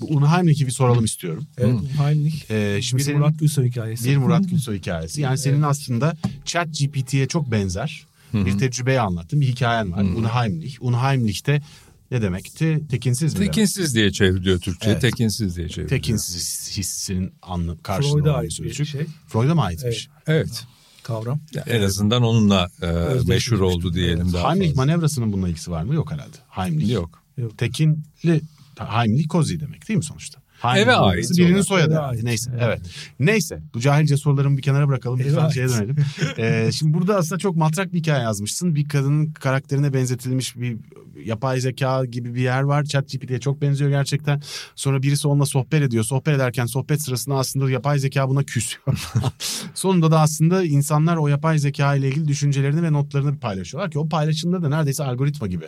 Bu 0.00 0.06
Unheimlich'i 0.06 0.66
bir 0.66 0.72
soralım 0.72 1.04
istiyorum. 1.04 1.46
Evet, 1.58 1.74
Heimlich. 1.98 2.50
Ee, 2.50 2.82
şimdi 2.82 2.98
bir 3.00 3.04
senin 3.04 3.18
Murat 3.18 3.38
Gülsoy 3.38 3.68
hikayesi. 3.68 4.10
bir 4.10 4.16
Murat 4.16 4.42
Gülsoy 4.50 4.78
hikayesi. 4.78 5.20
Yani 5.20 5.38
senin 5.38 5.62
aslında 5.62 6.16
Chat 6.44 6.68
GPT'ye 6.78 7.28
çok 7.28 7.50
benzer 7.50 8.02
bir 8.34 8.58
tecrübeyi 8.58 9.00
anlattın. 9.00 9.40
Bir 9.40 9.46
hikayen 9.46 9.92
var. 9.92 10.02
Unheimlich. 10.02 10.76
Unheimlich'te 10.80 11.62
ne 12.10 12.22
demekti? 12.22 12.80
Tekinsiz 12.90 13.32
mi? 13.34 13.40
demek? 13.40 13.52
Tekinsiz 13.54 13.94
diye 13.94 14.12
çevriliyor 14.12 14.60
Türkçe. 14.60 14.90
Evet. 14.90 15.00
Tekinsiz 15.02 15.56
diye 15.56 15.68
çevriliyor. 15.68 15.88
Tekinsiz 15.88 16.76
hissinin 16.78 17.32
anlı 17.42 17.82
karşılığı 17.82 18.12
Freud'a 18.12 18.34
ait 18.34 18.50
bir 18.50 18.56
sözcük. 18.56 18.86
şey. 18.86 19.06
Freud'a 19.26 19.54
mı 19.54 19.62
aitmiş? 19.62 20.08
Evet. 20.26 20.64
Kavram. 21.02 21.40
En 21.66 21.82
azından 21.82 22.22
onunla 22.22 22.68
e, 22.82 22.86
meşhur 23.26 23.60
oldu 23.60 23.94
diyelim 23.94 24.32
daha 24.32 24.50
Heimlich 24.50 24.68
fazla. 24.70 24.82
manevrasının 24.82 25.32
bununla 25.32 25.48
ilgisi 25.48 25.70
var 25.70 25.82
mı? 25.82 25.94
Yok 25.94 26.12
herhalde. 26.12 26.36
Heimlich. 26.48 26.90
Yok. 26.90 27.22
Tekinli 27.58 28.40
Heimlich 28.78 29.28
Kozi 29.28 29.60
demek 29.60 29.88
değil 29.88 29.96
mi 29.98 30.04
sonuçta? 30.04 30.42
Eve 30.64 30.76
Heimlich 30.78 31.00
ait 31.00 31.30
Birinin 31.38 31.60
soyadı. 31.60 31.92
Eve 31.92 31.98
ait. 31.98 32.22
Neyse 32.22 32.50
Evet. 32.54 32.64
evet. 32.66 32.80
Neyse 33.20 33.62
bu 33.74 33.80
cahilce 33.80 34.16
sorularımı 34.16 34.56
bir 34.56 34.62
kenara 34.62 34.88
bırakalım. 34.88 35.18
Lütfen 35.18 35.44
Eve 35.44 35.52
şeye 35.52 35.68
dönelim. 35.68 35.96
Ee, 36.38 36.70
şimdi 36.72 36.94
burada 36.94 37.16
aslında 37.16 37.38
çok 37.38 37.56
matrak 37.56 37.92
bir 37.92 37.98
hikaye 37.98 38.22
yazmışsın. 38.22 38.74
Bir 38.74 38.88
kadının 38.88 39.32
karakterine 39.32 39.94
benzetilmiş 39.94 40.56
bir 40.56 40.76
yapay 41.24 41.60
zeka 41.60 42.04
gibi 42.04 42.34
bir 42.34 42.40
yer 42.40 42.62
var. 42.62 42.84
ChatGPT'ye 42.84 43.40
çok 43.40 43.62
benziyor 43.62 43.90
gerçekten. 43.90 44.42
Sonra 44.74 45.02
birisi 45.02 45.28
onunla 45.28 45.46
sohbet 45.46 45.82
ediyor. 45.82 46.04
Sohbet 46.04 46.34
ederken 46.36 46.66
sohbet 46.66 47.02
sırasında 47.02 47.34
aslında 47.34 47.70
yapay 47.70 47.98
zeka 47.98 48.28
buna 48.28 48.42
küsüyor. 48.42 48.98
Sonunda 49.74 50.10
da 50.10 50.20
aslında 50.20 50.64
insanlar 50.64 51.16
o 51.16 51.28
yapay 51.28 51.58
zeka 51.58 51.94
ile 51.94 52.08
ilgili 52.08 52.28
düşüncelerini 52.28 52.82
ve 52.82 52.92
notlarını 52.92 53.38
paylaşıyorlar 53.38 53.90
ki 53.90 53.98
o 53.98 54.08
paylaşımda 54.08 54.62
da 54.62 54.68
neredeyse 54.68 55.04
algoritma 55.04 55.46
gibi 55.46 55.64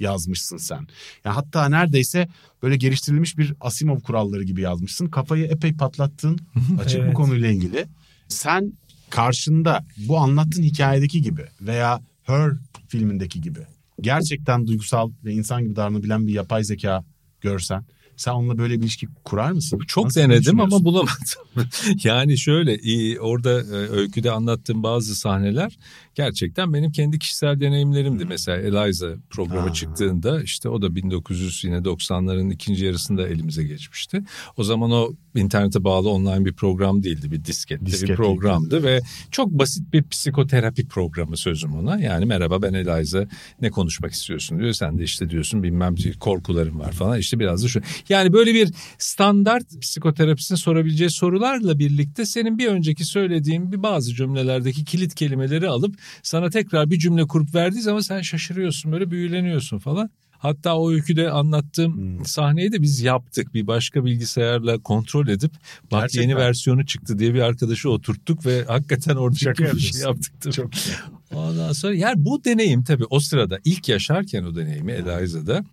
yazmışsın 0.00 0.56
sen. 0.56 0.86
Yani 1.24 1.34
hatta 1.34 1.68
neredeyse 1.68 2.28
böyle 2.62 2.76
geliştirilmiş 2.76 3.38
bir 3.38 3.54
Asimov 3.60 4.00
kuralları 4.00 4.42
gibi 4.42 4.60
yazmışsın. 4.60 5.06
Kafayı 5.06 5.44
epey 5.44 5.72
patlattın 5.74 6.38
açık 6.80 7.00
bu 7.00 7.04
Evet. 7.04 7.14
konuyla 7.14 7.48
ilgili. 7.48 7.86
Sen 8.28 8.72
karşında 9.10 9.84
bu 9.96 10.18
anlattığın 10.18 10.62
hikayedeki 10.62 11.22
gibi 11.22 11.44
veya 11.60 12.00
Her 12.22 12.52
filmindeki 12.88 13.40
gibi 13.40 13.60
gerçekten 14.00 14.66
duygusal 14.66 15.10
ve 15.24 15.32
insan 15.32 15.62
gibi 15.62 15.76
davranabilen 15.76 16.26
bir 16.26 16.32
yapay 16.32 16.64
zeka 16.64 17.04
görsen 17.40 17.84
sen 18.20 18.32
onunla 18.32 18.58
böyle 18.58 18.74
bir 18.74 18.82
ilişki 18.82 19.08
kurar 19.24 19.52
mısın? 19.52 19.80
Çok 19.86 20.04
Nasıl 20.04 20.20
denedim 20.20 20.60
ama 20.60 20.84
bulamadım. 20.84 21.14
yani 22.04 22.38
şöyle 22.38 22.72
orada 23.20 23.60
e, 23.60 23.90
öyküde 23.90 24.30
anlattığım 24.30 24.82
bazı 24.82 25.16
sahneler 25.16 25.78
gerçekten 26.14 26.74
benim 26.74 26.92
kendi 26.92 27.18
kişisel 27.18 27.60
deneyimlerimdi. 27.60 28.24
Mesela 28.24 28.58
Eliza 28.58 29.14
programı 29.30 29.68
Ha. 29.68 29.72
çıktığında 29.72 30.42
işte 30.42 30.68
o 30.68 30.82
da 30.82 30.94
1900 30.94 31.64
yine 31.64 31.76
90'ların 31.76 32.52
ikinci 32.52 32.84
yarısında 32.84 33.28
elimize 33.28 33.64
geçmişti. 33.64 34.22
O 34.56 34.64
zaman 34.64 34.90
o 34.90 35.12
internete 35.34 35.84
bağlı 35.84 36.08
online 36.08 36.44
bir 36.44 36.52
program 36.52 37.02
değildi. 37.02 37.30
Bir 37.30 37.44
diskette 37.44 37.86
bir 37.86 37.90
Disket 37.90 38.16
programdı 38.16 38.82
ve 38.82 39.00
çok 39.30 39.50
basit 39.50 39.92
bir 39.92 40.08
psikoterapi 40.08 40.88
programı 40.88 41.36
sözüm 41.36 41.74
ona. 41.74 42.00
Yani 42.00 42.24
merhaba 42.24 42.62
ben 42.62 42.72
Eliza 42.72 43.26
ne 43.60 43.70
konuşmak 43.70 44.12
istiyorsun 44.12 44.58
diyor. 44.58 44.72
Sen 44.72 44.98
de 44.98 45.02
işte 45.02 45.30
diyorsun 45.30 45.62
bilmem 45.62 45.94
korkularım 46.20 46.80
var 46.80 46.92
falan. 46.92 47.18
İşte 47.18 47.38
biraz 47.38 47.64
da 47.64 47.68
şu. 47.68 47.80
Yani 48.10 48.32
böyle 48.32 48.54
bir 48.54 48.70
standart 48.98 49.80
psikoterapistin 49.80 50.54
sorabileceği 50.54 51.10
sorularla 51.10 51.78
birlikte 51.78 52.26
senin 52.26 52.58
bir 52.58 52.66
önceki 52.66 53.04
söylediğin 53.04 53.72
bir 53.72 53.82
bazı 53.82 54.14
cümlelerdeki 54.14 54.84
kilit 54.84 55.14
kelimeleri 55.14 55.68
alıp 55.68 55.94
sana 56.22 56.50
tekrar 56.50 56.90
bir 56.90 56.98
cümle 56.98 57.22
kurup 57.26 57.54
verdiği 57.54 57.80
zaman 57.80 58.00
sen 58.00 58.22
şaşırıyorsun 58.22 58.92
böyle 58.92 59.10
büyüleniyorsun 59.10 59.78
falan. 59.78 60.10
Hatta 60.30 60.76
o 60.76 60.90
öyküde 60.90 61.30
anlattığım 61.30 61.96
Hmm. 61.96 62.24
sahneyi 62.24 62.72
de 62.72 62.82
biz 62.82 63.00
yaptık. 63.00 63.54
Bir 63.54 63.66
başka 63.66 64.04
bilgisayarla 64.04 64.78
kontrol 64.78 65.28
edip 65.28 65.52
bak 65.92 66.00
Gerçekten. 66.02 66.22
yeni 66.28 66.36
versiyonu 66.36 66.86
çıktı 66.86 67.18
diye 67.18 67.34
bir 67.34 67.40
arkadaşı 67.40 67.90
oturttuk 67.90 68.46
ve 68.46 68.64
hakikaten 68.64 69.16
orada 69.16 69.36
Şaka 69.38 69.64
bir 69.64 69.78
şey 69.80 70.00
yaptık. 70.00 70.32
tabii. 70.40 70.54
Çok 70.54 70.72
güzel. 70.72 70.96
Ondan 71.34 71.72
sonra 71.72 71.94
yani 71.94 72.24
bu 72.24 72.44
deneyim 72.44 72.84
tabii 72.84 73.04
o 73.10 73.20
sırada 73.20 73.58
ilk 73.64 73.88
yaşarken 73.88 74.44
o 74.44 74.56
deneyimi 74.56 74.92
Eliza'da 74.92 75.64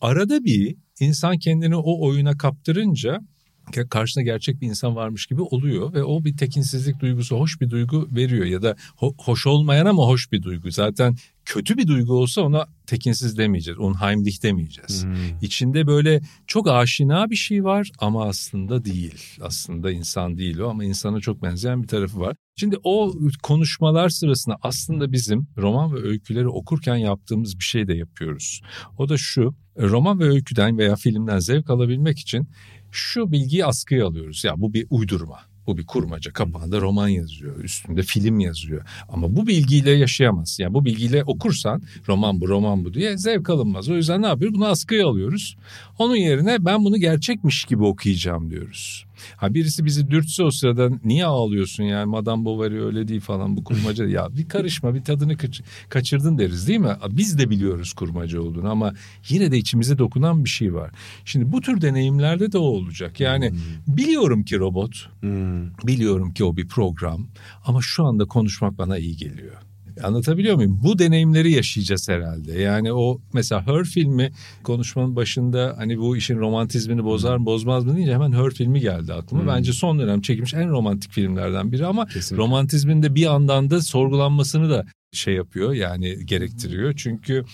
arada 0.00 0.44
bir 0.44 0.76
insan 1.00 1.38
kendini 1.38 1.76
o 1.76 2.06
oyuna 2.06 2.36
kaptırınca 2.36 3.20
karşısında 3.70 4.24
gerçek 4.24 4.60
bir 4.60 4.66
insan 4.66 4.96
varmış 4.96 5.26
gibi 5.26 5.42
oluyor 5.42 5.92
ve 5.92 6.04
o 6.04 6.24
bir 6.24 6.36
tekinsizlik 6.36 7.00
duygusu 7.00 7.36
hoş 7.36 7.60
bir 7.60 7.70
duygu 7.70 8.08
veriyor 8.12 8.44
ya 8.44 8.62
da 8.62 8.76
ho- 8.96 9.14
hoş 9.18 9.46
olmayan 9.46 9.86
ama 9.86 10.06
hoş 10.06 10.32
bir 10.32 10.42
duygu. 10.42 10.70
Zaten 10.70 11.16
kötü 11.44 11.76
bir 11.76 11.86
duygu 11.86 12.14
olsa 12.14 12.40
ona 12.42 12.66
tekinsiz 12.86 13.38
demeyeceğiz. 13.38 13.78
Unheimlich 13.80 14.42
demeyeceğiz. 14.42 15.04
Hmm. 15.04 15.14
İçinde 15.42 15.86
böyle 15.86 16.20
çok 16.46 16.68
aşina 16.68 17.30
bir 17.30 17.36
şey 17.36 17.64
var 17.64 17.90
ama 17.98 18.24
aslında 18.24 18.84
değil. 18.84 19.38
Aslında 19.40 19.90
insan 19.90 20.38
değil 20.38 20.58
o 20.58 20.68
ama 20.68 20.84
insana 20.84 21.20
çok 21.20 21.42
benzeyen 21.42 21.82
bir 21.82 21.88
tarafı 21.88 22.20
var. 22.20 22.36
Şimdi 22.56 22.76
o 22.84 23.14
konuşmalar 23.42 24.08
sırasında 24.08 24.56
aslında 24.62 25.12
bizim 25.12 25.46
roman 25.56 25.94
ve 25.94 26.02
öyküleri 26.02 26.48
okurken 26.48 26.96
yaptığımız 26.96 27.58
bir 27.58 27.64
şey 27.64 27.88
de 27.88 27.94
yapıyoruz. 27.94 28.60
O 28.98 29.08
da 29.08 29.16
şu 29.18 29.54
roman 29.78 30.20
ve 30.20 30.24
öyküden 30.24 30.78
veya 30.78 30.96
filmden 30.96 31.38
zevk 31.38 31.70
alabilmek 31.70 32.18
için 32.18 32.48
şu 32.92 33.32
bilgiyi 33.32 33.66
askıya 33.66 34.06
alıyoruz. 34.06 34.44
Ya 34.44 34.54
bu 34.56 34.74
bir 34.74 34.86
uydurma. 34.90 35.38
Bu 35.66 35.78
bir 35.78 35.86
kurmaca. 35.86 36.32
Kapağında 36.32 36.80
roman 36.80 37.08
yazıyor. 37.08 37.64
Üstünde 37.64 38.02
film 38.02 38.40
yazıyor. 38.40 38.84
Ama 39.08 39.36
bu 39.36 39.46
bilgiyle 39.46 39.90
yaşayamazsın. 39.90 40.62
Yani 40.62 40.74
bu 40.74 40.84
bilgiyle 40.84 41.24
okursan 41.24 41.82
roman 42.08 42.40
bu 42.40 42.48
roman 42.48 42.84
bu 42.84 42.94
diye 42.94 43.18
zevk 43.18 43.50
alınmaz. 43.50 43.88
O 43.88 43.94
yüzden 43.96 44.22
ne 44.22 44.26
yapıyoruz? 44.26 44.56
Bunu 44.56 44.66
askıya 44.66 45.06
alıyoruz. 45.06 45.56
Onun 45.98 46.16
yerine 46.16 46.64
ben 46.64 46.84
bunu 46.84 46.96
gerçekmiş 46.96 47.64
gibi 47.64 47.84
okuyacağım 47.84 48.50
diyoruz. 48.50 49.04
Ha 49.36 49.54
birisi 49.54 49.84
bizi 49.84 50.10
dürtse 50.10 50.42
o 50.42 50.50
sırada 50.50 50.90
niye 51.04 51.24
ağlıyorsun 51.26 51.84
yani 51.84 52.06
Madame 52.06 52.44
Bovary 52.44 52.78
öyle 52.80 53.08
değil 53.08 53.20
falan 53.20 53.56
bu 53.56 53.64
kurmaca. 53.64 54.06
ya 54.06 54.28
bir 54.36 54.48
karışma 54.48 54.94
bir 54.94 55.04
tadını 55.04 55.36
kaç- 55.36 55.62
kaçırdın 55.88 56.38
deriz 56.38 56.68
değil 56.68 56.78
mi? 56.80 56.96
Biz 57.10 57.38
de 57.38 57.50
biliyoruz 57.50 57.92
kurmaca 57.92 58.40
olduğunu 58.40 58.70
ama 58.70 58.94
yine 59.28 59.52
de 59.52 59.58
içimize 59.58 59.98
dokunan 59.98 60.44
bir 60.44 60.50
şey 60.50 60.74
var. 60.74 60.90
Şimdi 61.24 61.52
bu 61.52 61.60
tür 61.60 61.80
deneyimlerde 61.80 62.52
de 62.52 62.58
o 62.58 62.62
olacak. 62.62 63.20
Yani 63.20 63.52
biliyorum 63.86 64.42
ki 64.42 64.58
robot, 64.58 65.08
Hmm. 65.20 65.66
biliyorum 65.86 66.32
ki 66.34 66.44
o 66.44 66.56
bir 66.56 66.68
program 66.68 67.26
ama 67.64 67.78
şu 67.82 68.04
anda 68.04 68.24
konuşmak 68.24 68.78
bana 68.78 68.98
iyi 68.98 69.16
geliyor. 69.16 69.56
Anlatabiliyor 70.04 70.56
muyum? 70.56 70.80
Bu 70.84 70.98
deneyimleri 70.98 71.52
yaşayacağız 71.52 72.08
herhalde. 72.08 72.60
Yani 72.60 72.92
o 72.92 73.20
mesela 73.32 73.66
Her 73.66 73.84
filmi 73.84 74.32
konuşmanın 74.62 75.16
başında 75.16 75.74
hani 75.78 75.98
bu 75.98 76.16
işin 76.16 76.38
romantizmini 76.38 77.04
bozar 77.04 77.36
mı 77.36 77.46
bozmaz 77.46 77.84
mı 77.84 77.96
deyince 77.96 78.14
hemen 78.14 78.32
Her 78.32 78.50
filmi 78.50 78.80
geldi 78.80 79.12
aklıma. 79.12 79.46
Bence 79.56 79.72
son 79.72 79.98
dönem 79.98 80.20
çekilmiş 80.20 80.54
en 80.54 80.70
romantik 80.70 81.12
filmlerden 81.12 81.72
biri 81.72 81.86
ama 81.86 82.06
Kesinlikle. 82.06 82.36
romantizmin 82.44 83.02
de 83.02 83.14
bir 83.14 83.20
yandan 83.20 83.70
da 83.70 83.82
sorgulanmasını 83.82 84.70
da 84.70 84.86
şey 85.12 85.34
yapıyor 85.34 85.72
yani 85.72 86.26
gerektiriyor. 86.26 86.94
Çünkü 86.96 87.44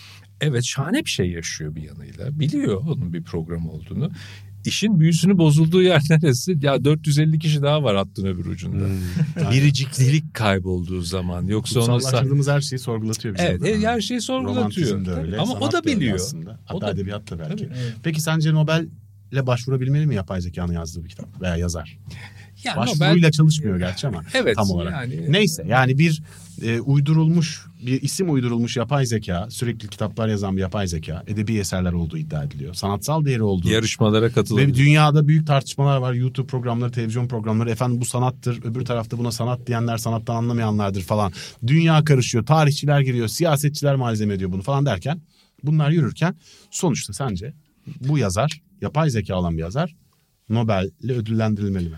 evet 0.40 0.64
şahane 0.64 1.04
bir 1.04 1.10
şey 1.10 1.30
yaşıyor 1.30 1.74
bir 1.74 1.82
yanıyla. 1.82 2.40
Biliyor 2.40 2.82
onun 2.86 3.12
bir 3.12 3.22
program 3.22 3.68
olduğunu. 3.68 4.10
İşin 4.66 5.00
büyüsünü 5.00 5.38
bozulduğu 5.38 5.82
yer 5.82 6.02
neresi? 6.10 6.58
Ya 6.62 6.84
450 6.84 7.38
kişi 7.38 7.62
daha 7.62 7.82
var 7.82 7.96
hattın 7.96 8.26
öbür 8.26 8.46
ucunda. 8.46 8.84
Hmm. 8.86 9.50
Biriciklilik 9.52 10.34
kaybolduğu 10.34 11.02
zaman. 11.02 11.46
Yoksa 11.46 11.80
onu 11.80 11.86
sa- 11.88 11.92
Kutsallaştırdığımız 11.94 12.48
her 12.48 12.60
şeyi 12.60 12.78
sorgulatıyor 12.78 13.34
bize. 13.34 13.44
Evet, 13.44 13.64
e, 13.84 13.86
her 13.88 14.00
şeyi 14.00 14.20
sorgulatıyor. 14.20 15.18
Öyle. 15.18 15.36
Ama 15.36 15.52
o 15.54 15.72
da 15.72 15.84
biliyor. 15.84 16.16
Aslında. 16.16 16.60
Hatta 16.64 16.74
O 16.76 16.80
da- 16.80 16.90
edebiyat 16.90 17.30
da 17.30 17.38
belki. 17.38 17.56
Tabii. 17.68 17.74
Peki 18.02 18.20
sence 18.20 18.54
Nobel'le 18.54 19.46
başvurabilmeli 19.46 20.06
mi 20.06 20.14
yapay 20.14 20.40
zekanın 20.40 20.72
yazdığı 20.72 21.04
bir 21.04 21.08
kitap 21.08 21.42
veya 21.42 21.56
yazar? 21.56 21.98
Yani 22.64 22.76
Başvuruyla 22.76 23.30
çalışmıyor 23.30 23.78
gerçi 23.78 24.06
ama 24.06 24.22
Evet, 24.34 24.56
tam 24.56 24.70
olarak. 24.70 24.92
yani- 24.92 25.32
Neyse 25.32 25.64
yani 25.68 25.98
bir 25.98 26.22
e, 26.62 26.80
uydurulmuş 26.80 27.66
bir 27.86 28.02
isim 28.02 28.32
uydurulmuş 28.32 28.76
yapay 28.76 29.06
zeka 29.06 29.46
sürekli 29.50 29.88
kitaplar 29.88 30.28
yazan 30.28 30.56
bir 30.56 30.60
yapay 30.60 30.86
zeka 30.86 31.22
edebi 31.26 31.58
eserler 31.58 31.92
olduğu 31.92 32.18
iddia 32.18 32.44
ediliyor. 32.44 32.74
Sanatsal 32.74 33.24
değeri 33.24 33.42
olduğu. 33.42 33.68
yarışmalara 33.68 34.26
Ve 34.26 34.32
katılabilir. 34.32 34.74
dünyada 34.74 35.28
büyük 35.28 35.46
tartışmalar 35.46 35.96
var. 35.96 36.12
YouTube 36.12 36.46
programları, 36.46 36.92
televizyon 36.92 37.28
programları. 37.28 37.70
Efendim 37.70 38.00
bu 38.00 38.04
sanattır. 38.04 38.64
Öbür 38.64 38.84
tarafta 38.84 39.18
buna 39.18 39.32
sanat 39.32 39.66
diyenler 39.66 39.96
sanattan 39.96 40.34
anlamayanlardır 40.34 41.02
falan. 41.02 41.32
Dünya 41.66 42.04
karışıyor. 42.04 42.46
Tarihçiler 42.46 43.00
giriyor. 43.00 43.28
Siyasetçiler 43.28 43.96
malzeme 43.96 44.34
ediyor 44.34 44.52
bunu 44.52 44.62
falan 44.62 44.86
derken. 44.86 45.20
Bunlar 45.62 45.90
yürürken 45.90 46.36
sonuçta 46.70 47.12
sence 47.12 47.54
bu 48.00 48.18
yazar, 48.18 48.62
yapay 48.80 49.10
zeka 49.10 49.34
olan 49.34 49.54
bir 49.56 49.62
yazar 49.62 49.96
Nobel'le 50.48 51.10
ödüllendirilmeli 51.10 51.88
mi? 51.88 51.96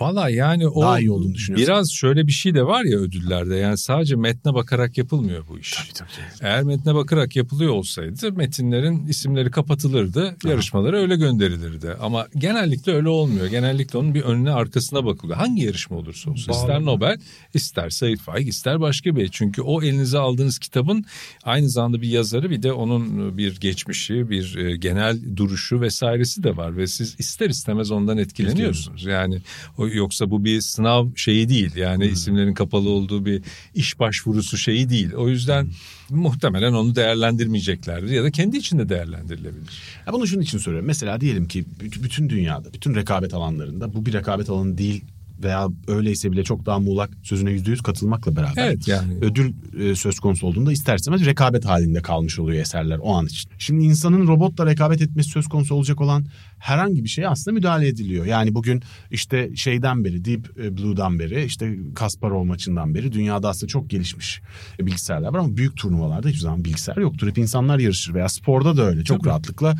Valla 0.00 0.28
yani 0.28 0.68
o 0.68 0.82
Daha 0.82 1.00
iyi 1.00 1.10
olduğunu 1.10 1.34
düşünüyorsun. 1.34 1.66
biraz 1.66 1.92
şöyle 1.92 2.26
bir 2.26 2.32
şey 2.32 2.54
de 2.54 2.66
var 2.66 2.84
ya 2.84 2.98
ödüllerde 2.98 3.56
yani 3.56 3.78
sadece 3.78 4.16
metne 4.16 4.54
bakarak 4.54 4.98
yapılmıyor 4.98 5.44
bu 5.48 5.58
iş. 5.58 5.72
Tabii 5.72 5.92
tabii. 5.92 6.08
Eğer 6.40 6.62
metne 6.62 6.94
bakarak 6.94 7.36
yapılıyor 7.36 7.72
olsaydı 7.72 8.32
metinlerin 8.32 9.06
isimleri 9.06 9.50
kapatılırdı, 9.50 10.36
yarışmalara 10.44 10.96
öyle 10.96 11.16
gönderilirdi. 11.16 11.96
Ama 12.00 12.26
genellikle 12.38 12.92
öyle 12.92 13.08
olmuyor. 13.08 13.46
Genellikle 13.46 13.98
onun 13.98 14.14
bir 14.14 14.22
önüne 14.22 14.50
arkasına 14.50 15.04
bakılıyor. 15.04 15.38
Hangi 15.38 15.62
yarışma 15.62 15.96
olursa 15.96 16.30
olsun. 16.30 16.48
Bağlı. 16.48 16.56
İster 16.60 16.80
Nobel, 16.84 17.18
ister 17.54 17.90
Said 17.90 18.18
Faik, 18.18 18.48
ister 18.48 18.80
başka 18.80 19.16
bir. 19.16 19.28
Çünkü 19.28 19.62
o 19.62 19.82
elinize 19.82 20.18
aldığınız 20.18 20.58
kitabın 20.58 21.04
aynı 21.42 21.68
zamanda 21.68 22.02
bir 22.02 22.08
yazarı 22.08 22.50
bir 22.50 22.62
de 22.62 22.72
onun 22.72 23.38
bir 23.38 23.60
geçmişi, 23.60 24.30
bir 24.30 24.56
e, 24.56 24.76
genel 24.76 25.36
duruşu 25.36 25.80
vesairesi 25.80 26.42
de 26.42 26.56
var. 26.56 26.76
Ve 26.76 26.86
siz 26.86 27.14
ister 27.18 27.50
istemez 27.50 27.90
ondan 27.90 28.18
etkileniyorsunuz. 28.18 29.04
Yani 29.04 29.40
yoksa 29.78 30.30
bu 30.30 30.44
bir 30.44 30.60
sınav 30.60 31.06
şeyi 31.16 31.48
değil. 31.48 31.76
Yani 31.76 32.04
Hmm. 32.04 32.12
isimlerin 32.12 32.54
kapalı 32.54 32.88
olduğu 32.88 33.24
bir 33.26 33.42
iş 33.74 33.98
başvurusu 34.00 34.56
şeyi 34.58 34.88
değil. 34.90 35.12
O 35.12 35.28
yüzden 35.28 35.68
Hmm. 36.08 36.18
muhtemelen 36.20 36.72
onu 36.72 36.94
değerlendirmeyeceklerdir 36.96 38.08
ya 38.10 38.22
da 38.24 38.30
kendi 38.30 38.56
içinde 38.56 38.88
değerlendirilebilir. 38.88 39.70
Ya 40.06 40.12
bunu 40.12 40.26
şunun 40.26 40.42
için 40.42 40.58
soruyorum. 40.58 40.86
Mesela 40.86 41.20
diyelim 41.20 41.48
ki 41.48 41.64
büt- 41.80 42.02
bütün 42.02 42.28
dünyada, 42.28 42.72
bütün 42.72 42.94
rekabet 42.94 43.34
alanlarında 43.34 43.94
bu 43.94 44.06
bir 44.06 44.12
rekabet 44.12 44.50
alanı 44.50 44.78
değil 44.78 45.04
veya 45.42 45.68
öyleyse 45.88 46.32
bile 46.32 46.44
çok 46.44 46.66
daha 46.66 46.78
muğlak 46.78 47.10
sözüne 47.22 47.50
yüzde 47.50 47.70
yüz 47.70 47.80
katılmakla 47.82 48.36
beraber 48.36 48.66
Evet 48.66 48.88
yani. 48.88 49.14
ödül 49.20 49.52
e, 49.80 49.94
söz 49.94 50.18
konusu 50.20 50.46
olduğunda 50.46 50.72
ister 50.72 50.96
istemez 50.96 51.24
rekabet 51.26 51.64
halinde 51.64 52.02
kalmış 52.02 52.38
oluyor 52.38 52.60
eserler 52.60 52.98
o 53.02 53.14
an 53.14 53.26
için. 53.26 53.50
Şimdi 53.58 53.84
insanın 53.84 54.26
robotla 54.26 54.66
rekabet 54.66 55.02
etmesi 55.02 55.30
söz 55.30 55.46
konusu 55.48 55.74
olacak 55.74 56.00
olan 56.00 56.26
herhangi 56.58 57.04
bir 57.04 57.08
şeye 57.08 57.28
aslında 57.28 57.54
müdahale 57.54 57.88
ediliyor. 57.88 58.26
Yani 58.26 58.54
bugün 58.54 58.82
işte 59.10 59.56
şeyden 59.56 60.04
beri 60.04 60.24
Deep 60.24 60.58
e, 60.58 60.76
Blue'dan 60.76 61.18
beri 61.18 61.44
işte 61.44 61.76
Kasparov 61.94 62.44
maçından 62.44 62.94
beri 62.94 63.12
dünyada 63.12 63.48
aslında 63.48 63.68
çok 63.68 63.90
gelişmiş 63.90 64.40
e, 64.80 64.86
bilgisayarlar 64.86 65.32
var 65.32 65.38
ama 65.38 65.56
büyük 65.56 65.76
turnuvalarda 65.76 66.28
hiçbir 66.28 66.40
zaman 66.40 66.64
bilgisayar 66.64 66.96
yoktur. 66.96 67.28
Hep 67.28 67.38
insanlar 67.38 67.78
yarışır 67.78 68.14
veya 68.14 68.28
sporda 68.28 68.76
da 68.76 68.82
öyle. 68.82 69.04
Çok 69.04 69.20
Tabii. 69.20 69.28
rahatlıkla 69.28 69.76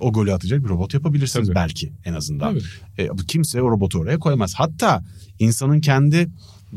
o 0.00 0.12
golü 0.12 0.32
atacak 0.32 0.64
bir 0.64 0.68
robot 0.68 0.94
yapabilirsiniz 0.94 1.46
Tabii. 1.46 1.54
belki 1.54 1.92
en 2.04 2.14
azından. 2.14 2.58
Tabii. 2.96 3.08
E, 3.08 3.08
kimse 3.28 3.62
o 3.62 3.70
robotu 3.70 3.98
oraya 3.98 4.18
koymaz. 4.18 4.54
Hatta 4.54 5.04
insanın 5.38 5.80
kendi 5.80 6.28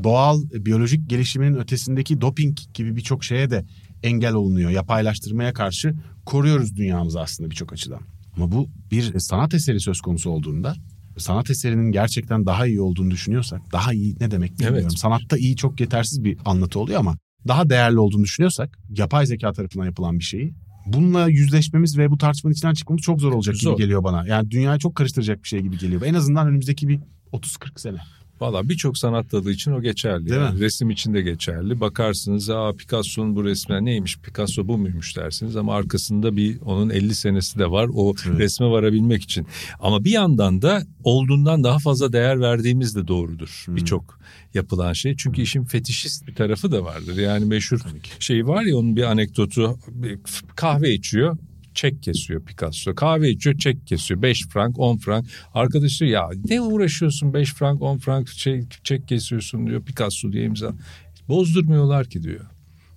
doğal 0.04 0.44
e, 0.54 0.66
biyolojik 0.66 1.10
gelişiminin 1.10 1.58
ötesindeki 1.58 2.22
doping 2.22 2.58
gibi 2.74 2.96
birçok 2.96 3.24
şeye 3.24 3.50
de 3.50 3.66
engel 4.04 4.34
olunuyor. 4.34 4.72
Yapaylaştırmaya 4.72 5.54
karşı 5.54 5.96
koruyoruz 6.26 6.76
dünyamızı 6.76 7.22
aslında 7.22 7.50
birçok 7.50 7.74
açıdan. 7.74 8.02
Ama 8.42 8.52
bu 8.52 8.70
bir 8.92 9.20
sanat 9.20 9.54
eseri 9.54 9.80
söz 9.80 10.02
konusu 10.02 10.30
olduğunda 10.30 10.76
sanat 11.18 11.50
eserinin 11.50 11.92
gerçekten 11.92 12.46
daha 12.46 12.68
iyi 12.68 12.82
olduğunu 12.82 13.12
düşünüyorsak 13.12 13.62
daha 13.72 13.94
iyi 13.94 14.16
ne 14.20 14.32
demek 14.32 14.52
bilmiyorum. 14.52 14.80
Evet. 14.82 15.00
Sanatta 15.00 15.38
iyi 15.38 15.56
çok 15.56 15.80
yetersiz 15.80 16.24
bir 16.24 16.38
anlatı 16.46 16.80
oluyor 16.80 17.00
ama 17.00 17.18
daha 17.48 17.70
değerli 17.70 18.00
olduğunu 18.00 18.24
düşünüyorsak 18.24 18.78
yapay 18.90 19.26
zeka 19.26 19.54
tarafından 19.54 19.86
yapılan 19.86 20.20
bir 20.20 20.24
şeyi 20.24 20.54
bununla 20.86 21.28
yüzleşmemiz 21.28 21.98
ve 21.98 22.12
bu 22.12 22.18
tartışmanın 22.18 22.54
içinden 22.54 22.74
çıkmamız 22.74 23.02
çok 23.02 23.22
zor 23.22 23.32
olacak 23.32 23.56
Zor. 23.56 23.72
gibi 23.72 23.84
geliyor 23.84 24.04
bana. 24.04 24.28
Yani 24.28 24.52
dünyayı 24.52 24.80
çok 24.80 24.96
karıştıracak 24.96 25.44
bir 25.44 25.48
şey 25.48 25.62
gibi 25.62 25.78
geliyor. 25.78 26.02
En 26.02 26.14
azından 26.14 26.48
önümüzdeki 26.48 26.88
bir 26.88 27.00
30-40 27.34 27.82
sene. 27.82 27.98
Valla 28.42 28.70
birçok 28.70 28.98
sanat 28.98 29.32
dalı 29.32 29.52
için 29.52 29.72
o 29.72 29.82
geçerli. 29.82 30.30
Değil 30.30 30.42
yani. 30.42 30.56
mi? 30.56 30.60
Resim 30.62 30.90
için 30.90 31.14
de 31.14 31.22
geçerli. 31.22 31.80
Bakarsınız 31.80 32.50
aa 32.50 32.74
Picasso'nun 32.74 33.36
bu 33.36 33.44
resmine 33.44 33.86
neymiş 33.86 34.18
Picasso 34.18 34.68
bu 34.68 34.78
muymuş 34.78 35.18
dersiniz 35.18 35.56
ama 35.56 35.76
arkasında 35.76 36.36
bir 36.38 36.62
onun 36.62 36.90
50 36.90 37.16
senesi 37.16 37.60
de 37.60 37.72
var 37.72 37.90
o 37.94 38.14
Evet. 38.28 38.40
resme 38.40 38.66
varabilmek 38.68 39.24
için. 39.24 39.48
Ama 39.80 40.04
bir 40.04 40.12
yandan 40.12 40.62
da 40.62 40.84
olduğundan 41.04 41.64
daha 41.64 41.80
fazla 41.80 42.14
değer 42.14 42.40
verdiğimiz 42.42 42.96
de 42.96 43.08
doğrudur 43.08 43.64
Hmm. 43.66 43.76
birçok 43.76 44.20
yapılan 44.54 44.94
şey. 44.94 45.16
Çünkü 45.18 45.42
işin 45.42 45.64
fetişist 45.64 46.28
bir 46.28 46.36
tarafı 46.36 46.72
da 46.72 46.84
vardır. 46.84 47.18
Yani 47.18 47.46
meşhur 47.46 47.80
şey 48.20 48.48
var 48.48 48.64
ya 48.64 48.78
onun 48.78 48.96
bir 48.96 49.04
anekdotu 49.04 49.80
kahve 50.56 50.94
içiyor 50.94 51.38
çek 51.76 52.04
kesiyor 52.04 52.46
Picasso. 52.46 52.96
Kahve 52.96 53.30
içiyor 53.30 53.58
çek 53.58 53.88
kesiyor. 53.88 54.22
5 54.22 54.48
frank 54.48 54.80
10 54.80 54.98
frank. 54.98 55.26
Arkadaş 55.54 56.00
diyor 56.00 56.12
ya 56.12 56.30
ne 56.50 56.62
uğraşıyorsun 56.62 57.34
5 57.34 57.54
frank 57.54 57.82
10 57.82 57.98
frank 57.98 58.30
şey, 58.30 58.64
çek 58.84 59.08
kesiyorsun 59.08 59.68
diyor 59.68 59.82
Picasso 59.82 60.32
diye 60.32 60.44
imza. 60.44 60.74
Bozdurmuyorlar 61.30 62.10
ki 62.10 62.24
diyor. 62.24 62.46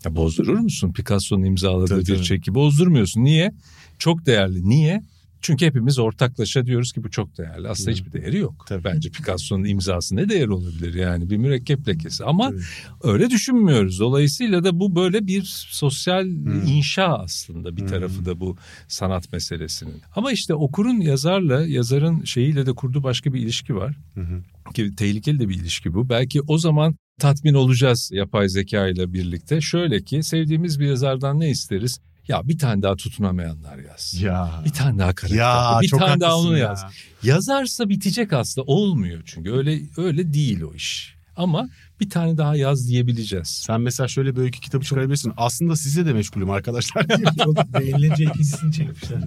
Ya 0.05 0.17
bozdurur 0.17 0.59
musun 0.59 0.93
Picasso'nun 0.93 1.45
imzaladığı 1.45 2.05
Tabii, 2.05 2.19
bir 2.19 2.23
çeki? 2.23 2.55
Bozdurmuyorsun. 2.55 3.25
Niye? 3.25 3.53
Çok 3.99 4.27
değerli. 4.27 4.69
Niye? 4.69 5.03
Çünkü 5.45 5.67
hepimiz 5.67 5.99
ortaklaşa 5.99 6.67
diyoruz 6.67 6.93
ki 6.93 7.05
bu 7.05 7.11
çok 7.11 7.39
değerli. 7.39 7.69
Aslında 7.69 7.91
hiçbir 7.91 8.13
değeri 8.13 8.39
yok. 8.39 8.65
Tabii. 8.69 8.85
Bence 8.85 9.11
Picasso'nun 9.11 9.65
imzası 9.65 10.17
ne 10.17 10.29
değeri 10.29 10.53
olabilir 10.53 10.95
yani 10.95 11.31
bir 11.31 11.37
mürekkep 11.37 11.89
lekesi. 11.89 12.25
Ama 12.25 12.51
Tabii. 12.51 12.61
öyle 13.03 13.31
düşünmüyoruz. 13.31 14.01
Dolayısıyla 14.01 14.65
da 14.65 14.81
bu 14.81 14.97
böyle 14.97 15.27
bir 15.27 15.43
sosyal 15.71 16.25
Hmm. 16.25 16.67
inşa 16.67 17.19
aslında 17.19 17.77
bir 17.77 17.87
tarafı 17.87 18.25
da 18.25 18.41
bu 18.41 18.57
sanat 18.89 19.33
meselesinin. 19.33 20.03
Ama 20.17 20.33
işte 20.33 20.55
okurun 20.55 21.01
yazarla 21.01 21.67
yazarın 21.67 22.25
şeyiyle 22.25 22.67
de 22.67 22.73
kurduğu 22.73 23.03
başka 23.03 23.33
bir 23.35 23.41
ilişki 23.41 23.75
var. 23.77 23.97
Hı 24.15 24.21
hı. 24.21 24.43
Ki 24.75 24.97
tehlikeli 24.97 25.41
de 25.41 25.49
bir 25.49 25.55
ilişki 25.55 25.95
bu. 25.95 26.09
Belki 26.09 26.41
o 26.43 26.59
zaman 26.59 26.97
tatmin 27.21 27.55
olacağız 27.55 28.11
yapay 28.13 28.49
zeka 28.49 28.89
ile 28.89 29.13
birlikte. 29.13 29.61
Şöyle 29.61 30.03
ki 30.03 30.23
sevdiğimiz 30.23 30.81
bir 30.81 30.87
yazardan 30.87 31.41
ne 31.41 31.51
isteriz? 31.51 32.01
Ya 32.29 32.49
bir 32.49 32.59
tane 32.59 32.83
daha 32.83 32.97
tutunamayanlar 32.97 33.79
yaz. 33.79 34.15
Ya. 34.21 34.63
Bir 34.65 34.71
tane 34.71 34.99
daha 34.99 35.15
karakter. 35.15 35.39
Ya 35.39 35.79
bir 35.83 35.89
çok 35.89 36.01
tane 36.01 36.21
daha 36.21 36.39
onu 36.39 36.59
ya. 36.59 36.65
yaz. 36.65 36.85
Yazarsa 37.23 37.89
bitecek 37.89 38.33
aslında 38.33 38.65
olmuyor 38.65 39.23
çünkü 39.27 39.53
öyle 39.53 39.81
öyle 39.97 40.33
değil 40.33 40.61
o 40.63 40.75
iş. 40.75 41.15
Ama 41.37 41.69
bir 42.01 42.11
tane 42.11 42.39
daha 42.39 42.57
yaz 42.57 42.89
diyebileceğiz. 42.89 43.49
Sen 43.49 43.81
mesela 43.81 44.09
şöyle 44.09 44.37
bir 44.37 44.41
öykü 44.41 44.61
kitabı 44.61 44.85
çıkarabilirsin. 44.85 45.33
Aslında 45.37 45.77
size 45.77 46.07
de 46.07 46.13
meşgulüm 46.13 46.51
arkadaşlar. 46.51 47.07
Çok 47.45 47.57
beğenilince 47.57 48.25
ikincisini 48.25 48.73
çekmişler. 48.73 49.23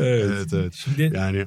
evet 0.00 0.52
evet. 0.54 0.74
Şimdi 0.74 1.12
Yani 1.14 1.46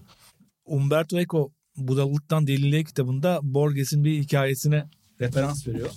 Umberto 0.66 1.20
Eco 1.20 1.52
Budalılıktan 1.78 2.48
Deliliğe 2.48 2.84
kitabında 2.84 3.40
Borges'in 3.44 4.04
bir 4.04 4.20
hikayesine 4.20 4.86
referans 5.28 5.68
veriyor. 5.68 5.90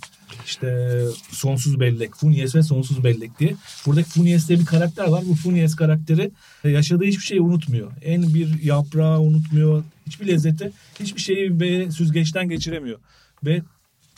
İşte 0.46 1.00
sonsuz 1.30 1.80
bellek, 1.80 2.14
Funes 2.16 2.54
ve 2.54 2.62
sonsuz 2.62 3.04
bellek 3.04 3.38
diye. 3.40 3.56
Buradaki 3.86 4.10
Funes 4.10 4.48
diye 4.48 4.60
bir 4.60 4.64
karakter 4.66 5.08
var. 5.08 5.22
Bu 5.28 5.34
Funes 5.34 5.74
karakteri 5.76 6.30
yaşadığı 6.64 7.04
hiçbir 7.04 7.24
şeyi 7.24 7.40
unutmuyor. 7.40 7.92
En 8.02 8.34
bir 8.34 8.62
yaprağı 8.62 9.20
unutmuyor. 9.20 9.84
Hiçbir 10.06 10.26
lezzeti, 10.26 10.72
hiçbir 11.00 11.20
şeyi 11.20 11.60
ve 11.60 11.90
süzgeçten 11.90 12.48
geçiremiyor. 12.48 12.98
Ve 13.44 13.62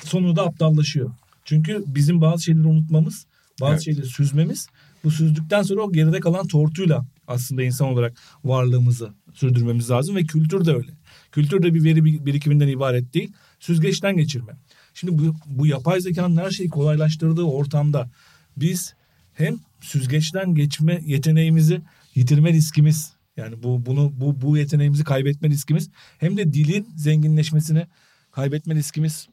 sonunda 0.04 0.42
aptallaşıyor. 0.46 1.10
Çünkü 1.44 1.84
bizim 1.86 2.20
bazı 2.20 2.42
şeyleri 2.42 2.66
unutmamız, 2.66 3.26
bazı 3.60 3.72
Evet. 3.72 3.84
şeyleri 3.84 4.06
süzmemiz, 4.06 4.66
bu 5.04 5.10
süzdükten 5.10 5.62
sonra 5.62 5.80
o 5.82 5.92
geride 5.92 6.20
kalan 6.20 6.46
tortuyla 6.46 7.04
aslında 7.28 7.62
insan 7.62 7.88
olarak 7.88 8.16
varlığımızı 8.44 9.10
sürdürmemiz 9.34 9.90
lazım 9.90 10.16
ve 10.16 10.22
kültür 10.24 10.64
de 10.64 10.74
öyle. 10.74 10.90
Kültür 11.32 11.62
de 11.62 11.74
bir 11.74 11.84
veri 11.84 12.04
bir- 12.04 12.26
birikiminden 12.26 12.68
ibaret 12.68 13.14
değil, 13.14 13.32
süzgeçten 13.60 14.16
geçirme. 14.16 14.52
Şimdi 15.00 15.18
bu, 15.18 15.34
bu 15.46 15.66
yapay 15.66 16.00
zekanın 16.00 16.36
her 16.36 16.50
şeyi 16.50 16.68
kolaylaştırdığı 16.68 17.42
ortamda 17.42 18.10
biz 18.56 18.94
hem 19.32 19.58
süzgeçten 19.80 20.54
geçme 20.54 21.02
yeteneğimizi 21.06 21.80
yitirme 22.14 22.52
riskimiz 22.52 23.12
yani 23.36 23.62
bu 23.62 23.86
bunu 23.86 24.12
bu 24.16 24.40
bu 24.40 24.56
yeteneğimizi 24.56 25.04
kaybetme 25.04 25.48
riskimiz 25.48 25.90
hem 26.18 26.36
de 26.36 26.52
dilin 26.52 26.88
zenginleşmesini 26.96 27.86
kaybetme 28.32 28.74
riskimiz 28.74 29.28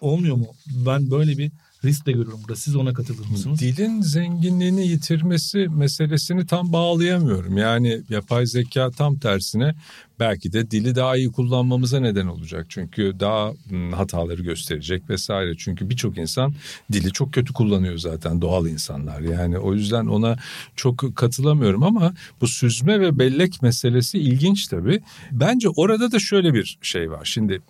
olmuyor 0.00 0.36
mu? 0.36 0.46
Ben 0.66 1.10
böyle 1.10 1.38
bir 1.38 1.52
risk 1.84 2.06
de 2.06 2.12
görüyorum 2.12 2.40
burada. 2.42 2.56
Siz 2.56 2.76
ona 2.76 2.92
katılır 2.92 3.26
mısınız? 3.26 3.60
Dilin 3.60 4.00
zenginliğini 4.02 4.86
yitirmesi 4.86 5.58
meselesini 5.58 6.46
tam 6.46 6.72
bağlayamıyorum. 6.72 7.58
Yani 7.58 8.02
yapay 8.08 8.46
zeka 8.46 8.90
tam 8.90 9.18
tersine 9.18 9.74
belki 10.20 10.52
de 10.52 10.70
dili 10.70 10.94
daha 10.94 11.16
iyi 11.16 11.32
kullanmamıza 11.32 12.00
neden 12.00 12.26
olacak. 12.26 12.66
Çünkü 12.68 13.14
daha 13.20 13.52
hmm, 13.68 13.92
hataları 13.92 14.42
gösterecek 14.42 15.10
vesaire. 15.10 15.54
Çünkü 15.58 15.90
birçok 15.90 16.18
insan 16.18 16.54
dili 16.92 17.12
çok 17.12 17.32
kötü 17.32 17.52
kullanıyor 17.52 17.98
zaten 17.98 18.40
doğal 18.40 18.66
insanlar. 18.66 19.20
Yani 19.20 19.58
o 19.58 19.74
yüzden 19.74 20.06
ona 20.06 20.36
çok 20.76 21.16
katılamıyorum 21.16 21.82
ama 21.82 22.14
bu 22.40 22.48
süzme 22.48 23.00
ve 23.00 23.18
bellek 23.18 23.62
meselesi 23.62 24.18
ilginç 24.18 24.66
tabii. 24.66 25.00
Bence 25.32 25.68
orada 25.68 26.12
da 26.12 26.18
şöyle 26.18 26.54
bir 26.54 26.78
şey 26.82 27.10
var. 27.10 27.24
Şimdi 27.24 27.62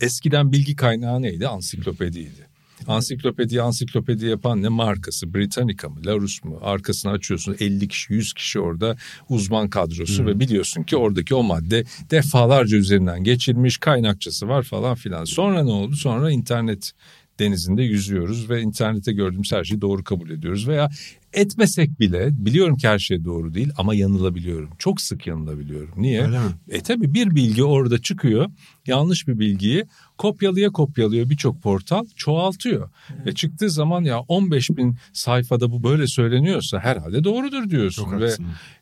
eskiden 0.00 0.52
bilgi 0.52 0.76
kaynağı 0.76 1.22
neydi? 1.22 1.48
Ansiklopediydi. 1.48 2.47
Ansiklopedi 2.86 3.62
ansiklopedi 3.62 4.26
yapan 4.26 4.62
ne 4.62 4.68
markası? 4.68 5.34
Britannica 5.34 5.88
mı? 5.88 6.00
Larus 6.06 6.44
mu? 6.44 6.58
Arkasını 6.62 7.12
açıyorsun 7.12 7.56
50 7.60 7.88
kişi 7.88 8.12
100 8.12 8.32
kişi 8.32 8.60
orada 8.60 8.96
uzman 9.28 9.70
kadrosu 9.70 10.26
ve 10.26 10.40
biliyorsun 10.40 10.82
ki 10.82 10.96
oradaki 10.96 11.34
o 11.34 11.42
madde 11.42 11.84
defalarca 12.10 12.76
üzerinden 12.76 13.24
geçilmiş 13.24 13.78
kaynakçası 13.78 14.48
var 14.48 14.62
falan 14.62 14.94
filan. 14.94 15.24
Sonra 15.24 15.62
ne 15.62 15.70
oldu? 15.70 15.96
Sonra 15.96 16.30
internet 16.30 16.92
denizinde 17.38 17.82
yüzüyoruz 17.82 18.50
ve 18.50 18.62
internette 18.62 19.12
gördüğümüz 19.12 19.52
her 19.52 19.64
şeyi 19.64 19.80
doğru 19.80 20.04
kabul 20.04 20.30
ediyoruz 20.30 20.68
veya 20.68 20.90
etmesek 21.32 22.00
bile 22.00 22.28
biliyorum 22.32 22.76
ki 22.76 22.88
her 22.88 22.98
şey 22.98 23.24
doğru 23.24 23.54
değil 23.54 23.70
ama 23.76 23.94
yanılabiliyorum. 23.94 24.70
Çok 24.78 25.00
sık 25.00 25.26
yanılabiliyorum. 25.26 25.90
Niye? 25.96 26.20
E 26.68 26.80
tabi 26.80 27.14
bir 27.14 27.34
bilgi 27.34 27.64
orada 27.64 27.98
çıkıyor. 28.02 28.46
Yanlış 28.88 29.28
bir 29.28 29.38
bilgiyi 29.38 29.84
kopyalıya 30.18 30.70
kopyalıyor 30.70 31.30
birçok 31.30 31.62
portal 31.62 32.04
çoğaltıyor. 32.16 32.90
Ve 33.26 33.34
çıktığı 33.34 33.70
zaman 33.70 34.04
ya 34.04 34.20
15 34.20 34.70
bin 34.70 34.96
sayfada 35.12 35.72
bu 35.72 35.82
böyle 35.82 36.06
söyleniyorsa 36.06 36.78
herhalde 36.78 37.24
doğrudur 37.24 37.70
diyorsun. 37.70 38.04
Çok 38.04 38.20
ve 38.20 38.30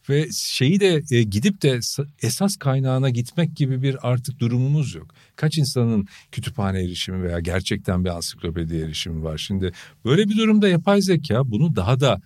ve 0.08 0.28
şeyi 0.32 0.80
de 0.80 1.02
e, 1.10 1.22
gidip 1.22 1.62
de 1.62 1.76
sa- 1.76 2.08
esas 2.22 2.56
kaynağına 2.56 3.10
gitmek 3.10 3.56
gibi 3.56 3.82
bir 3.82 4.08
artık 4.10 4.38
durumumuz 4.38 4.94
yok. 4.94 5.14
Kaç 5.36 5.58
insanın 5.58 6.06
kütüphane 6.32 6.78
erişimi 6.84 7.22
veya 7.22 7.40
gerçekten 7.40 8.04
bir 8.04 8.10
ansiklopedi 8.10 8.76
erişimi 8.76 9.22
var. 9.24 9.38
Şimdi 9.38 9.72
böyle 10.04 10.28
bir 10.28 10.36
durumda 10.36 10.68
yapay 10.68 11.02
zeka 11.02 11.50
bunu 11.50 11.76
daha 11.76 12.00
da 12.00 12.20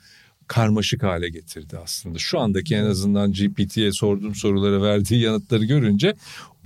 karmaşık 0.55 1.03
hale 1.03 1.29
getirdi 1.29 1.79
aslında. 1.85 2.19
Şu 2.19 2.39
andaki 2.41 2.75
en 2.75 2.85
azından 2.85 3.33
GPT'ye 3.33 3.93
sorduğum 3.93 4.35
sorulara 4.35 4.83
verdiği 4.83 5.21
yanıtları 5.21 5.65
görünce 5.65 6.15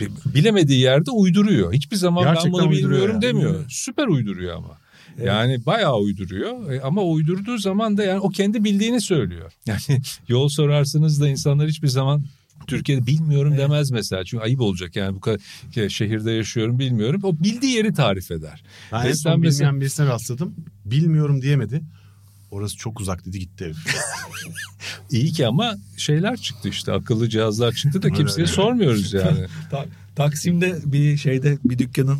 bi- 0.01 0.09
bilemediği 0.35 0.81
yerde 0.81 1.11
uyduruyor. 1.11 1.73
Hiçbir 1.73 1.97
zaman 1.97 2.25
Gerçekten 2.25 2.53
ben 2.53 2.61
bunu 2.61 2.71
bilmiyorum 2.71 3.11
yani. 3.13 3.23
demiyor. 3.23 3.65
Süper 3.69 4.07
uyduruyor 4.07 4.57
ama. 4.57 4.79
Yani 5.25 5.67
bayağı 5.67 5.99
uyduruyor 5.99 6.73
E, 6.73 6.81
ama 6.81 7.03
uydurduğu 7.03 7.59
zaman 7.59 7.97
da 7.97 8.05
yani 8.05 8.21
o 8.21 8.29
kendi 8.29 8.65
bildiğini 8.65 9.01
söylüyor. 9.01 9.53
Yani 9.67 10.01
yol 10.29 10.49
sorarsınız 10.49 11.21
da 11.21 11.29
insanlar 11.29 11.69
hiçbir 11.69 11.89
zaman 11.89 12.25
Türkiye'de 12.67 13.07
bilmiyorum 13.07 13.57
demez 13.59 13.91
mesela. 13.91 14.25
Çünkü 14.25 14.45
ayıp 14.45 14.61
olacak 14.61 14.97
yani 14.97 15.17
bu 15.17 15.21
kadar 15.21 15.39
şehirde 15.89 16.31
yaşıyorum 16.33 16.79
bilmiyorum. 16.79 17.21
O 17.25 17.39
bildiği 17.45 17.73
yeri 17.77 17.95
tarif 17.95 18.31
eder. 18.31 18.63
Ben 18.93 19.01
en 19.01 19.09
Ve 19.09 19.15
son 19.15 19.41
mesela- 19.41 19.67
bilmeyen 19.69 19.81
birisine 19.81 20.07
rastladım. 20.07 20.55
Bilmiyorum 20.85 21.43
diyemedi. 21.43 21.83
Orası 22.55 22.77
çok 22.77 23.01
uzak 23.01 23.27
dedi 23.27 23.39
gitti 23.39 23.65
herif. 23.65 23.77
İyi 25.11 25.33
ki 25.33 25.47
ama 25.47 25.75
şeyler 25.97 26.37
çıktı 26.37 26.69
işte 26.69 26.93
akıllı 26.93 27.29
cihazlar 27.29 27.73
çıktı 27.73 28.03
da 28.03 28.11
kimseye 28.11 28.47
sormuyoruz 28.47 29.13
yani. 29.13 29.47
Ta- 30.17 30.25
Taksim'de 30.25 30.79
bir 30.85 31.17
şeyde 31.17 31.59
bir 31.65 31.79
dükkanın 31.79 32.19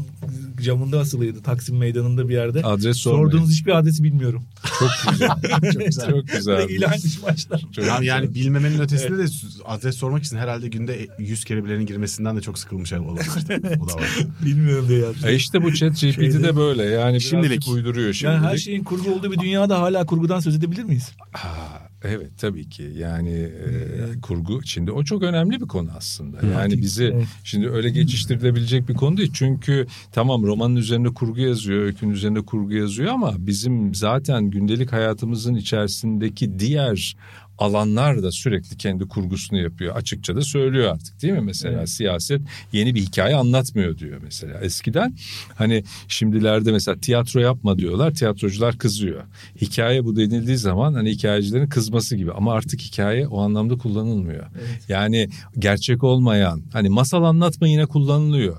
camında 0.63 0.99
asılıydı. 1.01 1.43
Taksim 1.43 1.77
meydanında 1.77 2.29
bir 2.29 2.35
yerde. 2.35 2.63
Adres 2.63 2.97
sormayın. 2.97 3.25
Sorduğunuz 3.31 3.51
hiçbir 3.51 3.79
adresi 3.79 4.03
bilmiyorum. 4.05 4.43
Çok 4.79 4.91
güzel. 5.11 5.29
Çok 5.73 5.87
güzel. 5.87 6.11
Çok 6.11 6.29
güzel. 6.29 6.69
İlan 6.69 6.93
düşmüşler. 6.93 7.61
Çok 7.61 7.63
Ya 7.87 7.99
güzel. 7.99 8.03
yani 8.03 8.35
bilmemenin 8.35 8.79
ötesinde 8.81 9.19
de 9.19 9.27
adres 9.65 9.97
sormak 9.97 10.25
için 10.25 10.37
herhalde 10.37 10.69
günde 10.69 11.09
100 11.19 11.45
kere 11.45 11.65
birilerinin 11.65 11.87
girmesinden 11.87 12.37
de 12.37 12.41
çok 12.41 12.59
sıkılmış 12.59 12.93
olabilir. 12.93 13.27
o 13.81 13.89
da 13.89 13.95
var. 13.95 14.17
Bilmiyorum 14.45 14.87
diye 14.89 14.99
yazmış. 15.01 15.25
E 15.25 15.35
işte 15.35 15.63
bu 15.63 15.75
chat 15.75 15.93
GPT 16.01 16.43
de 16.43 16.57
böyle 16.57 16.83
yani 16.85 17.21
Şimdilik. 17.21 17.69
uyduruyor 17.69 18.13
şimdilik. 18.13 18.43
Yani 18.43 18.53
her 18.53 18.57
şeyin 18.57 18.85
kurgu 18.85 19.11
olduğu 19.15 19.33
bir 19.33 19.39
dünyada 19.39 19.81
hala 19.81 20.07
kurgudan 20.07 20.41
söz 20.41 20.57
edebilir 20.57 20.85
miyiz? 20.85 21.13
Ha, 21.33 21.84
evet 22.05 22.31
tabii 22.39 22.69
ki 22.69 22.93
yani 22.97 23.31
e, 23.31 24.21
kurgu 24.23 24.61
içinde 24.63 24.93
o 24.93 25.05
çok 25.05 25.23
önemli 25.23 25.61
bir 25.61 25.67
konu 25.67 25.91
aslında. 25.97 26.47
Yani 26.47 26.79
bizi 26.79 27.05
evet. 27.05 27.27
şimdi 27.45 27.71
öyle 27.71 27.91
geçiştirilebilecek 27.91 28.89
bir 28.89 28.95
konu 28.95 29.17
değil. 29.17 29.31
Çünkü 29.35 29.87
tamam 30.13 30.43
romanın 30.43 30.77
üzerinde 30.77 31.09
kurgu 31.09 31.41
yazıyor, 31.41 31.83
öykünün 31.83 32.13
üzerinde 32.13 32.41
kurgu 32.41 32.75
yazıyor 32.75 33.13
ama 33.13 33.35
bizim 33.39 33.95
zaten 33.95 34.51
gündelik 34.51 34.93
hayatımızın 34.93 35.55
içerisindeki 35.55 36.59
diğer 36.59 37.17
alanlar 37.59 38.23
da 38.23 38.33
sürekli 38.33 38.77
kendi 38.77 39.05
kurgusunu 39.09 39.59
yapıyor. 39.63 39.97
Açıkça 39.97 40.37
da 40.37 40.41
söylüyor 40.43 40.93
artık 40.93 41.23
değil 41.23 41.35
mi? 41.35 41.41
Mesela 41.41 41.79
Evet. 41.79 41.89
siyaset 41.89 42.43
yeni 42.73 42.95
bir 42.95 43.01
hikaye 43.01 43.37
anlatmıyor 43.37 43.99
diyor 43.99 44.21
mesela. 44.23 44.61
Eskiden 44.61 45.15
hani 45.55 45.85
şimdilerde 46.09 46.73
mesela 46.73 47.01
tiyatro 47.01 47.41
yapma 47.41 47.79
diyorlar. 47.79 48.15
Tiyatrocular 48.15 48.79
kızıyor. 48.79 49.23
Hikaye 49.61 50.05
bu 50.05 50.17
denildiği 50.17 50.57
zaman 50.57 50.95
hani 50.95 51.11
hikayecilerin 51.11 51.67
kızması 51.69 52.17
gibi 52.17 52.33
ama 52.33 52.53
artık 52.53 52.81
hikaye 52.81 53.27
o 53.29 53.41
anlamda 53.41 53.79
kullanılmıyor. 53.79 54.47
Yani 54.89 55.29
gerçek 55.59 56.05
olmayan 56.05 56.63
hani 56.73 56.89
masal 56.89 57.25
anlatma 57.25 57.69
yine 57.69 57.87
kullanılıyor. 57.87 58.57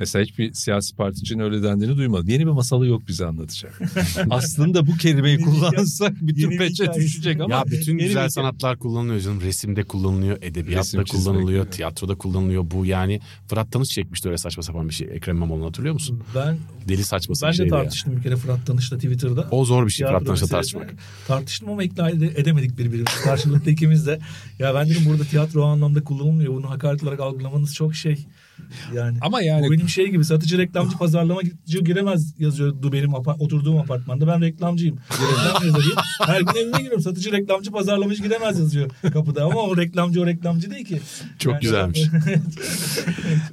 Mesela 0.00 0.24
hiçbir 0.24 0.52
siyasi 0.52 0.96
parti 0.96 1.20
için 1.20 1.38
öyle 1.38 1.62
dendiğini 1.62 1.96
duymadım. 1.96 2.28
Yeni 2.28 2.46
bir 2.46 2.50
masalı 2.52 2.86
yok 2.86 3.08
bize 3.08 3.26
anlatacak. 3.26 3.80
Aslında 4.30 4.86
bu 4.86 4.96
kelimeyi 4.96 5.40
kullansak 5.40 6.12
bütün 6.20 6.58
peçe 6.58 6.92
düşecek 6.94 7.40
ama 7.40 7.54
ya 7.54 7.64
bütün 7.66 7.98
güzel 7.98 8.24
bir- 8.24 8.30
sanatlar 8.30 8.78
kullanılıyor 8.78 9.20
canım. 9.20 9.40
Resimde 9.40 9.84
kullanılıyor, 9.84 10.38
edebiyatta 10.42 10.80
Resim 10.80 11.04
çizmek, 11.04 11.24
kullanılıyor, 11.24 11.62
evet. 11.64 11.72
tiyatroda 11.72 12.14
kullanılıyor. 12.14 12.70
Bu 12.70 12.86
yani 12.86 13.20
Fırat 13.48 13.72
Tanış 13.72 13.88
çekmişti 13.88 14.28
öyle 14.28 14.38
saçma 14.38 14.62
sapan 14.62 14.88
bir 14.88 14.94
şey. 14.94 15.08
Ekrem 15.12 15.36
İmamoğlu'nu 15.36 15.66
hatırlıyor 15.66 15.94
musun? 15.94 16.22
Ben 16.34 16.58
Deli 16.88 17.04
saçması 17.04 17.42
ben 17.46 17.48
bir 17.52 17.58
de 17.58 17.62
şeydi 17.62 17.74
ya. 17.74 17.82
tartıştım 17.82 18.16
bir 18.16 18.22
kere 18.22 18.36
Fırat 18.36 18.66
Tanış'la 18.66 18.96
Twitter'da. 18.96 19.48
O 19.50 19.64
zor 19.64 19.86
bir 19.86 19.90
şey 19.92 20.06
Fırat 20.06 20.26
Tanış'la 20.26 20.46
tartışmak. 20.46 20.94
Tartıştım 21.26 21.68
ama 21.70 21.82
ikna 21.84 22.10
ede- 22.10 22.40
edemedik 22.40 22.78
birbirimizi. 22.78 23.22
Karşılıklı 23.24 23.70
ikimiz 23.70 24.06
de. 24.06 24.18
Ya 24.58 24.74
ben 24.74 24.88
dedim 24.88 25.02
burada 25.08 25.24
tiyatro 25.24 25.62
o 25.62 25.66
anlamda 25.66 26.04
kullanılmıyor. 26.04 26.54
Bunu 26.54 26.70
hakaret 26.70 27.02
olarak 27.02 27.20
algılamanız 27.20 27.74
çok 27.74 27.94
şey. 27.94 28.26
Yani 28.94 29.18
Ama 29.20 29.42
yani 29.42 29.66
Bu 29.66 29.72
benim 29.72 29.88
şey 29.88 30.08
gibi 30.08 30.24
satıcı 30.24 30.58
reklamcı 30.58 30.98
pazarlamacı 30.98 31.50
giremez 31.84 32.34
yazıyordu 32.38 32.92
benim 32.92 33.14
oturduğum 33.14 33.78
apartmanda. 33.78 34.26
Ben 34.26 34.40
reklamcıyım. 34.40 34.96
Reklam 35.10 35.66
yazarıyım. 35.66 35.96
Her 36.26 36.40
gün 36.40 36.60
evime 36.60 36.78
giriyorum. 36.78 37.00
Satıcı 37.00 37.32
reklamcı 37.32 37.70
pazarlamacı 37.70 38.22
giremez 38.22 38.58
yazıyor 38.58 38.90
kapıda. 39.12 39.44
Ama 39.44 39.60
o 39.60 39.76
reklamcı 39.76 40.22
o 40.22 40.26
reklamcı 40.26 40.70
değil 40.70 40.84
ki. 40.84 41.00
Çok 41.38 41.52
Yani- 41.52 41.62
güzelmiş. 41.62 42.02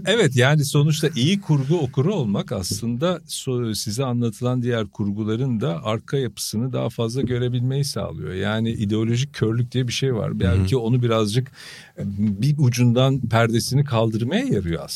Evet 0.05 0.35
yani 0.35 0.65
sonuçta 0.65 1.09
iyi 1.15 1.41
kurgu 1.41 1.79
okuru 1.79 2.13
olmak 2.13 2.51
aslında 2.51 3.21
size 3.75 4.05
anlatılan 4.05 4.61
diğer 4.61 4.87
kurguların 4.87 5.61
da 5.61 5.83
arka 5.83 6.17
yapısını 6.17 6.73
daha 6.73 6.89
fazla 6.89 7.21
görebilmeyi 7.21 7.85
sağlıyor. 7.85 8.33
Yani 8.33 8.71
ideolojik 8.71 9.33
körlük 9.33 9.71
diye 9.71 9.87
bir 9.87 9.93
şey 9.93 10.15
var. 10.15 10.39
Belki 10.39 10.77
onu 10.77 11.01
birazcık 11.01 11.51
e, 11.97 12.03
bir 12.41 12.55
ucundan 12.57 13.19
perdesini 13.19 13.83
kaldırmaya 13.83 14.45
yarıyor 14.45 14.81
aslında. 14.83 14.94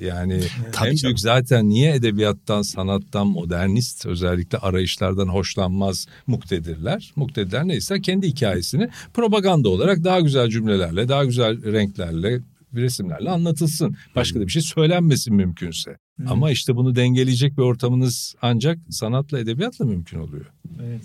Yani 0.00 0.40
Tabii 0.72 0.88
en 0.88 0.96
büyük 1.02 1.20
zaten 1.20 1.68
niye 1.68 1.94
edebiyattan, 1.94 2.62
sanattan, 2.62 3.26
modernist 3.26 4.06
özellikle 4.06 4.58
arayışlardan 4.58 5.28
hoşlanmaz 5.28 6.06
muktedirler. 6.26 7.12
Muktedirler 7.16 7.68
neyse 7.68 8.00
kendi 8.00 8.28
hikayesini 8.28 8.88
propaganda 9.14 9.68
olarak 9.68 10.04
daha 10.04 10.20
güzel 10.20 10.48
cümlelerle, 10.48 11.08
daha 11.08 11.24
güzel 11.24 11.72
renklerle, 11.72 12.40
resimlerle 12.74 13.30
anlatılsın. 13.30 13.96
Başka 14.16 14.40
da 14.40 14.46
bir 14.46 14.52
şey 14.52 14.62
söylenmesin 14.62 15.34
mümkünse. 15.34 15.96
Ama 16.26 16.50
işte 16.50 16.76
bunu 16.76 16.96
dengeleyecek 16.96 17.58
bir 17.58 17.62
ortamınız 17.62 18.34
ancak 18.42 18.78
sanatla, 18.90 19.38
edebiyatla 19.38 19.84
mümkün 19.84 20.18
oluyor. 20.18 20.46
Evet. 20.82 21.02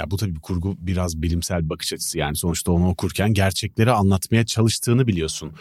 Ya 0.00 0.10
bu 0.10 0.16
tabii 0.16 0.34
bir 0.34 0.40
kurgu 0.40 0.76
biraz 0.78 1.22
bilimsel 1.22 1.68
bakış 1.68 1.92
açısı 1.92 2.18
yani 2.18 2.36
sonuçta 2.36 2.72
onu 2.72 2.88
okurken 2.88 3.34
gerçekleri 3.34 3.92
anlatmaya 3.92 4.46
çalıştığını 4.46 5.06
biliyorsun 5.06 5.52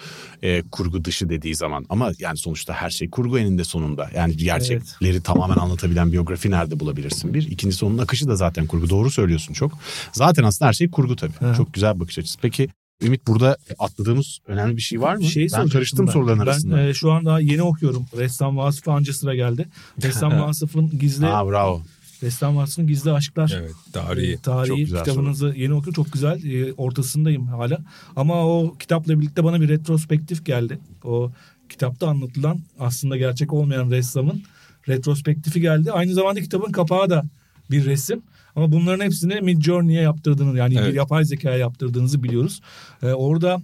e, 0.41 0.61
kurgu 0.61 1.05
dışı 1.05 1.29
dediği 1.29 1.55
zaman 1.55 1.85
ama 1.89 2.11
yani 2.19 2.38
sonuçta 2.38 2.73
her 2.73 2.89
şey 2.89 3.09
kurgu 3.09 3.39
eninde 3.39 3.63
sonunda 3.63 4.09
yani 4.15 4.38
gerçekleri 4.38 5.21
tamamen 5.23 5.55
anlatabilen 5.55 6.11
biyografi 6.11 6.51
nerede 6.51 6.79
bulabilirsin 6.79 7.33
bir 7.33 7.51
ikincisi 7.51 7.85
onun 7.85 7.97
akışı 7.97 8.27
da 8.27 8.35
zaten 8.35 8.67
kurgu 8.67 8.89
doğru 8.89 9.11
söylüyorsun 9.11 9.53
çok 9.53 9.71
zaten 10.11 10.43
aslında 10.43 10.69
her 10.69 10.73
şey 10.73 10.91
kurgu 10.91 11.15
tabii 11.15 11.33
Hı. 11.39 11.53
çok 11.57 11.73
güzel 11.73 11.99
bakış 11.99 12.19
açısı 12.19 12.39
peki 12.41 12.69
Ümit 13.01 13.27
burada 13.27 13.57
atladığımız 13.79 14.39
önemli 14.47 14.77
bir 14.77 14.81
şey 14.81 15.01
var 15.01 15.15
mı? 15.15 15.23
Şey 15.23 15.43
ben 15.43 15.47
soracaktım 15.47 15.71
karıştım 15.71 16.07
ben. 16.07 16.11
soruların 16.11 16.39
ben, 16.39 16.43
arasında. 16.43 16.81
e, 16.81 16.93
şu 16.93 17.11
an 17.11 17.25
daha 17.25 17.39
yeni 17.39 17.61
okuyorum. 17.61 18.05
Ressam 18.17 18.57
Vasıf'a 18.57 18.93
anca 18.93 19.13
sıra 19.13 19.35
geldi. 19.35 19.67
Ressam 20.03 20.41
Vasıf'ın 20.41 20.99
gizli 20.99 21.25
Aa 21.25 21.49
bravo. 21.49 21.81
Ressam 22.24 22.57
Vasıf'ın 22.57 22.88
gizli 22.88 23.11
aşklar 23.11 23.55
Evet, 23.59 23.72
tarihi. 23.93 24.32
e, 24.32 24.38
tarihi 24.38 24.88
Çok 24.88 25.05
kitabınızı 25.05 25.53
yeni 25.55 25.74
okuyorum. 25.74 25.93
Çok 26.03 26.13
güzel. 26.13 26.43
E, 26.43 26.74
ortasındayım 26.74 27.47
hala. 27.47 27.80
Ama 28.15 28.47
o 28.47 28.76
kitapla 28.80 29.20
birlikte 29.20 29.43
bana 29.43 29.61
bir 29.61 29.70
retrospektif 29.70 30.45
geldi. 30.45 30.80
O 31.03 31.32
kitapta 31.70 32.07
anlatılan 32.07 32.59
aslında 32.80 33.18
gerçek 33.18 33.53
olmayan 33.53 33.91
ressamın 33.91 34.43
retrospektifi 34.88 35.61
geldi. 35.61 35.91
Aynı 35.91 36.13
zamanda 36.13 36.41
kitabın 36.41 36.72
kapağı 36.72 37.09
da 37.09 37.24
bir 37.72 37.86
resim. 37.86 38.22
Ama 38.55 38.72
bunların 38.72 39.05
hepsini 39.05 39.41
Midjourney'e 39.41 40.01
yaptırdığını 40.01 40.57
yani 40.57 40.76
Evet. 40.78 40.89
bir 40.89 40.93
yapay 40.93 41.26
zekaya 41.26 41.57
yaptırdığınızı 41.57 42.24
biliyoruz. 42.24 42.61
E, 43.03 43.05
orada 43.07 43.61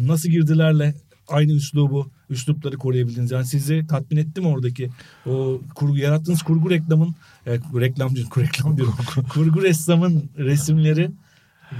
nasıl 0.00 0.28
girdilerle 0.28 0.94
aynı 1.30 1.52
üslubu, 1.52 2.10
üslupları 2.30 2.76
koruyabildiniz? 2.76 3.30
Yani 3.30 3.46
sizi 3.46 3.86
tatmin 3.86 4.16
etti 4.18 4.40
mi 4.40 4.46
oradaki 4.46 4.90
o 5.26 5.60
kurgu 5.74 5.96
yarattığınız 5.96 6.42
kurgu 6.42 6.70
reklamın 6.70 7.14
e, 7.46 7.52
reklamcı 7.80 8.24
reklam 8.38 8.76
diyorum. 8.76 8.94
kurgu 9.32 9.62
ressamın 9.62 10.30
resimleri 10.38 11.10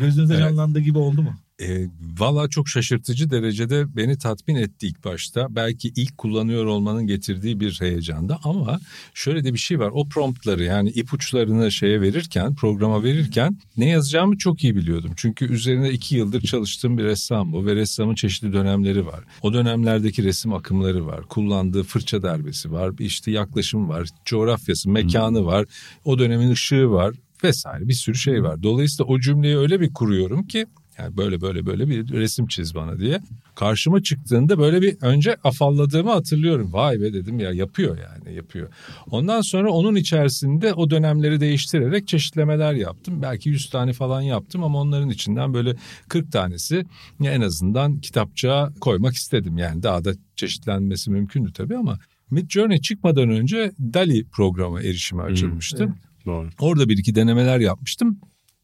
gözünüzde 0.00 0.34
Evet. 0.34 0.44
canlandığı 0.44 0.80
gibi 0.80 0.98
oldu 0.98 1.22
mu? 1.22 1.34
E, 1.60 1.88
Valla 2.18 2.48
çok 2.48 2.68
şaşırtıcı 2.68 3.30
derecede 3.30 3.96
beni 3.96 4.18
tatmin 4.18 4.54
etti 4.54 4.86
ilk 4.86 5.04
başta. 5.04 5.46
Belki 5.50 5.92
ilk 5.96 6.18
kullanıyor 6.18 6.64
olmanın 6.64 7.06
getirdiği 7.06 7.60
bir 7.60 7.80
heyecanda 7.80 8.38
ama 8.44 8.80
şöyle 9.14 9.44
de 9.44 9.52
bir 9.52 9.58
şey 9.58 9.78
var. 9.78 9.90
O 9.94 10.08
promptları 10.08 10.64
yani 10.64 10.90
ipuçlarını 10.90 11.72
şeye 11.72 12.00
verirken, 12.00 12.54
programa 12.54 13.02
verirken 13.02 13.58
ne 13.76 13.88
yazacağımı 13.88 14.38
çok 14.38 14.64
iyi 14.64 14.76
biliyordum. 14.76 15.12
Çünkü 15.16 15.52
üzerine 15.52 15.90
iki 15.90 16.16
yıldır 16.16 16.40
çalıştığım 16.40 16.98
bir 16.98 17.04
ressam 17.04 17.52
bu 17.52 17.66
ve 17.66 17.74
ressamın 17.76 18.14
çeşitli 18.14 18.52
dönemleri 18.52 19.06
var. 19.06 19.20
O 19.42 19.52
dönemlerdeki 19.52 20.24
resim 20.24 20.52
akımları 20.52 21.06
var. 21.06 21.22
Kullandığı 21.22 21.82
fırça 21.82 22.22
darbesi 22.22 22.72
var. 22.72 22.92
işte 22.98 23.30
yaklaşım 23.30 23.88
var. 23.88 24.08
Coğrafyası, 24.24 24.90
mekanı 24.90 25.44
var. 25.44 25.66
O 26.04 26.18
dönemin 26.18 26.50
ışığı 26.50 26.90
var 26.90 27.14
vesaire 27.44 27.88
bir 27.88 27.94
sürü 27.94 28.16
şey 28.16 28.42
var. 28.42 28.62
Dolayısıyla 28.62 29.04
o 29.12 29.20
cümleyi 29.20 29.56
öyle 29.58 29.80
bir 29.80 29.92
kuruyorum 29.92 30.46
ki 30.46 30.66
Yani 31.00 31.16
böyle 31.16 31.40
böyle 31.40 31.66
böyle 31.66 31.88
bir 31.88 32.08
resim 32.12 32.46
çiz 32.46 32.74
bana 32.74 32.98
diye. 32.98 33.20
Karşıma 33.54 34.02
çıktığında 34.02 34.58
böyle 34.58 34.82
bir 34.82 34.96
önce 35.00 35.36
afalladığımı 35.44 36.10
hatırlıyorum. 36.10 36.72
Vay 36.72 37.00
be 37.00 37.12
dedim 37.12 37.40
ya 37.40 37.52
yapıyor 37.52 37.98
yani 37.98 38.36
yapıyor. 38.36 38.68
Ondan 39.10 39.40
sonra 39.40 39.70
onun 39.70 39.94
içerisinde 39.94 40.74
o 40.74 40.90
dönemleri 40.90 41.40
değiştirerek 41.40 42.08
çeşitlemeler 42.08 42.72
yaptım. 42.74 43.22
Belki 43.22 43.48
100 43.48 43.70
tane 43.70 43.92
falan 43.92 44.20
yaptım 44.20 44.64
ama 44.64 44.80
onların 44.80 45.08
içinden 45.08 45.54
böyle 45.54 45.76
40 46.08 46.32
tanesi 46.32 46.84
en 47.24 47.40
azından 47.40 48.00
kitapçığa 48.00 48.72
koymak 48.80 49.14
istedim. 49.14 49.58
Yani 49.58 49.82
daha 49.82 50.04
da 50.04 50.12
çeşitlenmesi 50.36 51.10
mümkündü 51.10 51.52
tabii 51.52 51.76
ama 51.76 51.98
Mid 52.30 52.50
Journey 52.50 52.80
çıkmadan 52.80 53.30
önce 53.30 53.72
DALI 53.80 54.24
programı 54.24 54.80
erişime 54.80 55.22
açılmıştı. 55.22 55.84
Hmm, 55.84 55.94
Doğru. 56.26 56.48
Orada 56.60 56.88
bir 56.88 56.98
iki 56.98 57.14
denemeler 57.14 57.60
yapmıştım. 57.60 58.20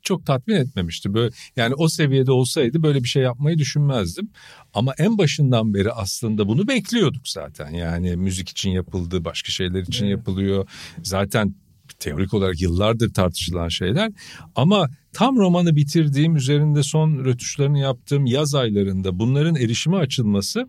Çok 0.07 0.27
tatmin 0.27 0.55
etmemişti. 0.55 1.15
Böyle 1.15 1.35
yani 1.57 1.75
o 1.75 1.89
seviyede 1.89 2.33
olsaydı 2.33 2.83
böyle 2.83 3.03
bir 3.03 3.09
şey 3.09 3.23
yapmayı 3.23 3.59
düşünmezdim. 3.59 4.29
Ama 4.75 4.95
en 4.99 5.19
başından 5.19 5.75
beri 5.75 5.93
aslında 5.93 6.49
bunu 6.49 6.69
bekliyorduk 6.69 7.29
zaten. 7.29 7.71
Yani 7.71 8.17
müzik 8.17 8.49
için 8.49 8.71
yapıldı, 8.71 9.25
başka 9.25 9.53
şeyler 9.53 9.81
için 9.81 10.05
evet. 10.05 10.17
yapılıyor. 10.17 10.69
Zaten 11.03 11.55
teorik 11.99 12.35
olarak 12.35 12.61
yıllardır 12.61 13.15
tartışılan 13.15 13.69
şeyler. 13.69 14.13
Ama 14.57 14.89
tam 15.13 15.37
romanı 15.37 15.77
bitirdiğim, 15.77 16.37
üzerinde 16.37 16.83
son 16.83 17.25
rötuşlarını 17.25 17.79
yaptığım 17.79 18.27
yaz 18.27 18.55
aylarında 18.55 19.19
bunların 19.19 19.57
erişime 19.57 19.97
açılması 19.97 20.69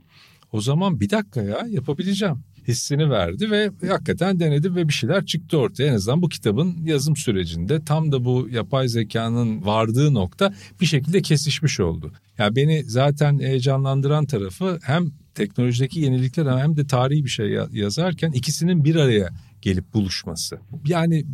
o 0.51 0.61
zaman 0.61 0.99
bir 0.99 1.09
dakika 1.09 1.41
ya 1.41 1.65
yapabileceğim 1.69 2.43
hissini 2.67 3.09
verdi 3.09 3.51
ve 3.51 3.71
hakikaten 3.87 4.39
denedim 4.39 4.75
ve 4.75 4.87
bir 4.87 4.93
şeyler 4.93 5.25
çıktı 5.25 5.57
ortaya. 5.57 5.87
En 5.87 5.93
azından 5.93 6.21
bu 6.21 6.29
kitabın 6.29 6.85
yazım 6.85 7.15
sürecinde 7.15 7.85
tam 7.85 8.11
da 8.11 8.25
bu 8.25 8.47
yapay 8.51 8.87
zekanın 8.87 9.65
vardığı 9.65 10.13
nokta 10.13 10.53
bir 10.81 10.85
şekilde 10.85 11.21
kesişmiş 11.21 11.79
oldu. 11.79 12.11
Yani 12.37 12.55
beni 12.55 12.83
zaten 12.83 13.39
heyecanlandıran 13.39 14.25
tarafı 14.25 14.79
hem 14.83 15.11
teknolojideki 15.35 15.99
yenilikler 15.99 16.57
hem 16.57 16.77
de 16.77 16.87
tarihi 16.87 17.25
bir 17.25 17.29
şey 17.29 17.57
yazarken 17.71 18.31
ikisinin 18.31 18.83
bir 18.83 18.95
araya 18.95 19.29
gelip 19.61 19.93
buluşması. 19.93 20.59
Yani 20.85 21.25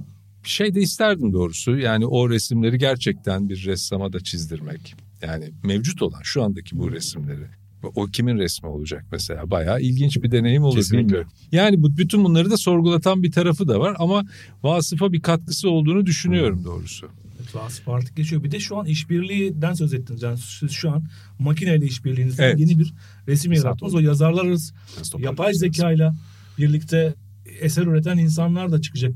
şey 0.44 0.76
de 0.76 0.82
isterdim 0.82 1.34
doğrusu 1.34 1.78
yani 1.78 2.06
o 2.06 2.30
resimleri 2.30 2.78
gerçekten 2.78 3.50
bir 3.50 3.66
ressama 3.66 4.14
da 4.14 4.20
çizdirmek. 4.20 4.96
Yani 5.22 5.52
mevcut 5.64 6.02
olan 6.02 6.22
şu 6.24 6.44
andaki 6.44 6.78
bu 6.78 6.92
resimleri 6.92 7.48
o 7.96 8.06
kimin 8.06 8.38
resmi 8.38 8.70
olacak 8.70 9.06
mesela? 9.12 9.52
Bayağı 9.52 9.82
ilginç 9.82 10.18
bir 10.24 10.32
deneyim 10.32 10.64
olur 10.64 10.76
Kesinlikle. 10.76 11.04
bilmiyorum. 11.04 11.32
Yani 11.52 11.84
bu 11.84 11.98
bütün 11.98 12.24
bunları 12.24 12.52
da 12.52 12.58
sorgulatan 12.58 13.24
bir 13.24 13.32
tarafı 13.32 13.68
da 13.68 13.80
var 13.80 13.96
ama 14.00 14.24
Vasıf'a 14.64 15.14
bir 15.14 15.22
katkısı 15.22 15.70
olduğunu 15.70 16.06
düşünüyorum 16.06 16.64
doğrusu. 16.66 17.10
Evet, 17.40 17.56
Vasıf 17.56 17.90
artık 17.90 18.16
geçiyor. 18.16 18.44
Bir 18.44 18.52
de 18.52 18.60
şu 18.60 18.78
an 18.78 18.86
işbirliğinden 18.86 19.74
söz 19.74 19.94
ettiniz. 19.94 20.22
Yani 20.22 20.38
siz 20.38 20.72
şu 20.72 20.92
an 20.92 21.04
makineyle 21.40 21.86
işbirliğinizde 21.86 22.44
Evet. 22.44 22.60
yeni 22.60 22.80
bir 22.80 22.94
resim 23.28 23.52
yarattınız. 23.52 23.96
O 23.96 24.00
yazarlar 24.00 24.46
arası 24.46 24.74
Nasıl 25.00 25.20
yapay 25.20 25.54
zekayla 25.54 26.16
birlikte 26.58 27.14
eser 27.60 27.84
üreten 27.84 28.18
insanlar 28.18 28.72
da 28.72 28.82
çıkacak 28.82 29.12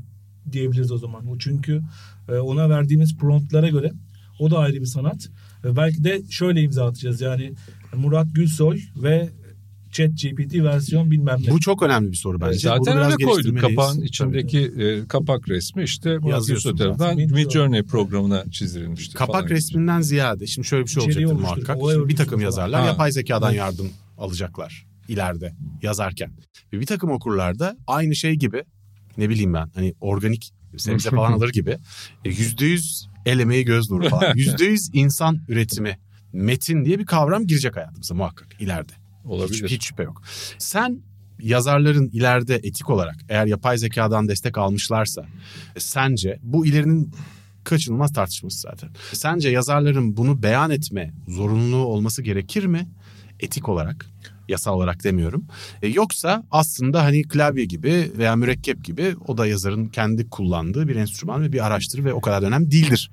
diyebiliriz 0.52 0.92
o 0.92 0.98
zaman. 0.98 1.26
Bu 1.26 1.38
çünkü 1.38 1.82
e, 2.28 2.32
ona 2.32 2.70
verdiğimiz 2.70 3.16
promptlara 3.16 3.68
göre 3.68 3.92
o 4.38 4.50
da 4.50 4.58
ayrı 4.58 4.80
bir 4.80 4.86
sanat. 4.86 5.28
Ve 5.64 5.76
belki 5.76 6.04
de 6.04 6.22
şöyle 6.30 6.62
imza 6.62 6.86
atacağız 6.86 7.20
yani 7.20 7.52
Murat 7.96 8.26
Gülsoy 8.34 8.80
ve 8.96 9.28
ChatGPT 9.92 10.54
versiyon 10.54 11.10
bilmem 11.10 11.38
ne. 11.46 11.50
Bu 11.50 11.60
çok 11.60 11.82
önemli 11.82 12.10
bir 12.10 12.16
soru 12.16 12.40
bence. 12.40 12.68
Bunu 12.68 12.84
Zaten 12.84 12.96
biraz 12.96 13.12
öyle 13.12 13.24
koyduk. 13.24 13.60
Kapağın 13.60 14.00
içindeki 14.00 14.58
e, 14.58 15.08
kapak 15.08 15.48
resmi 15.48 15.82
işte 15.82 16.18
Murat 16.18 16.46
Gülsoy 16.46 16.76
tarafından 16.76 17.10
zaten. 17.10 17.30
Mid 17.30 17.50
Journey 17.50 17.82
programına 17.82 18.44
çizdirilmişti. 18.50 19.14
Kapak 19.14 19.36
falan. 19.36 19.48
resminden 19.48 20.00
ziyade 20.00 20.46
şimdi 20.46 20.68
şöyle 20.68 20.84
bir 20.84 20.90
şey 20.90 21.04
İçeriği 21.04 21.26
olacaktır 21.26 21.62
muhakkak. 21.62 21.78
Şimdi 21.92 22.08
bir 22.08 22.16
takım 22.16 22.40
yazarlar 22.40 22.80
Ha. 22.80 22.86
yapay 22.86 23.12
zekadan 23.12 23.52
yardım 23.52 23.90
alacaklar 24.18 24.86
ileride 25.08 25.54
yazarken. 25.82 26.30
Ve 26.72 26.80
bir 26.80 26.86
takım 26.86 27.10
okurlar 27.10 27.58
da 27.58 27.76
aynı 27.86 28.14
şey 28.14 28.34
gibi 28.34 28.64
ne 29.18 29.28
bileyim 29.28 29.54
ben 29.54 29.70
hani 29.74 29.94
organik 30.00 30.52
sebze 30.76 31.10
falan 31.16 31.32
alır 31.32 31.48
gibi 31.52 31.76
e, 32.24 32.28
yüzde 32.30 32.66
yüz 32.66 33.08
el 33.26 33.38
emeği 33.38 33.64
göz 33.64 33.90
nuru 33.90 34.08
falan. 34.08 34.32
Yüzde 34.36 34.64
yüz 34.64 34.90
insan 34.92 35.38
üretimi 35.48 35.98
metin 36.32 36.84
diye 36.84 36.98
bir 36.98 37.06
kavram 37.06 37.46
girecek 37.46 37.76
hayatımıza 37.76 38.14
muhakkak 38.14 38.48
ileride. 38.60 38.92
Olabilir. 39.24 39.64
Hiç, 39.64 39.72
hiç 39.72 39.84
şüphe 39.84 40.02
yok. 40.02 40.22
Sen 40.58 41.02
yazarların 41.40 42.08
ileride 42.08 42.54
etik 42.54 42.90
olarak 42.90 43.16
eğer 43.28 43.46
yapay 43.46 43.78
zekadan 43.78 44.28
destek 44.28 44.58
almışlarsa 44.58 45.26
e, 45.76 45.80
sence 45.80 46.38
bu 46.42 46.66
ilerinin 46.66 47.12
kaçınılmaz 47.64 48.12
tartışması 48.12 48.60
zaten. 48.60 48.90
Sence 49.12 49.48
yazarların 49.48 50.16
bunu 50.16 50.42
beyan 50.42 50.70
etme 50.70 51.12
zorunluluğu 51.28 51.84
olması 51.84 52.22
gerekir 52.22 52.64
mi? 52.64 52.88
Etik 53.40 53.68
olarak, 53.68 54.06
yasal 54.48 54.74
olarak 54.74 55.04
demiyorum. 55.04 55.46
E, 55.82 55.88
yoksa 55.88 56.44
aslında 56.50 57.04
hani 57.04 57.22
klavye 57.22 57.64
gibi 57.64 58.12
veya 58.18 58.36
mürekkep 58.36 58.84
gibi 58.84 59.14
o 59.26 59.38
da 59.38 59.46
yazarın 59.46 59.86
kendi 59.88 60.30
kullandığı 60.30 60.88
bir 60.88 60.96
enstrüman 60.96 61.42
ve 61.42 61.52
bir 61.52 61.66
araçtır 61.66 62.04
ve 62.04 62.12
o 62.12 62.20
kadar 62.20 62.42
da 62.42 62.46
önemli 62.46 62.70
değildir 62.70 63.10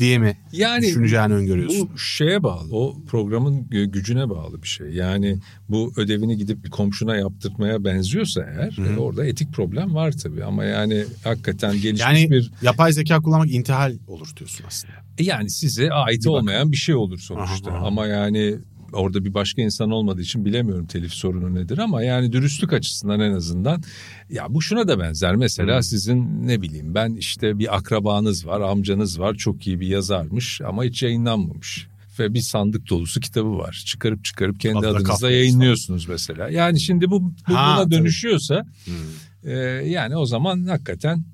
diye 0.00 0.18
mi 0.18 0.36
Yani 0.52 0.82
düşüneceğini 0.86 1.34
öngörüyorsun? 1.34 1.90
Bu 1.94 1.98
şeye 1.98 2.42
bağlı. 2.42 2.68
O 2.76 2.96
programın 3.08 3.64
gü- 3.64 3.90
gücüne 3.90 4.30
bağlı 4.30 4.62
bir 4.62 4.68
şey. 4.68 4.86
Yani 4.90 5.38
bu 5.68 5.92
ödevini 5.96 6.36
gidip 6.36 6.64
bir 6.64 6.70
komşuna 6.70 7.16
yaptırmaya 7.16 7.84
benziyorsa 7.84 8.42
eğer 8.42 8.72
Hı 8.72 9.00
orada 9.00 9.26
etik 9.26 9.52
problem 9.52 9.94
var 9.94 10.12
tabii. 10.12 10.44
Ama 10.44 10.64
yani 10.64 11.04
hakikaten 11.24 11.72
gelişmiş 11.72 12.00
Yani 12.00 12.30
bir 12.30 12.50
yapay 12.62 12.92
zeka 12.92 13.20
kullanmak 13.20 13.50
intihal 13.50 13.94
olur 14.06 14.28
diyorsun 14.36 14.64
aslında. 14.68 14.94
Yani 15.18 15.50
size 15.50 15.90
ait 15.92 16.22
Bir 16.24 16.28
olmayan 16.28 16.72
bir 16.72 16.76
şey 16.76 16.94
olur 16.94 17.18
sonuçta. 17.18 17.70
Aha, 17.70 17.78
aha. 17.78 17.86
Ama 17.86 18.06
yani 18.06 18.58
orada 18.92 19.24
bir 19.24 19.34
başka 19.34 19.62
insan 19.62 19.90
olmadığı 19.90 20.20
için 20.20 20.44
bilemiyorum 20.44 20.86
telif 20.86 21.12
sorunu 21.12 21.54
nedir 21.54 21.78
ama 21.78 22.02
yani 22.02 22.32
dürüstlük 22.32 22.72
açısından 22.72 23.20
en 23.20 23.32
azından 23.32 23.82
ya 24.30 24.46
bu 24.54 24.62
şuna 24.62 24.88
da 24.88 24.98
benzer. 25.00 25.36
Mesela 25.36 25.76
Hmm. 25.76 25.82
sizin 25.82 26.48
ne 26.48 26.62
bileyim 26.62 26.94
ben 26.94 27.14
işte 27.14 27.58
bir 27.58 27.76
akrabanız 27.76 28.46
var, 28.46 28.60
amcanız 28.60 29.20
var, 29.20 29.34
çok 29.34 29.66
iyi 29.66 29.80
bir 29.80 29.86
yazarmış 29.86 30.60
ama 30.60 30.84
hiç 30.84 31.02
yayınlanmamış. 31.02 31.86
Ve 32.18 32.34
bir 32.34 32.40
sandık 32.40 32.90
dolusu 32.90 33.20
kitabı 33.20 33.58
var. 33.58 33.82
Çıkarıp 33.86 34.24
çıkarıp 34.24 34.60
kendi 34.60 34.78
Adı 34.78 34.86
da 34.94 34.98
adınıza 34.98 35.30
yayınlıyorsunuz 35.30 36.08
mesela. 36.08 36.48
Yani 36.48 36.80
şimdi 36.80 37.10
bu, 37.10 37.22
bu 37.22 37.32
Ha, 37.42 37.74
buna 37.76 37.84
tabii. 37.84 37.94
dönüşüyorsa 37.94 38.64
Hmm. 38.84 38.94
ee, 39.44 39.52
yani 39.86 40.16
o 40.16 40.26
zaman 40.26 40.66
hakikaten 40.66 41.24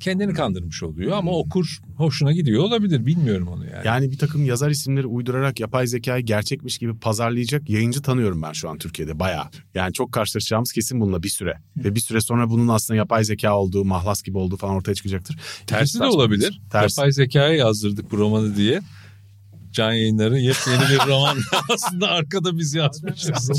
kendini 0.00 0.32
kandırmış 0.34 0.82
oluyor 0.82 1.10
Hmm. 1.10 1.18
ama 1.18 1.30
okur 1.38 1.78
hoşuna 1.96 2.32
gidiyor 2.32 2.62
olabilir 2.62 3.06
bilmiyorum 3.06 3.48
onu 3.48 3.64
yani. 3.64 3.86
Yani 3.86 4.10
bir 4.10 4.18
takım 4.18 4.44
yazar 4.44 4.70
isimleri 4.70 5.06
uydurarak 5.06 5.60
yapay 5.60 5.86
zekayı 5.86 6.24
gerçekmiş 6.24 6.78
gibi 6.78 6.98
pazarlayacak 6.98 7.70
yayıncı 7.70 8.02
tanıyorum 8.02 8.42
ben 8.42 8.52
şu 8.52 8.70
an 8.70 8.78
Türkiye'de 8.78 9.18
bayağı. 9.18 9.44
Yani 9.74 9.92
çok 9.92 10.12
karşılaşacağımız 10.12 10.72
kesin 10.72 11.00
bununla 11.00 11.22
bir 11.22 11.28
süre. 11.28 11.58
Ve 11.76 11.94
bir 11.94 12.00
süre 12.00 12.20
sonra 12.20 12.50
bunun 12.50 12.68
aslında 12.68 12.98
yapay 12.98 13.24
zeka 13.24 13.58
olduğu, 13.58 13.84
mahlas 13.84 14.22
gibi 14.22 14.38
olduğu 14.38 14.56
falan 14.56 14.74
ortaya 14.74 14.94
çıkacaktır. 14.94 15.38
Tersi 15.66 16.00
de 16.00 16.04
olabilir. 16.04 16.60
Tersi. 16.70 17.00
Yapay 17.00 17.12
zekaya 17.12 17.52
yazdırdık 17.52 18.10
bu 18.12 18.18
romanı 18.18 18.56
diye. 18.56 18.80
Can 19.72 19.92
yayınları 19.92 20.38
yepyeni 20.38 20.80
bir 20.80 21.06
roman 21.08 21.38
aslında 21.74 22.08
arkada 22.08 22.58
biz 22.58 22.74
yazmışız. 22.74 23.50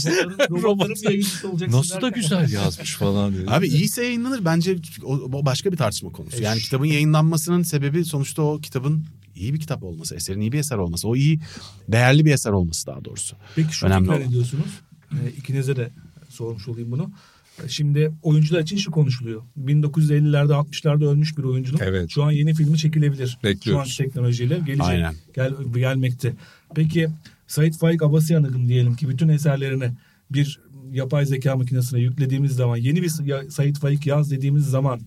Robotların, 0.51 1.23
olacaksın 1.51 1.77
Nasıl 1.77 2.01
da 2.01 2.09
güzel 2.09 2.51
yazmış 2.51 2.95
falan 2.95 3.33
diye. 3.33 3.43
Abi 3.47 3.67
iyiyse 3.67 4.03
yayınlanır 4.05 4.45
bence 4.45 4.77
o, 5.03 5.45
başka 5.45 5.71
bir 5.71 5.77
tartışma 5.77 6.11
konusu. 6.11 6.43
Yani 6.43 6.59
kitabın 6.59 6.85
yayınlanmasının 6.85 7.63
sebebi 7.63 8.05
sonuçta 8.05 8.41
o 8.41 8.59
kitabın 8.59 9.05
iyi 9.35 9.53
bir 9.53 9.59
kitap 9.59 9.83
olması, 9.83 10.15
eserin 10.15 10.41
iyi 10.41 10.51
bir 10.51 10.59
eser 10.59 10.77
olması. 10.77 11.07
O 11.07 11.15
iyi, 11.15 11.39
değerli 11.87 12.25
bir 12.25 12.33
eser 12.33 12.51
olması 12.51 12.87
daha 12.87 13.05
doğrusu. 13.05 13.35
Peki 13.55 13.73
şunu 13.75 13.89
Önemli 13.89 14.05
tekrar 14.05 14.19
olan. 14.19 14.29
ediyorsunuz. 14.29 14.69
Ee, 15.11 15.29
ikinize 15.37 15.75
de 15.75 15.91
sormuş 16.29 16.67
olayım 16.67 16.91
bunu. 16.91 17.11
Şimdi 17.67 18.11
oyuncular 18.21 18.61
için 18.61 18.77
şu 18.77 18.91
konuşuluyor. 18.91 19.41
1950'lerde 19.65 20.53
60'larda 20.53 21.05
ölmüş 21.05 21.37
bir 21.37 21.43
oyuncunun 21.43 21.79
Evet. 21.83 22.09
şu 22.09 22.23
an 22.23 22.31
yeni 22.31 22.53
filmi 22.53 22.77
çekilebilir. 22.77 23.37
Bekliyoruz. 23.43 23.91
Şu 23.91 24.03
an 24.03 24.07
teknolojiyle 24.07 24.57
gelecek. 24.57 24.85
Aynen. 24.85 25.15
Gel, 25.35 25.53
gelmekte. 25.75 26.33
Peki 26.75 27.09
Sait 27.47 27.77
Faik 27.77 28.03
Abasıyanık'ın 28.03 28.67
diyelim 28.67 28.95
ki 28.95 29.09
bütün 29.09 29.29
eserlerini 29.29 29.91
bir 30.31 30.59
yapay 30.91 31.25
zeka 31.25 31.55
makinesine 31.55 31.99
yüklediğimiz 31.99 32.51
zaman 32.51 32.77
yeni 32.77 33.01
bir 33.01 33.09
Sait 33.49 33.79
Faik 33.79 34.07
yaz 34.07 34.31
dediğimiz 34.31 34.65
zaman 34.65 35.01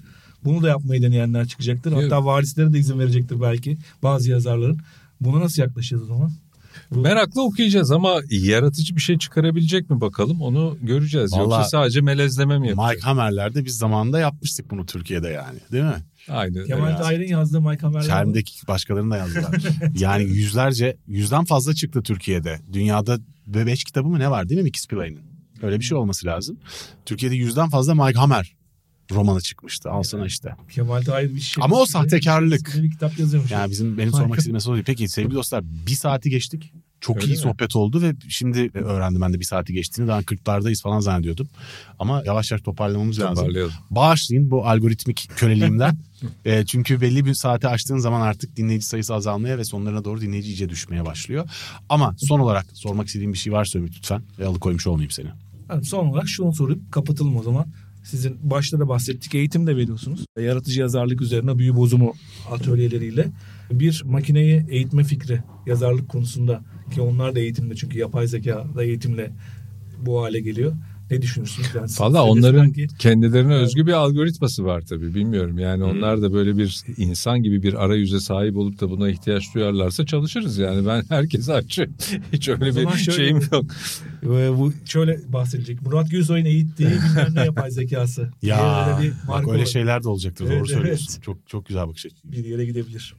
bunu 0.45 0.63
da 0.63 0.69
yapmayı 0.69 1.03
deneyenler 1.03 1.49
çıkacaktır. 1.49 1.93
Evet. 1.93 2.05
Hatta 2.05 2.25
varisleri 2.25 2.73
de 2.73 2.79
izin 2.79 2.99
verecektir 2.99 3.41
belki 3.41 3.79
bazı 4.03 4.31
yazarların. 4.31 4.79
Buna 5.21 5.41
nasıl 5.41 5.63
yaklaşacağız 5.63 6.03
o 6.03 6.07
zaman? 6.07 6.33
Bu- 6.91 7.01
Merakla 7.01 7.41
okuyacağız 7.43 7.91
ama 7.91 8.21
yaratıcı 8.31 8.97
bir 8.97 9.01
şey 9.01 9.19
çıkarabilecek 9.19 9.91
mi 9.91 10.01
bakalım 10.01 10.43
onu 10.43 10.79
göreceğiz. 10.83 11.33
Yoksa 11.33 11.49
Vallahi- 11.51 11.69
sadece 11.69 12.01
melezleme 12.01 12.59
mi 12.59 12.69
yapacak? 12.69 12.91
Mike 12.95 13.01
Hammer'lerde 13.07 13.65
biz 13.65 13.79
zamanında 13.79 14.19
yapmıştık 14.19 14.71
bunu 14.71 14.87
Türkiye'de 14.87 15.29
yani 15.29 15.59
değil 15.73 15.85
mi? 15.85 16.05
Aynı. 16.29 16.65
Kemal 16.65 16.91
Ya. 16.91 16.97
Tahir'in 16.97 17.29
yazdığı 17.29 17.61
Mike 17.61 17.81
Hammer'ler. 17.81 18.07
Çerm'deki 18.07 18.67
başkalarını 18.69 19.11
da 19.11 19.17
yazdılar. 19.17 19.63
yani 19.99 20.25
yüzlerce, 20.25 20.97
yüzden 21.07 21.45
fazla 21.45 21.75
çıktı 21.75 22.03
Türkiye'de. 22.03 22.61
Dünyada 22.73 23.19
beş 23.47 23.85
kitabı 23.85 24.09
mı 24.09 24.19
ne 24.19 24.31
var 24.31 24.49
değil 24.49 24.61
mi 24.61 24.65
Mickey 24.65 24.81
Spillane'in? 24.81 25.21
Öyle 25.63 25.79
bir 25.81 25.85
şey 25.85 25.99
olması 25.99 26.27
lazım. 26.27 26.59
Türkiye'de 27.07 27.37
yüzden 27.37 27.69
fazla 27.71 27.95
Mike 27.95 28.19
Hammer 28.19 28.56
romanı 29.13 29.41
çıkmıştı. 29.41 29.91
Alsana 29.91 30.27
işte. 30.27 30.55
Kemal 30.71 31.03
Tahir 31.03 31.35
bir 31.35 31.41
şey. 31.41 31.65
Ama 31.65 31.77
o 31.77 31.87
sahtekarlık. 31.87 32.75
Bir 32.83 32.91
kitap 32.91 33.19
yazıyormuş. 33.19 33.51
Yani 33.51 33.71
bizim 33.71 33.99
benim 33.99 34.13
sormak 34.13 34.39
istediğim 34.39 34.55
mesele. 34.55 34.83
Peki 34.83 35.09
sevgili 35.09 35.35
dostlar 35.35 35.65
bir 35.87 35.95
saati 35.95 36.31
geçtik. 36.31 36.73
Çok 37.01 37.17
Öyle 37.17 37.27
iyi 37.27 37.31
mi? 37.31 37.37
sohbet 37.37 37.77
oldu 37.77 38.03
ve 38.03 38.15
şimdi 38.29 38.71
öğrendim 38.75 39.21
ben 39.21 39.33
de 39.33 39.41
bir 39.41 39.45
saati 39.45 39.73
geçtiğini. 39.73 40.09
Daha 40.09 40.21
40'lardayız 40.21 40.83
falan 40.83 41.01
zannediyordum. 41.01 41.49
Ama 41.99 42.23
yavaş 42.27 42.51
yavaş 42.51 42.63
toparlamamız 42.63 43.21
lazım. 43.21 43.35
Toparlayalım. 43.35 43.73
Bağışlayın 43.91 44.51
bu 44.51 44.67
algoritmik 44.67 45.31
köleliğimden. 45.37 45.97
E, 46.45 46.67
çünkü 46.67 47.01
belli 47.01 47.25
bir 47.25 47.35
saate 47.35 47.69
açtığın 47.69 47.99
zaman 47.99 48.21
artık 48.21 48.57
dinleyici 48.57 48.87
sayısı 48.87 49.15
azalmaya 49.15 49.59
ve 49.59 49.65
sonlarına 49.65 50.05
doğru 50.05 50.21
dinleyici 50.21 50.49
iyice 50.49 50.69
düşmeye 50.69 51.05
başlıyor. 51.05 51.49
Ama 51.89 52.15
son 52.19 52.41
olarak 52.41 52.67
sormak 52.73 53.07
istediğim 53.07 53.33
bir 53.33 53.39
şey 53.39 53.53
varsa 53.53 53.79
Ümit 53.79 53.97
lütfen. 53.97 54.23
Ve 54.39 54.47
alıkoymuş 54.47 54.87
olmayayım 54.87 55.11
seni. 55.11 55.29
Yani 55.71 55.85
son 55.85 56.07
olarak 56.07 56.29
şunu 56.29 56.55
sorup 56.55 56.93
kapatalım 56.93 57.37
o 57.37 57.43
zaman. 57.43 57.67
Sizin 58.07 58.39
başta 58.43 58.81
da 58.81 58.89
bahsettik 58.89 59.35
eğitim 59.35 59.67
de 59.67 59.77
veriyorsunuz. 59.77 60.27
Yaratıcı 60.41 60.81
yazarlık 60.81 61.23
üzerine 61.23 61.59
büyü 61.59 61.77
bozumu 61.77 62.13
atölyeleriyle 62.51 63.33
bir 63.71 64.03
makineyi 64.05 64.67
eğitme 64.69 65.05
fikri 65.05 65.43
yazarlık 65.67 66.09
konusunda 66.09 66.65
ki 66.95 67.01
onlar 67.01 67.35
da 67.35 67.41
eğitimde 67.41 67.75
çünkü 67.75 67.99
yapay 67.99 68.27
zeka 68.27 68.67
da 68.77 68.85
eğitimle 68.85 69.31
bu 69.99 70.23
hale 70.23 70.41
geliyor. 70.41 70.73
Ne 71.11 71.23
düşünürsünüz? 71.23 71.69
Yani 71.75 71.91
Valla 71.99 72.25
onların 72.25 72.65
sanki- 72.65 72.87
kendilerine 72.99 73.55
özgü 73.55 73.87
bir 73.87 73.93
algoritması 73.93 74.65
var 74.65 74.81
tabii 74.81 75.15
bilmiyorum. 75.15 75.59
Yani 75.59 75.85
onlar 75.85 76.23
da 76.23 76.33
böyle 76.33 76.57
bir 76.59 76.83
insan 76.97 77.43
gibi 77.43 77.63
bir 77.63 77.85
arayüze 77.85 78.21
sahip 78.21 78.57
olup 78.57 78.81
da 78.81 78.91
buna 78.91 79.09
ihtiyaç 79.09 79.55
duyarlarsa 79.55 80.07
çalışırız 80.07 80.59
yani. 80.59 80.87
Ben 80.87 81.05
herkese 81.09 81.53
açı. 81.53 81.91
Hiç 82.33 82.49
öyle 82.49 82.77
bir 82.77 82.97
şeyim 82.97 83.41
yok. 83.53 83.65
Ve 84.31 84.59
bu 84.59 84.73
şöyle 84.85 85.33
bahsedecek. 85.33 85.83
Murat 85.83 86.11
Gülsoy'un 86.11 86.45
eğittiği 86.45 86.87
bilmem 86.89 87.35
ne 87.35 87.45
yapay 87.45 87.71
zekası. 87.71 88.31
Ya 88.43 88.87
böyle 88.99 89.03
bir 89.09 89.15
bak 89.29 89.39
öyle 89.41 89.47
olabilir. 89.51 89.67
şeyler 89.67 90.03
de 90.03 90.09
olacaktır. 90.09 90.45
Evet, 90.49 90.59
Doğru 90.59 90.69
söylüyorsun. 90.69 91.07
evet. 91.11 91.23
Çok 91.23 91.49
çok 91.49 91.67
güzel 91.67 91.89
bakış 91.89 92.07
açısı. 92.07 92.33
bir 92.33 92.45
yere 92.45 92.65
gidebilir. 92.67 93.15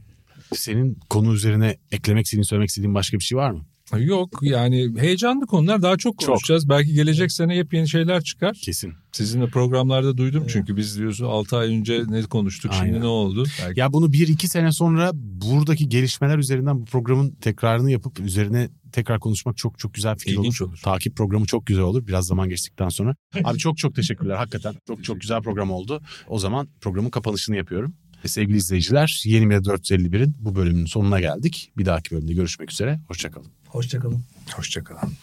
Senin 0.53 0.99
konu 1.10 1.34
üzerine 1.34 1.78
eklemek 1.91 2.26
istediğin, 2.26 2.43
söylemek 2.43 2.70
istediğin 2.70 2.95
başka 2.95 3.18
bir 3.20 3.24
şey 3.24 3.38
var 3.38 3.51
mı? 3.51 3.66
Yok 3.97 4.39
yani 4.41 4.89
heyecanlı 4.99 5.47
konular 5.47 5.81
daha 5.81 5.97
çok 5.97 6.19
Çok. 6.19 6.29
konuşacağız. 6.29 6.69
Belki 6.69 6.93
gelecek 6.93 7.31
sene 7.31 7.55
yepyeni 7.55 7.89
şeyler 7.89 8.23
çıkar. 8.23 8.53
Kesin. 8.53 8.93
Sizinle 9.11 9.47
programlarda 9.47 10.17
duydum 10.17 10.43
çünkü 10.47 10.77
biz 10.77 10.97
diyorsun 10.97 11.25
6 11.25 11.57
ay 11.57 11.77
önce 11.77 12.03
ne 12.07 12.21
konuştuk 12.23 12.71
Aynen. 12.73 12.85
şimdi 12.85 12.99
ne 12.99 13.07
oldu? 13.07 13.43
Belki 13.65 13.79
Ya 13.79 13.93
bunu 13.93 14.13
bir 14.13 14.27
iki 14.27 14.47
sene 14.47 14.71
sonra 14.71 15.11
buradaki 15.13 15.89
gelişmeler 15.89 16.38
üzerinden 16.38 16.81
bu 16.81 16.85
programın 16.85 17.31
tekrarını 17.31 17.91
yapıp 17.91 18.19
üzerine 18.19 18.69
tekrar 18.91 19.19
konuşmak 19.19 19.57
çok 19.57 19.79
çok 19.79 19.93
güzel 19.93 20.17
fikir 20.17 20.33
İlginç 20.38 20.61
olur. 20.61 20.69
olur. 20.69 20.79
Takip 20.83 21.15
programı 21.17 21.45
çok 21.45 21.65
güzel 21.65 21.83
olur 21.83 22.07
biraz 22.07 22.25
zaman 22.27 22.49
geçtikten 22.49 22.89
sonra. 22.89 23.15
Abi 23.43 23.57
çok 23.57 23.77
çok 23.77 23.95
teşekkürler 23.95 24.35
hakikaten. 24.35 24.75
Çok 24.88 25.03
çok 25.03 25.21
güzel 25.21 25.41
program 25.41 25.71
oldu. 25.71 26.01
O 26.27 26.39
zaman 26.39 26.67
programın 26.81 27.09
kapanışını 27.09 27.55
yapıyorum. 27.55 27.93
Sevgili 28.25 28.57
izleyiciler 28.57 29.21
Yeni 29.25 29.45
Medya 29.45 29.73
451'in 29.73 30.35
bu 30.39 30.55
bölümünün 30.55 30.85
sonuna 30.85 31.19
geldik. 31.19 31.71
Bir 31.77 31.85
dahaki 31.85 32.15
bölümde 32.15 32.33
görüşmek 32.33 32.71
üzere. 32.71 32.99
Hoşçakalın. 33.07 33.47
Hoşçakalın. 33.70 34.24
Hoşçakalın. 34.55 35.13